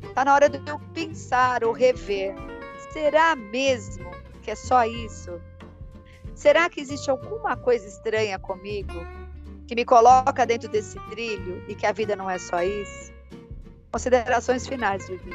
está 0.03 0.25
na 0.25 0.35
hora 0.35 0.49
de 0.49 0.59
eu 0.69 0.79
pensar 0.95 1.65
ou 1.65 1.73
rever. 1.73 2.35
Será 2.93 3.37
mesmo 3.37 4.11
que 4.43 4.51
é 4.51 4.55
só 4.55 4.85
isso? 4.85 5.41
Será 6.35 6.71
que 6.71 6.81
existe 6.81 7.11
alguma 7.11 7.57
coisa 7.57 7.87
estranha 7.87 8.39
comigo 8.39 8.95
que 9.69 9.75
me 9.75 9.85
coloca 9.85 10.47
dentro 10.47 10.67
desse 10.69 10.99
trilho 11.11 11.63
e 11.69 11.75
que 11.75 11.85
a 11.85 11.93
vida 11.93 12.17
não 12.17 12.29
é 12.29 12.39
só 12.39 12.63
isso? 12.63 13.13
Considerações 13.93 14.67
finais, 14.67 15.07
Vivi. 15.07 15.31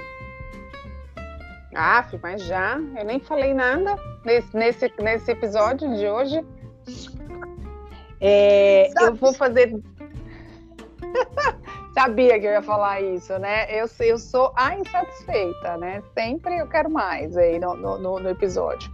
Ah, 1.75 2.03
mas 2.21 2.43
já, 2.43 2.79
eu 2.97 3.05
nem 3.05 3.19
falei 3.19 3.53
nada 3.53 3.95
nesse, 4.25 4.55
nesse, 4.55 4.91
nesse 4.99 5.31
episódio 5.31 5.95
de 5.95 6.07
hoje. 6.07 6.43
É, 8.19 8.89
eu 9.03 9.13
vou 9.15 9.33
fazer. 9.33 9.79
Sabia 11.93 12.39
que 12.39 12.47
eu 12.47 12.51
ia 12.51 12.61
falar 12.63 13.01
isso, 13.01 13.37
né? 13.37 13.65
Eu, 13.69 13.85
eu 13.99 14.17
sou 14.17 14.51
a 14.55 14.75
insatisfeita, 14.75 15.77
né? 15.77 16.01
Sempre 16.15 16.57
eu 16.57 16.67
quero 16.67 16.89
mais 16.89 17.37
aí 17.37 17.59
no, 17.59 17.75
no, 17.75 18.19
no 18.19 18.29
episódio. 18.29 18.91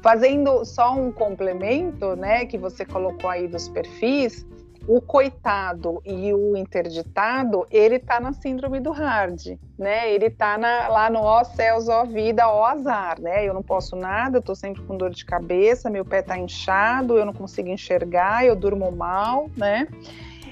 Fazendo 0.00 0.64
só 0.64 0.94
um 0.94 1.12
complemento, 1.12 2.16
né, 2.16 2.46
que 2.46 2.56
você 2.56 2.86
colocou 2.86 3.28
aí 3.28 3.48
dos 3.48 3.68
perfis, 3.68 4.46
o 4.88 5.02
coitado 5.02 6.00
e 6.02 6.32
o 6.32 6.56
interditado, 6.56 7.66
ele 7.70 7.98
tá 7.98 8.18
na 8.18 8.32
síndrome 8.32 8.80
do 8.80 8.90
hard, 8.90 9.58
né? 9.78 10.10
Ele 10.10 10.30
tá 10.30 10.56
na, 10.56 10.88
lá 10.88 11.10
no 11.10 11.18
ó 11.18 11.44
céus, 11.44 11.90
ó 11.90 12.06
vida, 12.06 12.48
ó 12.48 12.64
azar, 12.64 13.20
né? 13.20 13.46
Eu 13.46 13.52
não 13.52 13.62
posso 13.62 13.94
nada, 13.94 14.38
eu 14.38 14.42
tô 14.42 14.54
sempre 14.54 14.82
com 14.82 14.96
dor 14.96 15.10
de 15.10 15.26
cabeça, 15.26 15.90
meu 15.90 16.06
pé 16.06 16.22
tá 16.22 16.38
inchado, 16.38 17.18
eu 17.18 17.26
não 17.26 17.34
consigo 17.34 17.68
enxergar, 17.68 18.46
eu 18.46 18.56
durmo 18.56 18.90
mal, 18.90 19.50
né? 19.54 19.86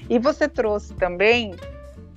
E 0.07 0.19
você 0.19 0.47
trouxe 0.47 0.93
também 0.93 1.55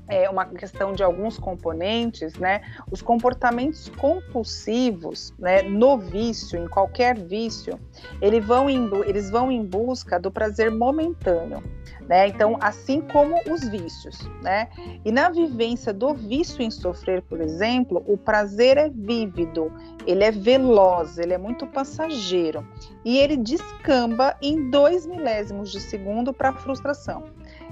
é, 0.06 0.28
uma 0.28 0.44
questão 0.44 0.92
de 0.92 1.02
alguns 1.02 1.38
componentes, 1.38 2.34
né? 2.34 2.60
Os 2.90 3.00
comportamentos 3.00 3.88
compulsivos, 3.96 5.32
né, 5.38 5.62
no 5.62 5.96
vício, 5.96 6.62
em 6.62 6.68
qualquer 6.68 7.16
vício, 7.18 7.80
eles 8.20 8.44
vão 8.44 8.68
em, 8.68 8.90
eles 9.06 9.30
vão 9.30 9.50
em 9.50 9.64
busca 9.64 10.20
do 10.20 10.30
prazer 10.30 10.70
momentâneo. 10.70 11.62
Né? 12.10 12.26
Então, 12.26 12.58
assim 12.60 13.00
como 13.02 13.36
os 13.48 13.68
vícios, 13.68 14.28
né? 14.42 14.68
E 15.04 15.12
na 15.12 15.30
vivência 15.30 15.92
do 15.92 16.12
vício 16.12 16.60
em 16.60 16.68
sofrer, 16.68 17.22
por 17.22 17.40
exemplo, 17.40 18.02
o 18.04 18.16
prazer 18.16 18.76
é 18.76 18.88
vívido, 18.88 19.72
ele 20.04 20.24
é 20.24 20.32
veloz, 20.32 21.18
ele 21.18 21.34
é 21.34 21.38
muito 21.38 21.68
passageiro 21.68 22.66
e 23.04 23.16
ele 23.16 23.36
descamba 23.36 24.36
em 24.42 24.70
dois 24.70 25.06
milésimos 25.06 25.70
de 25.70 25.78
segundo 25.78 26.32
para 26.32 26.48
a 26.48 26.52
frustração 26.52 27.22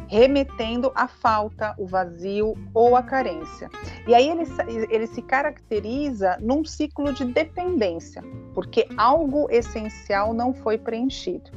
remetendo 0.07 0.90
à 0.94 1.07
falta, 1.07 1.74
o 1.78 1.86
vazio 1.86 2.55
ou 2.72 2.96
a 2.96 3.03
carência. 3.03 3.68
E 4.07 4.14
aí 4.14 4.28
ele, 4.28 4.44
ele 4.90 5.07
se 5.07 5.20
caracteriza 5.20 6.36
num 6.40 6.64
ciclo 6.64 7.12
de 7.12 7.24
dependência, 7.24 8.22
porque 8.55 8.86
algo 8.96 9.49
essencial 9.51 10.32
não 10.32 10.55
foi 10.55 10.78
preenchido. 10.78 11.51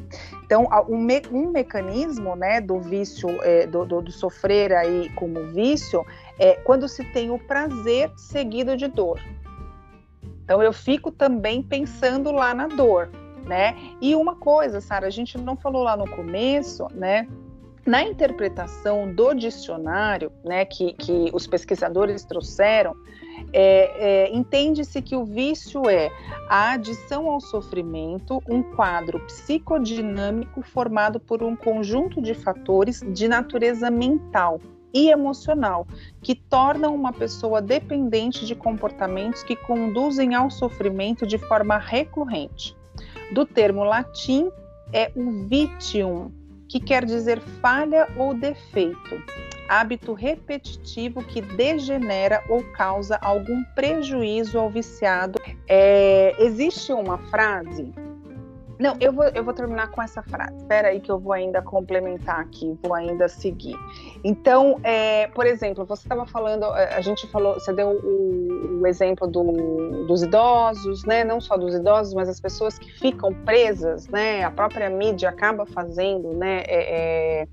Então, 0.44 0.68
um, 0.90 0.98
me, 0.98 1.22
um 1.32 1.50
mecanismo 1.50 2.36
né, 2.36 2.60
do 2.60 2.80
vício, 2.80 3.30
é, 3.44 3.66
do, 3.66 3.86
do, 3.86 4.02
do 4.02 4.12
sofrer 4.12 4.74
aí 4.74 5.10
como 5.16 5.48
vício, 5.48 6.06
é 6.38 6.56
quando 6.56 6.88
se 6.88 7.04
tem 7.06 7.32
o 7.32 7.40
prazer 7.40 8.12
seguido 8.18 8.76
de 8.76 8.88
dor. 8.88 9.20
Então, 10.44 10.62
eu 10.62 10.74
fico 10.74 11.12
também 11.12 11.64
pensando 11.64 12.32
lá 12.32 12.54
na 12.54 12.68
dor, 12.68 13.10
né? 13.46 13.76
E 14.02 14.14
uma 14.16 14.36
coisa, 14.36 14.82
Sara, 14.82 15.08
a 15.08 15.10
gente 15.10 15.38
não 15.38 15.56
falou 15.56 15.84
lá 15.84 15.96
no 15.96 16.10
começo, 16.10 16.88
né? 16.94 17.28
Na 17.86 18.04
interpretação 18.04 19.12
do 19.12 19.34
dicionário, 19.34 20.32
né, 20.44 20.66
que, 20.66 20.94
que 20.94 21.32
os 21.34 21.48
pesquisadores 21.48 22.24
trouxeram, 22.24 22.96
é, 23.52 24.28
é, 24.28 24.36
entende-se 24.36 25.02
que 25.02 25.16
o 25.16 25.26
vício 25.26 25.90
é 25.90 26.12
a 26.48 26.74
adição 26.74 27.30
ao 27.30 27.42
sofrimento, 27.42 28.42
um 28.48 28.62
quadro 28.62 29.20
psicodinâmico 29.22 30.62
formado 30.62 31.20
por 31.20 31.42
um 31.42 31.56
conjunto 31.56 32.22
de 32.22 32.34
fatores 32.34 33.02
de 33.02 33.28
natureza 33.28 33.90
mental 33.90 34.62
e 34.94 35.10
emocional 35.10 35.88
que 36.22 36.36
tornam 36.36 36.94
uma 36.94 37.12
pessoa 37.14 37.62
dependente 37.62 38.46
de 38.46 38.54
comportamentos 38.54 39.42
que 39.42 39.56
conduzem 39.56 40.36
ao 40.36 40.52
sofrimento 40.52 41.26
de 41.26 41.38
forma 41.38 41.78
recorrente. 41.78 42.76
Do 43.34 43.46
termo 43.46 43.84
latim 43.84 44.52
é 44.94 45.12
o 45.16 45.48
vitium, 45.48 46.32
que 46.72 46.80
quer 46.80 47.04
dizer 47.04 47.42
falha 47.62 48.08
ou 48.16 48.34
defeito, 48.34 49.22
hábito 49.68 50.14
repetitivo 50.14 51.22
que 51.22 51.42
degenera 51.42 52.42
ou 52.48 52.64
causa 52.72 53.18
algum 53.22 53.62
prejuízo 53.76 54.58
ao 54.58 54.70
viciado. 54.70 55.38
É, 55.68 56.34
existe 56.40 56.94
uma 56.94 57.18
frase 57.30 57.94
não, 58.82 58.98
eu 59.00 59.14
vou, 59.14 59.26
eu 59.26 59.44
vou 59.44 59.54
terminar 59.54 59.92
com 59.92 60.02
essa 60.02 60.24
frase. 60.24 60.58
Espera 60.58 60.88
aí 60.88 61.00
que 61.00 61.12
eu 61.12 61.20
vou 61.20 61.34
ainda 61.34 61.62
complementar 61.62 62.40
aqui, 62.40 62.76
vou 62.82 62.96
ainda 62.96 63.30
seguir. 63.30 63.78
Então, 64.24 64.80
é, 64.84 65.28
por 65.28 65.46
exemplo, 65.46 65.86
você 65.86 66.02
estava 66.02 66.26
falando, 66.26 66.66
é, 66.76 66.96
a 66.96 67.02
gente 67.02 67.28
falou, 67.28 67.54
você 67.54 67.72
deu 67.72 67.90
o, 67.90 68.82
o 68.82 68.88
exemplo 68.88 69.28
do, 69.28 70.08
dos 70.08 70.24
idosos, 70.24 71.06
né? 71.06 71.24
Não 71.24 71.40
só 71.40 71.58
dos 71.58 71.76
idosos, 71.76 72.16
mas 72.16 72.28
as 72.28 72.40
pessoas 72.40 72.80
que 72.80 72.92
ficam 72.92 73.32
presas, 73.46 74.08
né? 74.08 74.44
A 74.44 74.50
própria 74.50 74.90
mídia 74.90 75.30
acaba 75.30 75.64
fazendo, 75.68 76.34
né? 76.34 76.64
É, 76.68 77.42
é 77.44 77.48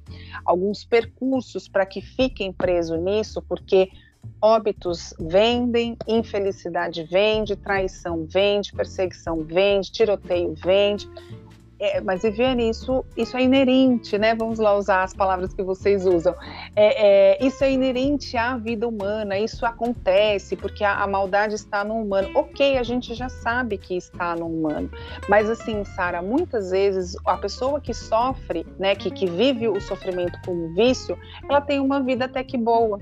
alguns 0.47 0.83
percursos 0.83 1.68
para 1.68 1.85
que 1.85 2.01
fiquem 2.01 2.55
presos 2.55 2.99
nisso, 2.99 3.43
porque 3.47 3.91
óbitos 4.41 5.14
vendem, 5.19 5.97
infelicidade 6.07 7.03
vende, 7.05 7.57
traição 7.57 8.25
vende, 8.25 8.73
perseguição 8.73 9.43
vende, 9.43 9.91
tiroteio 9.91 10.55
vende. 10.55 11.09
É, 11.81 12.01
mas 12.01 12.23
Viviane, 12.23 12.69
isso, 12.69 13.05
isso 13.16 13.37
é 13.37 13.43
inerente, 13.43 14.19
né? 14.19 14.35
Vamos 14.35 14.59
lá 14.59 14.77
usar 14.77 15.05
as 15.05 15.14
palavras 15.14 15.55
que 15.55 15.62
vocês 15.62 16.05
usam. 16.07 16.35
É, 16.75 17.37
é, 17.37 17.47
isso 17.47 17.62
é 17.62 17.71
inerente 17.71 18.37
à 18.37 18.57
vida 18.57 18.89
humana, 18.89 19.39
isso 19.39 19.64
acontece 19.64 20.57
porque 20.57 20.83
a, 20.83 21.05
a, 21.05 21.07
maldade 21.07 21.55
está 21.55 21.85
no 21.85 21.95
humano. 21.95 22.31
Ok, 22.35 22.77
a 22.77 22.83
gente 22.83 23.14
já 23.14 23.29
sabe 23.29 23.79
que 23.79 23.97
está 23.97 24.35
no 24.35 24.47
humano, 24.47 24.91
mas 25.29 25.49
assim, 25.49 25.85
Sara, 25.85 26.21
muitas 26.21 26.73
vezes 26.73 27.14
a 27.25 27.37
pessoa 27.37 27.81
que 27.81 27.95
sofre, 27.95 28.66
né, 28.77 28.97
que, 28.97 29.09
que 29.09 29.27
vive 29.27 29.69
o 29.69 29.81
sofrimento 29.81 30.37
como 30.45 30.75
vício, 30.75 31.16
ela 31.49 31.61
tem 31.61 31.79
uma 31.79 32.01
vida 32.01 32.25
até 32.25 32.43
que 32.43 32.59
boa 32.59 32.99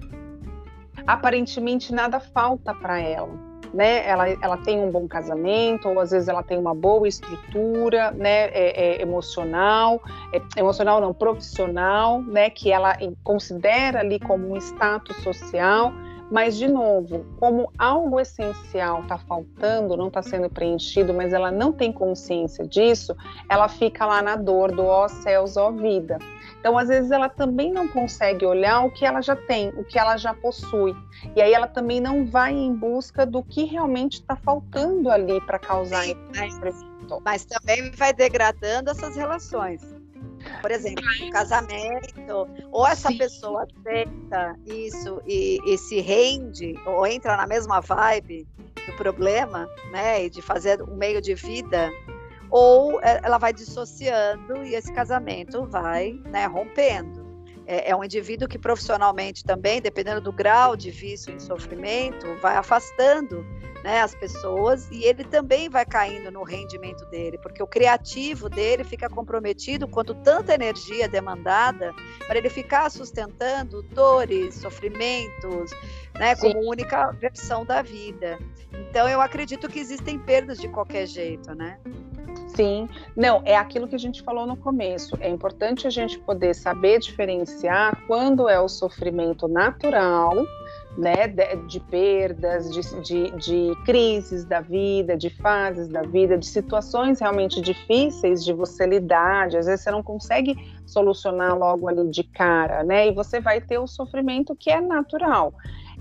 aparentemente 1.07 1.93
nada 1.93 2.19
falta 2.21 2.75
para 2.75 2.99
ela. 2.99 3.47
Né? 3.75 4.07
Ela, 4.07 4.29
ela 4.29 4.57
tem 4.59 4.79
um 4.79 4.91
bom 4.91 5.07
casamento, 5.07 5.89
ou 5.89 6.01
às 6.01 6.11
vezes 6.11 6.29
ela 6.29 6.43
tem 6.43 6.57
uma 6.57 6.75
boa 6.75 7.07
estrutura, 7.07 8.11
né? 8.13 8.47
É, 8.47 8.97
é 8.97 9.03
emocional, 9.03 10.01
é, 10.33 10.41
emocional 10.59 11.01
não, 11.01 11.13
profissional, 11.13 12.23
né? 12.23 12.49
Que 12.49 12.73
ela 12.73 12.97
considera 13.23 14.01
ali 14.01 14.19
como 14.19 14.53
um 14.53 14.57
status 14.57 15.17
social, 15.19 15.93
mas, 16.31 16.57
de 16.57 16.67
novo, 16.67 17.25
como 17.39 17.71
algo 17.79 18.19
essencial 18.19 19.03
está 19.03 19.17
faltando, 19.17 19.97
não 19.97 20.09
está 20.09 20.23
sendo 20.23 20.51
preenchido, 20.51 21.15
mas 21.15 21.33
ela 21.33 21.51
não 21.51 21.73
tem 21.73 21.93
consciência 21.93 22.67
disso, 22.67 23.17
ela 23.49 23.69
fica 23.69 24.05
lá 24.05 24.21
na 24.21 24.37
dor 24.37 24.73
do 24.73 24.85
ó 24.85 25.07
céus, 25.09 25.57
ó 25.57 25.71
vida. 25.71 26.19
Então, 26.59 26.77
às 26.77 26.89
vezes, 26.89 27.13
ela 27.13 27.29
também 27.29 27.73
não 27.73 27.87
consegue 27.87 28.45
olhar 28.45 28.85
o 28.85 28.91
que 28.91 29.07
ela 29.07 29.21
já 29.21 29.37
tem, 29.37 29.69
o 29.77 29.85
que 29.85 29.99
ela 29.99 30.17
já 30.17 30.35
possui. 30.35 30.97
E 31.37 31.41
aí 31.41 31.53
ela 31.53 31.69
também 31.69 32.01
não 32.01 32.27
vai 32.27 32.53
em 32.53 32.75
busca 32.75 33.25
do 33.25 33.41
que 33.43 33.65
realmente 33.65 34.15
está 34.15 34.35
faltando 34.35 35.09
ali 35.09 35.41
para 35.43 35.61
causar 35.61 36.03
Sim, 36.03 36.17
mas, 36.35 36.59
mas 37.25 37.45
também 37.45 37.91
vai 37.93 38.13
degradando 38.13 38.91
essas 38.91 39.15
relações. 39.15 39.96
Por 40.61 40.71
exemplo, 40.71 41.05
casamento, 41.33 42.49
ou 42.71 42.87
essa 42.87 43.11
Sim. 43.11 43.19
pessoa 43.19 43.65
aceita 43.65 44.57
isso 44.67 45.21
e, 45.27 45.59
e, 45.65 45.79
se 45.79 46.01
rende, 46.01 46.75
ou 46.87 47.07
entra 47.07 47.37
na 47.37 47.47
mesma 47.47 47.81
vibe 47.81 48.47
do 48.87 48.93
problema, 48.97 49.69
né, 49.91 50.25
e 50.25 50.31
de 50.31 50.41
fazer 50.41 50.83
um 50.83 50.97
meio 50.97 51.21
de 51.21 51.35
vida 51.35 51.91
ou 52.51 53.01
é, 53.03 53.21
ela 53.23 53.39
vai 53.39 53.53
dissociando 53.53 54.65
e 54.65 54.75
esse 54.75 54.93
casamento 54.93 55.67
vai 55.67 56.13
né, 56.27 56.47
rompendo. 56.47 57.16
É, 57.67 57.91
é, 57.91 57.97
um 57.97 58.05
indivíduo 58.05 58.49
que 58.49 58.59
profissionalmente 58.59 59.45
também, 59.45 59.81
dependendo 59.81 60.21
do 60.21 60.33
grau 60.33 60.77
de 60.77 60.91
vício 60.91 61.35
e 61.35 61.41
sofrimento, 61.41 62.27
vai 62.41 62.57
afastando 62.57 63.45
né, 63.83 64.01
as 64.01 64.15
pessoas 64.15 64.89
e 64.91 65.05
ele 65.05 65.25
também 65.25 65.69
vai 65.69 65.85
caindo 65.85 66.31
no 66.31 66.43
rendimento 66.43 67.05
dele, 67.07 67.39
porque 67.39 67.63
o 67.63 67.67
criativo 67.67 68.49
dele 68.49 68.83
fica 68.83 69.09
comprometido 69.09 69.87
quando 69.87 70.15
tanta 70.15 70.55
energia 70.55 71.05
é 71.05 71.09
demandada 71.09 71.95
para 72.27 72.39
ele 72.39 72.51
ficar 72.51 72.91
sustentando 72.91 73.83
dores, 73.83 74.57
sofrimentos, 74.57 75.71
né, 76.19 76.35
como 76.37 76.69
única 76.69 77.13
versão 77.13 77.65
da 77.65 77.83
vida. 77.83 78.39
Então 78.73 79.09
eu 79.09 79.21
acredito 79.21 79.69
que 79.69 79.79
existem 79.79 80.19
perdas 80.19 80.59
de 80.59 80.69
qualquer 80.69 81.07
jeito, 81.07 81.55
né? 81.55 81.79
Sim, 82.57 82.89
não, 83.15 83.43
é 83.45 83.55
aquilo 83.55 83.87
que 83.87 83.95
a 83.95 83.99
gente 83.99 84.23
falou 84.23 84.47
no 84.47 84.57
começo. 84.57 85.15
É 85.21 85.29
importante 85.29 85.87
a 85.87 85.91
gente 85.91 86.19
poder 86.19 86.55
saber 86.55 86.99
diferenciar 86.99 88.03
quando 88.07 88.49
é 88.49 88.59
o 88.59 88.67
sofrimento 88.67 89.47
natural, 89.47 90.35
né, 90.97 91.29
de, 91.29 91.57
de 91.67 91.79
perdas, 91.81 92.71
de, 92.73 92.81
de, 93.03 93.31
de, 93.33 93.77
crises 93.85 94.47
da 94.47 94.63
vida, 94.63 95.19
de 95.19 95.29
fases 95.29 95.87
da 95.89 96.01
vida, 96.01 96.39
de 96.39 96.47
situações 96.47 97.21
realmente 97.21 97.61
difíceis 97.61 98.43
de 98.43 98.55
você 98.55 98.87
lidar, 98.87 99.49
às 99.49 99.67
vezes 99.67 99.83
você 99.83 99.91
não 99.91 100.03
consegue 100.03 100.57
solucionar 100.87 101.59
logo 101.59 101.87
ali 101.87 102.09
de 102.09 102.25
cara, 102.25 102.83
né, 102.83 103.09
e 103.09 103.13
você 103.13 103.39
vai 103.39 103.61
ter 103.61 103.77
o 103.77 103.87
sofrimento 103.87 104.57
que 104.57 104.71
é 104.71 104.81
natural. 104.81 105.53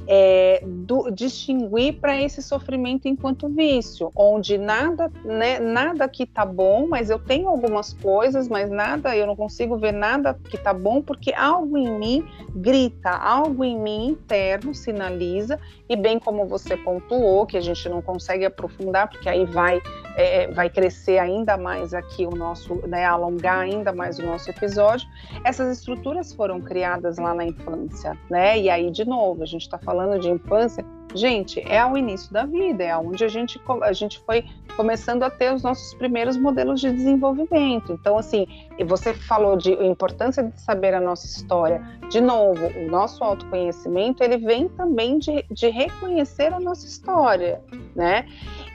É, 0.08 0.62
do, 0.66 1.10
distinguir 1.12 2.00
para 2.00 2.22
esse 2.22 2.42
sofrimento 2.42 3.08
enquanto 3.08 3.50
vício, 3.50 4.12
onde 4.16 4.58
nada, 4.58 5.12
né, 5.24 5.60
nada 5.60 6.08
que 6.08 6.26
tá 6.26 6.46
bom, 6.46 6.88
mas 6.88 7.10
eu 7.10 7.18
tenho 7.18 7.48
algumas 7.50 7.94
coisas, 7.94 8.48
mas 8.48 8.70
nada, 8.70 9.16
eu 9.16 9.26
não 9.26 9.36
consigo 9.36 9.78
ver 9.78 9.94
nada 9.94 10.38
que 10.50 10.58
tá 10.58 10.74
bom 10.74 11.02
porque 11.02 11.34
algo 11.34 11.78
em 11.78 11.90
mim 11.90 12.28
grita, 12.56 13.10
algo 13.10 13.64
em 13.64 13.78
mim 13.78 14.08
interno 14.10 14.74
sinaliza 14.74 15.60
e 15.90 15.96
bem 15.96 16.20
como 16.20 16.46
você 16.46 16.78
pontuou 16.78 17.46
que 17.46 17.58
a 17.58 17.62
gente 17.62 17.88
não 17.90 18.02
consegue 18.02 18.46
aprofundar 18.46 19.10
porque 19.10 19.30
aí 19.30 19.46
vai 19.46 19.82
é, 20.16 20.48
vai 20.48 20.70
crescer 20.70 21.18
ainda 21.18 21.58
mais 21.58 21.94
aqui 21.94 22.26
o 22.26 22.32
nosso, 22.32 22.76
né, 22.88 23.06
alongar 23.06 23.60
ainda 23.60 23.92
mais 23.92 24.18
o 24.18 24.26
nosso 24.26 24.50
episódio. 24.50 25.08
Essas 25.44 25.78
estruturas 25.78 26.34
foram 26.34 26.62
criadas 26.62 27.18
lá 27.18 27.34
na 27.34 27.46
infância, 27.46 28.18
né? 28.30 28.58
E 28.58 28.70
aí 28.70 28.90
de 28.90 29.06
novo 29.06 29.44
a 29.44 29.46
gente 29.46 29.64
está 29.64 29.78
falando 29.86 30.20
de 30.20 30.30
infância, 30.30 30.84
gente, 31.14 31.62
é 31.62 31.80
ao 31.80 31.98
início 31.98 32.34
da 32.34 32.46
vida, 32.46 32.84
é 32.84 32.98
onde 32.98 33.24
a 33.24 33.28
gente, 33.28 33.62
a 33.82 33.94
gente 33.94 34.20
foi 34.20 34.44
começando 34.76 35.24
a 35.24 35.30
ter 35.30 35.54
os 35.54 35.64
nossos 35.64 35.94
primeiros 35.94 36.36
modelos 36.36 36.82
de 36.82 36.92
desenvolvimento. 36.92 37.94
Então, 37.94 38.18
assim, 38.18 38.46
você 38.86 39.14
falou 39.14 39.56
de 39.56 39.72
importância 39.72 40.44
de 40.44 40.60
saber 40.60 40.94
a 40.94 41.00
nossa 41.00 41.26
história. 41.26 41.82
De 42.10 42.20
novo, 42.20 42.68
o 42.68 42.90
nosso 42.90 43.24
autoconhecimento, 43.24 44.22
ele 44.22 44.38
vem 44.38 44.68
também 44.68 45.18
de, 45.18 45.46
de 45.50 45.70
reconhecer 45.70 46.54
a 46.54 46.60
nossa 46.60 46.86
história, 46.86 47.62
né? 47.96 48.26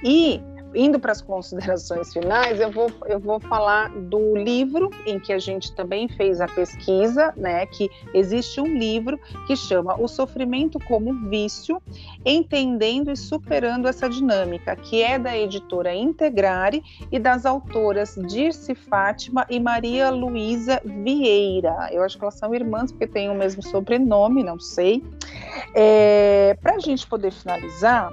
E 0.03 0.41
indo 0.75 0.99
para 0.99 1.13
as 1.13 1.21
considerações 1.21 2.13
finais, 2.13 2.61
eu 2.61 2.71
vou, 2.71 2.91
eu 3.07 3.19
vou 3.19 3.41
falar 3.41 3.91
do 3.91 4.37
livro 4.37 4.91
em 5.07 5.19
que 5.19 5.33
a 5.33 5.39
gente 5.39 5.73
também 5.75 6.09
fez 6.09 6.41
a 6.41 6.47
pesquisa, 6.47 7.33
né? 7.37 7.67
Que 7.67 7.91
existe 8.15 8.61
um 8.61 8.67
livro 8.79 9.19
que 9.47 9.57
chama 9.57 10.01
O 10.01 10.07
Sofrimento 10.07 10.79
como 10.87 11.29
Vício, 11.29 11.81
Entendendo 12.25 13.11
e 13.11 13.17
Superando 13.17 13.89
essa 13.89 14.09
Dinâmica, 14.09 14.77
que 14.77 15.03
é 15.03 15.19
da 15.19 15.37
editora 15.37 15.95
Integrare 15.95 16.83
e 17.11 17.19
das 17.19 17.45
autoras 17.45 18.15
Dirce 18.29 18.75
Fátima 18.75 19.47
e 19.49 19.59
Maria 19.59 20.11
Luísa 20.11 20.81
Vieira. 20.85 21.89
Eu 21.91 22.03
acho 22.03 22.17
que 22.17 22.25
elas 22.25 22.35
são 22.35 22.55
irmãs, 22.55 22.93
porque 22.93 23.07
têm 23.07 23.29
o 23.29 23.35
mesmo 23.35 23.63
sobrenome, 23.63 24.43
não 24.43 24.59
sei. 24.59 25.03
É, 25.75 26.57
para 26.61 26.77
a 26.77 26.79
gente 26.79 27.07
poder 27.07 27.33
finalizar, 27.33 28.13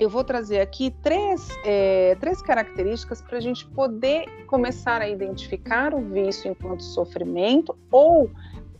eu 0.00 0.08
vou 0.08 0.24
trazer 0.24 0.60
aqui 0.60 0.90
três, 1.02 1.46
é, 1.62 2.16
três 2.18 2.40
características 2.40 3.20
para 3.20 3.36
a 3.36 3.40
gente 3.40 3.66
poder 3.66 4.24
começar 4.46 5.02
a 5.02 5.08
identificar 5.08 5.94
o 5.94 6.00
vício 6.00 6.50
enquanto 6.50 6.82
sofrimento 6.82 7.76
ou 7.92 8.30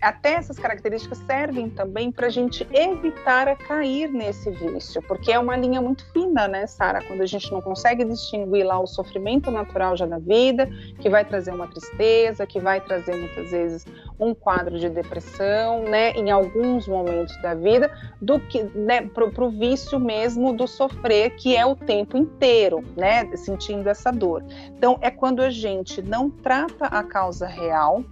até 0.00 0.34
essas 0.34 0.58
características 0.58 1.18
servem 1.18 1.68
também 1.68 2.10
para 2.10 2.26
a 2.26 2.30
gente 2.30 2.66
evitar 2.72 3.48
a 3.48 3.56
cair 3.56 4.10
nesse 4.10 4.50
vício, 4.50 5.02
porque 5.02 5.32
é 5.32 5.38
uma 5.38 5.56
linha 5.56 5.80
muito 5.80 6.04
fina, 6.12 6.48
né, 6.48 6.66
Sara? 6.66 7.02
Quando 7.02 7.20
a 7.22 7.26
gente 7.26 7.50
não 7.52 7.60
consegue 7.60 8.04
distinguir 8.04 8.64
lá 8.64 8.78
o 8.78 8.86
sofrimento 8.86 9.50
natural 9.50 9.96
já 9.96 10.06
da 10.06 10.18
vida, 10.18 10.66
que 10.98 11.10
vai 11.10 11.24
trazer 11.24 11.52
uma 11.52 11.66
tristeza, 11.66 12.46
que 12.46 12.58
vai 12.58 12.80
trazer 12.80 13.14
muitas 13.16 13.50
vezes 13.50 13.86
um 14.18 14.34
quadro 14.34 14.78
de 14.78 14.88
depressão, 14.88 15.82
né, 15.84 16.12
em 16.12 16.30
alguns 16.30 16.86
momentos 16.86 17.36
da 17.42 17.54
vida, 17.54 17.90
do 18.20 18.38
que, 18.38 18.62
né, 18.74 19.02
para 19.02 19.44
o 19.44 19.50
vício 19.50 19.98
mesmo 19.98 20.52
do 20.52 20.66
sofrer, 20.66 21.30
que 21.36 21.56
é 21.56 21.64
o 21.64 21.74
tempo 21.74 22.16
inteiro, 22.16 22.84
né, 22.96 23.24
sentindo 23.36 23.88
essa 23.88 24.10
dor. 24.10 24.44
Então, 24.76 24.98
é 25.00 25.10
quando 25.10 25.40
a 25.40 25.50
gente 25.50 26.02
não 26.02 26.30
trata 26.30 26.86
a 26.86 27.02
causa 27.02 27.46
real, 27.46 28.04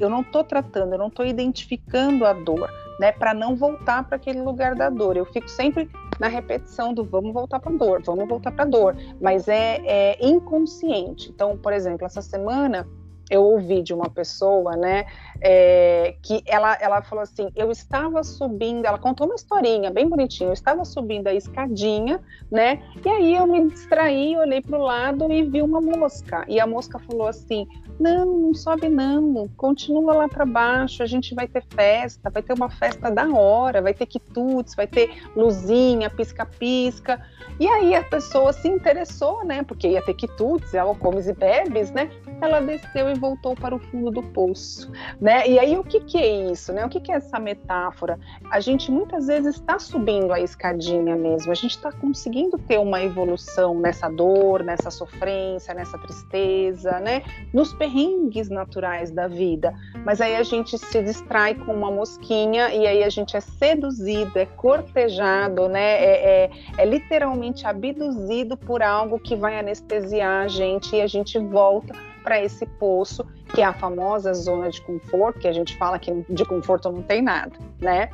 eu 0.00 0.08
não 0.08 0.20
estou 0.20 0.44
tratando, 0.44 0.92
eu 0.92 0.98
não 0.98 1.08
estou 1.08 1.24
identificando 1.24 2.24
a 2.24 2.32
dor, 2.32 2.70
né, 2.98 3.12
para 3.12 3.34
não 3.34 3.56
voltar 3.56 4.04
para 4.04 4.16
aquele 4.16 4.40
lugar 4.40 4.74
da 4.74 4.88
dor. 4.88 5.16
Eu 5.16 5.24
fico 5.24 5.48
sempre 5.48 5.90
na 6.18 6.28
repetição 6.28 6.94
do 6.94 7.04
vamos 7.04 7.32
voltar 7.32 7.60
para 7.60 7.72
a 7.72 7.76
dor, 7.76 8.02
vamos 8.04 8.28
voltar 8.28 8.52
para 8.52 8.64
a 8.64 8.68
dor, 8.68 8.96
mas 9.20 9.48
é, 9.48 9.80
é 9.84 10.26
inconsciente. 10.26 11.30
Então, 11.30 11.56
por 11.56 11.72
exemplo, 11.72 12.06
essa 12.06 12.22
semana 12.22 12.86
eu 13.30 13.42
ouvi 13.42 13.82
de 13.82 13.94
uma 13.94 14.08
pessoa, 14.10 14.76
né, 14.76 15.06
é, 15.40 16.14
que 16.22 16.42
ela, 16.46 16.76
ela 16.80 17.02
falou 17.02 17.22
assim, 17.22 17.50
eu 17.56 17.70
estava 17.70 18.22
subindo, 18.22 18.84
ela 18.84 18.98
contou 18.98 19.26
uma 19.26 19.34
historinha 19.34 19.90
bem 19.90 20.08
bonitinha, 20.08 20.50
eu 20.50 20.52
estava 20.52 20.84
subindo 20.84 21.26
a 21.26 21.34
escadinha, 21.34 22.20
né, 22.50 22.82
e 23.04 23.08
aí 23.08 23.34
eu 23.34 23.46
me 23.46 23.68
distraí, 23.68 24.36
olhei 24.36 24.60
para 24.60 24.78
o 24.78 24.82
lado 24.82 25.32
e 25.32 25.42
vi 25.42 25.62
uma 25.62 25.80
mosca, 25.80 26.44
e 26.48 26.60
a 26.60 26.66
mosca 26.66 26.98
falou 26.98 27.26
assim, 27.26 27.66
não, 27.98 28.26
não 28.26 28.54
sobe 28.54 28.88
não, 28.88 29.48
continua 29.56 30.14
lá 30.14 30.28
para 30.28 30.44
baixo, 30.44 31.02
a 31.02 31.06
gente 31.06 31.34
vai 31.34 31.46
ter 31.46 31.64
festa, 31.74 32.30
vai 32.30 32.42
ter 32.42 32.52
uma 32.52 32.68
festa 32.68 33.10
da 33.10 33.28
hora, 33.28 33.80
vai 33.80 33.94
ter 33.94 34.06
quitutes, 34.06 34.74
vai 34.74 34.86
ter 34.86 35.10
luzinha, 35.34 36.10
pisca-pisca, 36.10 37.20
e 37.58 37.66
aí 37.68 37.94
a 37.94 38.02
pessoa 38.02 38.52
se 38.52 38.68
interessou, 38.68 39.44
né, 39.44 39.62
porque 39.62 39.88
ia 39.88 40.02
ter 40.02 40.14
quitutes, 40.14 40.74
ela 40.74 40.94
comes 40.94 41.28
e 41.28 41.32
bebes, 41.32 41.90
né, 41.90 42.10
ela 42.40 42.60
desceu 42.60 43.08
e 43.10 43.13
voltou 43.14 43.54
para 43.54 43.74
o 43.74 43.78
fundo 43.78 44.10
do 44.10 44.22
poço, 44.22 44.90
né? 45.20 45.46
E 45.48 45.58
aí 45.58 45.76
o 45.76 45.84
que, 45.84 46.00
que 46.00 46.18
é 46.18 46.50
isso, 46.50 46.72
né? 46.72 46.84
O 46.84 46.88
que, 46.88 47.00
que 47.00 47.12
é 47.12 47.16
essa 47.16 47.38
metáfora? 47.38 48.18
A 48.50 48.60
gente 48.60 48.90
muitas 48.90 49.26
vezes 49.26 49.56
está 49.56 49.78
subindo 49.78 50.32
a 50.32 50.40
escadinha 50.40 51.16
mesmo, 51.16 51.50
a 51.50 51.54
gente 51.54 51.72
está 51.72 51.92
conseguindo 51.92 52.58
ter 52.58 52.78
uma 52.78 53.02
evolução 53.02 53.78
nessa 53.78 54.08
dor, 54.08 54.62
nessa 54.62 54.90
sofrência, 54.90 55.74
nessa 55.74 55.98
tristeza, 55.98 56.98
né? 57.00 57.22
Nos 57.52 57.72
perrengues 57.72 58.48
naturais 58.48 59.10
da 59.10 59.28
vida, 59.28 59.74
mas 60.04 60.20
aí 60.20 60.36
a 60.36 60.42
gente 60.42 60.78
se 60.78 61.02
distrai 61.02 61.54
com 61.54 61.72
uma 61.72 61.90
mosquinha 61.90 62.74
e 62.74 62.86
aí 62.86 63.02
a 63.02 63.08
gente 63.08 63.36
é 63.36 63.40
seduzido, 63.40 64.38
é 64.38 64.46
cortejado, 64.46 65.68
né? 65.68 66.04
É, 66.04 66.44
é, 66.44 66.50
é 66.78 66.84
literalmente 66.84 67.66
abduzido 67.66 68.56
por 68.56 68.82
algo 68.82 69.18
que 69.18 69.36
vai 69.36 69.58
anestesiar 69.58 70.44
a 70.44 70.48
gente 70.48 70.96
e 70.96 71.00
a 71.00 71.06
gente 71.06 71.38
volta 71.38 71.94
para 72.24 72.42
esse 72.42 72.64
poço, 72.64 73.24
que 73.54 73.60
é 73.60 73.64
a 73.64 73.74
famosa 73.74 74.32
zona 74.32 74.70
de 74.70 74.80
conforto, 74.80 75.38
que 75.38 75.46
a 75.46 75.52
gente 75.52 75.76
fala 75.76 75.98
que 75.98 76.10
de 76.28 76.44
conforto 76.44 76.90
não 76.90 77.02
tem 77.02 77.22
nada, 77.22 77.52
né? 77.78 78.08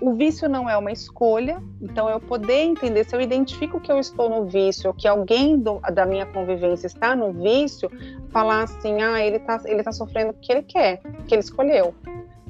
O 0.00 0.12
vício 0.12 0.48
não 0.48 0.68
é 0.68 0.76
uma 0.76 0.92
escolha, 0.92 1.62
então 1.80 2.10
eu 2.10 2.20
poder 2.20 2.62
entender 2.62 3.04
se 3.04 3.16
eu 3.16 3.20
identifico 3.20 3.80
que 3.80 3.90
eu 3.90 3.98
estou 3.98 4.28
no 4.28 4.44
vício, 4.44 4.88
ou 4.88 4.94
que 4.94 5.08
alguém 5.08 5.58
do, 5.58 5.80
da 5.80 6.04
minha 6.04 6.26
convivência 6.26 6.86
está 6.86 7.16
no 7.16 7.32
vício, 7.32 7.90
falar 8.28 8.64
assim, 8.64 9.00
ah, 9.00 9.24
ele 9.24 9.36
está 9.36 9.62
ele 9.64 9.82
tá 9.82 9.92
sofrendo 9.92 10.34
porque 10.34 10.52
ele 10.52 10.62
quer, 10.62 11.00
que 11.26 11.34
ele 11.34 11.40
escolheu. 11.40 11.94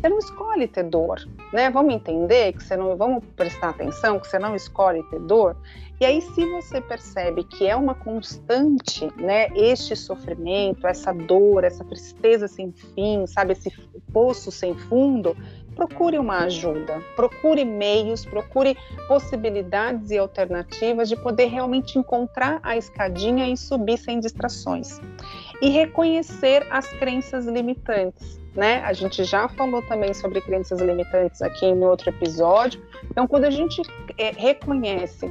Você 0.05 0.11
não 0.11 0.19
escolhe 0.19 0.69
ter 0.69 0.83
dor, 0.83 1.27
né? 1.51 1.71
Vamos 1.71 1.95
entender 1.95 2.53
que 2.53 2.63
você 2.63 2.77
não, 2.77 2.95
vamos 2.95 3.25
prestar 3.35 3.71
atenção 3.71 4.21
que 4.21 4.29
você 4.29 4.39
não 4.39 4.55
escolhe 4.55 5.03
ter 5.05 5.19
dor. 5.21 5.57
E 5.99 6.05
aí, 6.05 6.21
se 6.21 6.45
você 6.45 6.79
percebe 6.79 7.43
que 7.43 7.67
é 7.67 7.75
uma 7.75 7.95
constante, 7.95 9.11
né, 9.17 9.49
este 9.57 9.97
sofrimento, 9.97 10.87
essa 10.87 11.11
dor, 11.11 11.65
essa 11.65 11.83
tristeza 11.87 12.47
sem 12.47 12.71
fim, 12.71 13.27
sabe, 13.27 13.53
esse 13.53 13.71
poço 14.13 14.53
sem 14.53 14.75
fundo, 14.75 15.35
procure 15.75 16.19
uma 16.19 16.41
ajuda, 16.41 17.01
procure 17.17 17.65
meios, 17.65 18.27
procure 18.27 18.77
possibilidades 19.09 20.11
e 20.11 20.19
alternativas 20.19 21.09
de 21.09 21.17
poder 21.17 21.47
realmente 21.47 21.99
encontrar 21.99 22.61
a 22.63 22.77
escadinha 22.77 23.49
e 23.49 23.57
subir 23.57 23.97
sem 23.97 24.21
distrações. 24.21 25.01
E 25.63 25.71
reconhecer 25.71 26.67
as 26.71 26.87
crenças 26.89 27.47
limitantes. 27.47 28.44
Né? 28.55 28.81
A 28.85 28.93
gente 28.93 29.25
já 29.25 29.49
falou 29.49 29.83
também 29.83 30.15
sobre 30.15 30.41
crenças 30.41 30.81
limitantes 30.81 31.43
aqui 31.43 31.67
em 31.67 31.85
outro 31.85 32.09
episódio. 32.11 32.81
Então, 33.11 33.27
quando 33.27 33.45
a 33.45 33.51
gente 33.51 33.83
é, 34.17 34.31
reconhece 34.31 35.29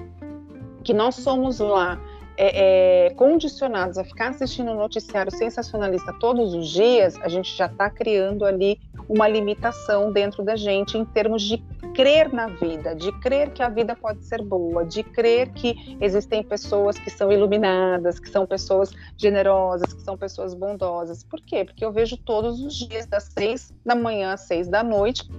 que 0.83 0.93
nós 0.93 1.15
somos 1.15 1.59
lá 1.59 1.97
é, 2.37 3.07
é, 3.07 3.09
condicionados 3.11 3.97
a 3.97 4.03
ficar 4.03 4.29
assistindo 4.29 4.71
um 4.71 4.75
noticiário 4.75 5.31
sensacionalista 5.31 6.13
todos 6.13 6.53
os 6.53 6.67
dias, 6.67 7.15
a 7.21 7.27
gente 7.27 7.55
já 7.55 7.67
está 7.67 7.89
criando 7.89 8.45
ali 8.45 8.79
uma 9.07 9.27
limitação 9.27 10.11
dentro 10.11 10.43
da 10.43 10.55
gente 10.55 10.97
em 10.97 11.05
termos 11.05 11.43
de 11.43 11.57
crer 11.93 12.33
na 12.33 12.47
vida, 12.47 12.95
de 12.95 13.11
crer 13.19 13.51
que 13.51 13.61
a 13.61 13.69
vida 13.69 13.95
pode 13.95 14.25
ser 14.25 14.41
boa, 14.41 14.85
de 14.85 15.03
crer 15.03 15.51
que 15.51 15.97
existem 16.01 16.41
pessoas 16.41 16.97
que 16.97 17.09
são 17.09 17.31
iluminadas, 17.31 18.19
que 18.19 18.29
são 18.29 18.45
pessoas 18.45 18.91
generosas, 19.15 19.93
que 19.93 20.01
são 20.01 20.17
pessoas 20.17 20.53
bondosas. 20.53 21.23
Por 21.23 21.39
quê? 21.41 21.63
Porque 21.65 21.85
eu 21.85 21.91
vejo 21.91 22.17
todos 22.17 22.59
os 22.61 22.73
dias, 22.73 23.05
das 23.05 23.25
seis 23.37 23.71
da 23.85 23.95
manhã 23.95 24.33
às 24.33 24.41
seis 24.41 24.67
da 24.67 24.83
noite, 24.83 25.29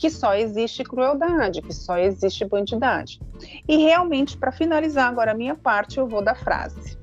que 0.00 0.08
só 0.08 0.34
existe 0.34 0.82
crueldade, 0.82 1.60
que 1.60 1.74
só 1.74 1.98
existe 1.98 2.42
bandidade. 2.46 3.20
E 3.68 3.76
realmente, 3.76 4.34
para 4.34 4.50
finalizar 4.50 5.06
agora 5.06 5.32
a 5.32 5.34
minha 5.34 5.54
parte, 5.54 5.98
eu 5.98 6.08
vou 6.08 6.24
da 6.24 6.34
frase. 6.34 6.98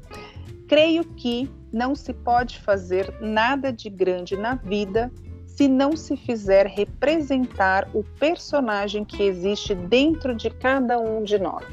Creio 0.68 1.04
que 1.04 1.48
não 1.72 1.94
se 1.94 2.12
pode 2.12 2.60
fazer 2.60 3.14
nada 3.22 3.72
de 3.72 3.88
grande 3.88 4.36
na 4.36 4.56
vida 4.56 5.12
se 5.46 5.68
não 5.68 5.96
se 5.96 6.18
fizer 6.18 6.66
representar 6.66 7.88
o 7.94 8.04
personagem 8.04 9.06
que 9.06 9.22
existe 9.22 9.76
dentro 9.76 10.34
de 10.34 10.50
cada 10.50 11.00
um 11.00 11.24
de 11.24 11.38
nós. 11.38 11.66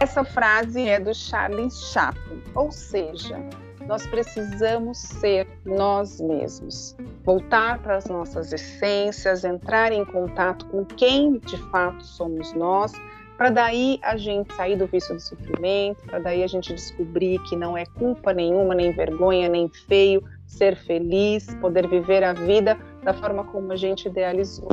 Essa 0.00 0.22
frase 0.22 0.88
é 0.88 1.00
do 1.00 1.12
Charles 1.12 1.74
Chaplin, 1.92 2.40
ou 2.54 2.70
seja, 2.70 3.36
nós 3.90 4.06
precisamos 4.06 4.98
ser 4.98 5.48
nós 5.64 6.20
mesmos, 6.20 6.96
voltar 7.24 7.82
para 7.82 7.96
as 7.96 8.04
nossas 8.04 8.52
essências, 8.52 9.42
entrar 9.42 9.90
em 9.90 10.04
contato 10.04 10.64
com 10.66 10.84
quem 10.84 11.40
de 11.40 11.56
fato 11.72 12.06
somos 12.06 12.52
nós, 12.52 12.92
para 13.36 13.50
daí 13.50 13.98
a 14.04 14.16
gente 14.16 14.54
sair 14.54 14.76
do 14.76 14.86
vício 14.86 15.12
do 15.12 15.20
sofrimento, 15.20 16.04
para 16.04 16.20
daí 16.20 16.44
a 16.44 16.46
gente 16.46 16.72
descobrir 16.72 17.42
que 17.48 17.56
não 17.56 17.76
é 17.76 17.84
culpa 17.84 18.32
nenhuma, 18.32 18.76
nem 18.76 18.92
vergonha, 18.92 19.48
nem 19.48 19.68
feio 19.88 20.22
ser 20.46 20.76
feliz, 20.76 21.52
poder 21.60 21.88
viver 21.88 22.22
a 22.22 22.32
vida 22.32 22.78
da 23.02 23.12
forma 23.12 23.42
como 23.42 23.72
a 23.72 23.76
gente 23.76 24.06
idealizou. 24.06 24.68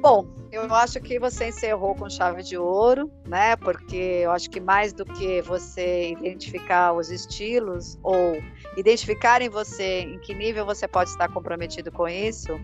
Bom, 0.00 0.26
eu 0.50 0.62
acho 0.74 0.98
que 0.98 1.18
você 1.18 1.48
encerrou 1.48 1.94
com 1.94 2.08
chave 2.08 2.42
de 2.42 2.56
ouro, 2.56 3.10
né? 3.28 3.54
Porque 3.56 3.96
eu 3.96 4.30
acho 4.30 4.48
que 4.48 4.58
mais 4.58 4.94
do 4.94 5.04
que 5.04 5.42
você 5.42 6.12
identificar 6.12 6.94
os 6.94 7.10
estilos 7.10 7.98
ou 8.02 8.42
identificar 8.78 9.42
em 9.42 9.50
você 9.50 10.00
em 10.00 10.18
que 10.20 10.32
nível 10.32 10.64
você 10.64 10.88
pode 10.88 11.10
estar 11.10 11.28
comprometido 11.28 11.92
com 11.92 12.08
isso, 12.08 12.58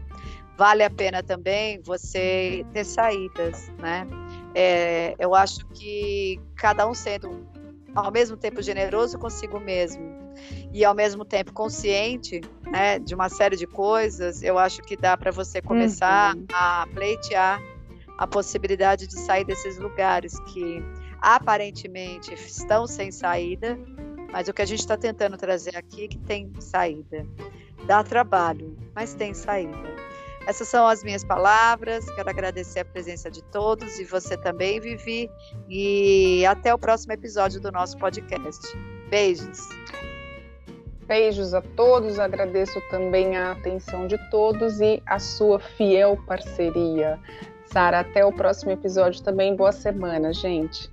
vale 0.57 0.83
a 0.83 0.89
pena 0.89 1.23
também 1.23 1.79
você 1.83 2.65
ter 2.73 2.85
saídas, 2.85 3.71
né? 3.79 4.07
É, 4.55 5.15
eu 5.19 5.35
acho 5.35 5.67
que 5.75 6.41
cada 6.57 6.89
um 6.89 6.95
sendo 6.95 7.47
ao 7.97 8.13
mesmo 8.13 8.37
tempo 8.37 8.61
generoso 8.61 9.19
consigo 9.19 9.59
mesmo 9.59 10.05
e 10.73 10.85
ao 10.85 10.95
mesmo 10.95 11.25
tempo 11.25 11.53
consciente 11.53 12.43
né, 12.65 12.99
de 12.99 13.15
uma 13.15 13.29
série 13.31 13.57
de 13.57 13.67
coisas, 13.67 14.43
eu 14.43 14.59
acho 14.59 14.83
que 14.83 14.97
dá 14.97 15.17
para 15.17 15.31
você 15.31 15.63
começar 15.63 16.37
uhum. 16.37 16.47
a 16.53 16.87
pleitear 16.93 17.61
a 18.19 18.27
possibilidade 18.27 19.07
de 19.07 19.19
sair 19.19 19.45
desses 19.45 19.79
lugares 19.79 20.39
que 20.41 20.83
aparentemente 21.21 22.33
estão 22.35 22.87
sem 22.87 23.11
saída, 23.11 23.79
mas 24.31 24.49
o 24.49 24.53
que 24.53 24.63
a 24.63 24.67
gente 24.67 24.81
está 24.81 24.97
tentando 24.97 25.37
trazer 25.37 25.77
aqui 25.77 26.05
é 26.05 26.09
que 26.09 26.19
tem 26.19 26.53
saída. 26.61 27.27
Dá 27.87 28.03
trabalho, 28.03 28.77
mas 28.95 29.15
tem 29.15 29.33
saída. 29.33 30.06
Essas 30.47 30.69
são 30.69 30.87
as 30.87 31.03
minhas 31.03 31.25
palavras. 31.25 32.09
Quero 32.11 32.31
agradecer 32.31 32.81
a 32.81 32.85
presença 32.85 33.31
de 33.31 33.43
todos 33.45 33.99
e 33.99 34.05
você 34.05 34.37
também, 34.37 34.81
Vivi. 34.81 35.29
E 35.69 36.47
até 36.47 36.73
o 36.73 36.79
próximo 36.79 37.13
episódio 37.13 37.61
do 37.61 37.73
nosso 37.73 37.99
podcast. 37.99 38.63
Beijos. 39.11 39.59
Beijos 41.07 41.55
a 41.55 41.61
todos, 41.61 42.19
agradeço 42.19 42.81
também 42.91 43.37
a 43.37 43.53
atenção 43.53 44.07
de 44.07 44.19
todos 44.31 44.81
e 44.81 45.03
a 45.07 45.19
sua 45.19 45.61
fiel 45.61 46.19
parceria. 46.27 47.19
Sara, 47.67 48.01
até 48.01 48.25
o 48.25 48.33
próximo 48.33 48.73
episódio 48.73 49.23
também. 49.23 49.55
Boa 49.55 49.73
semana, 49.73 50.33
gente. 50.33 50.91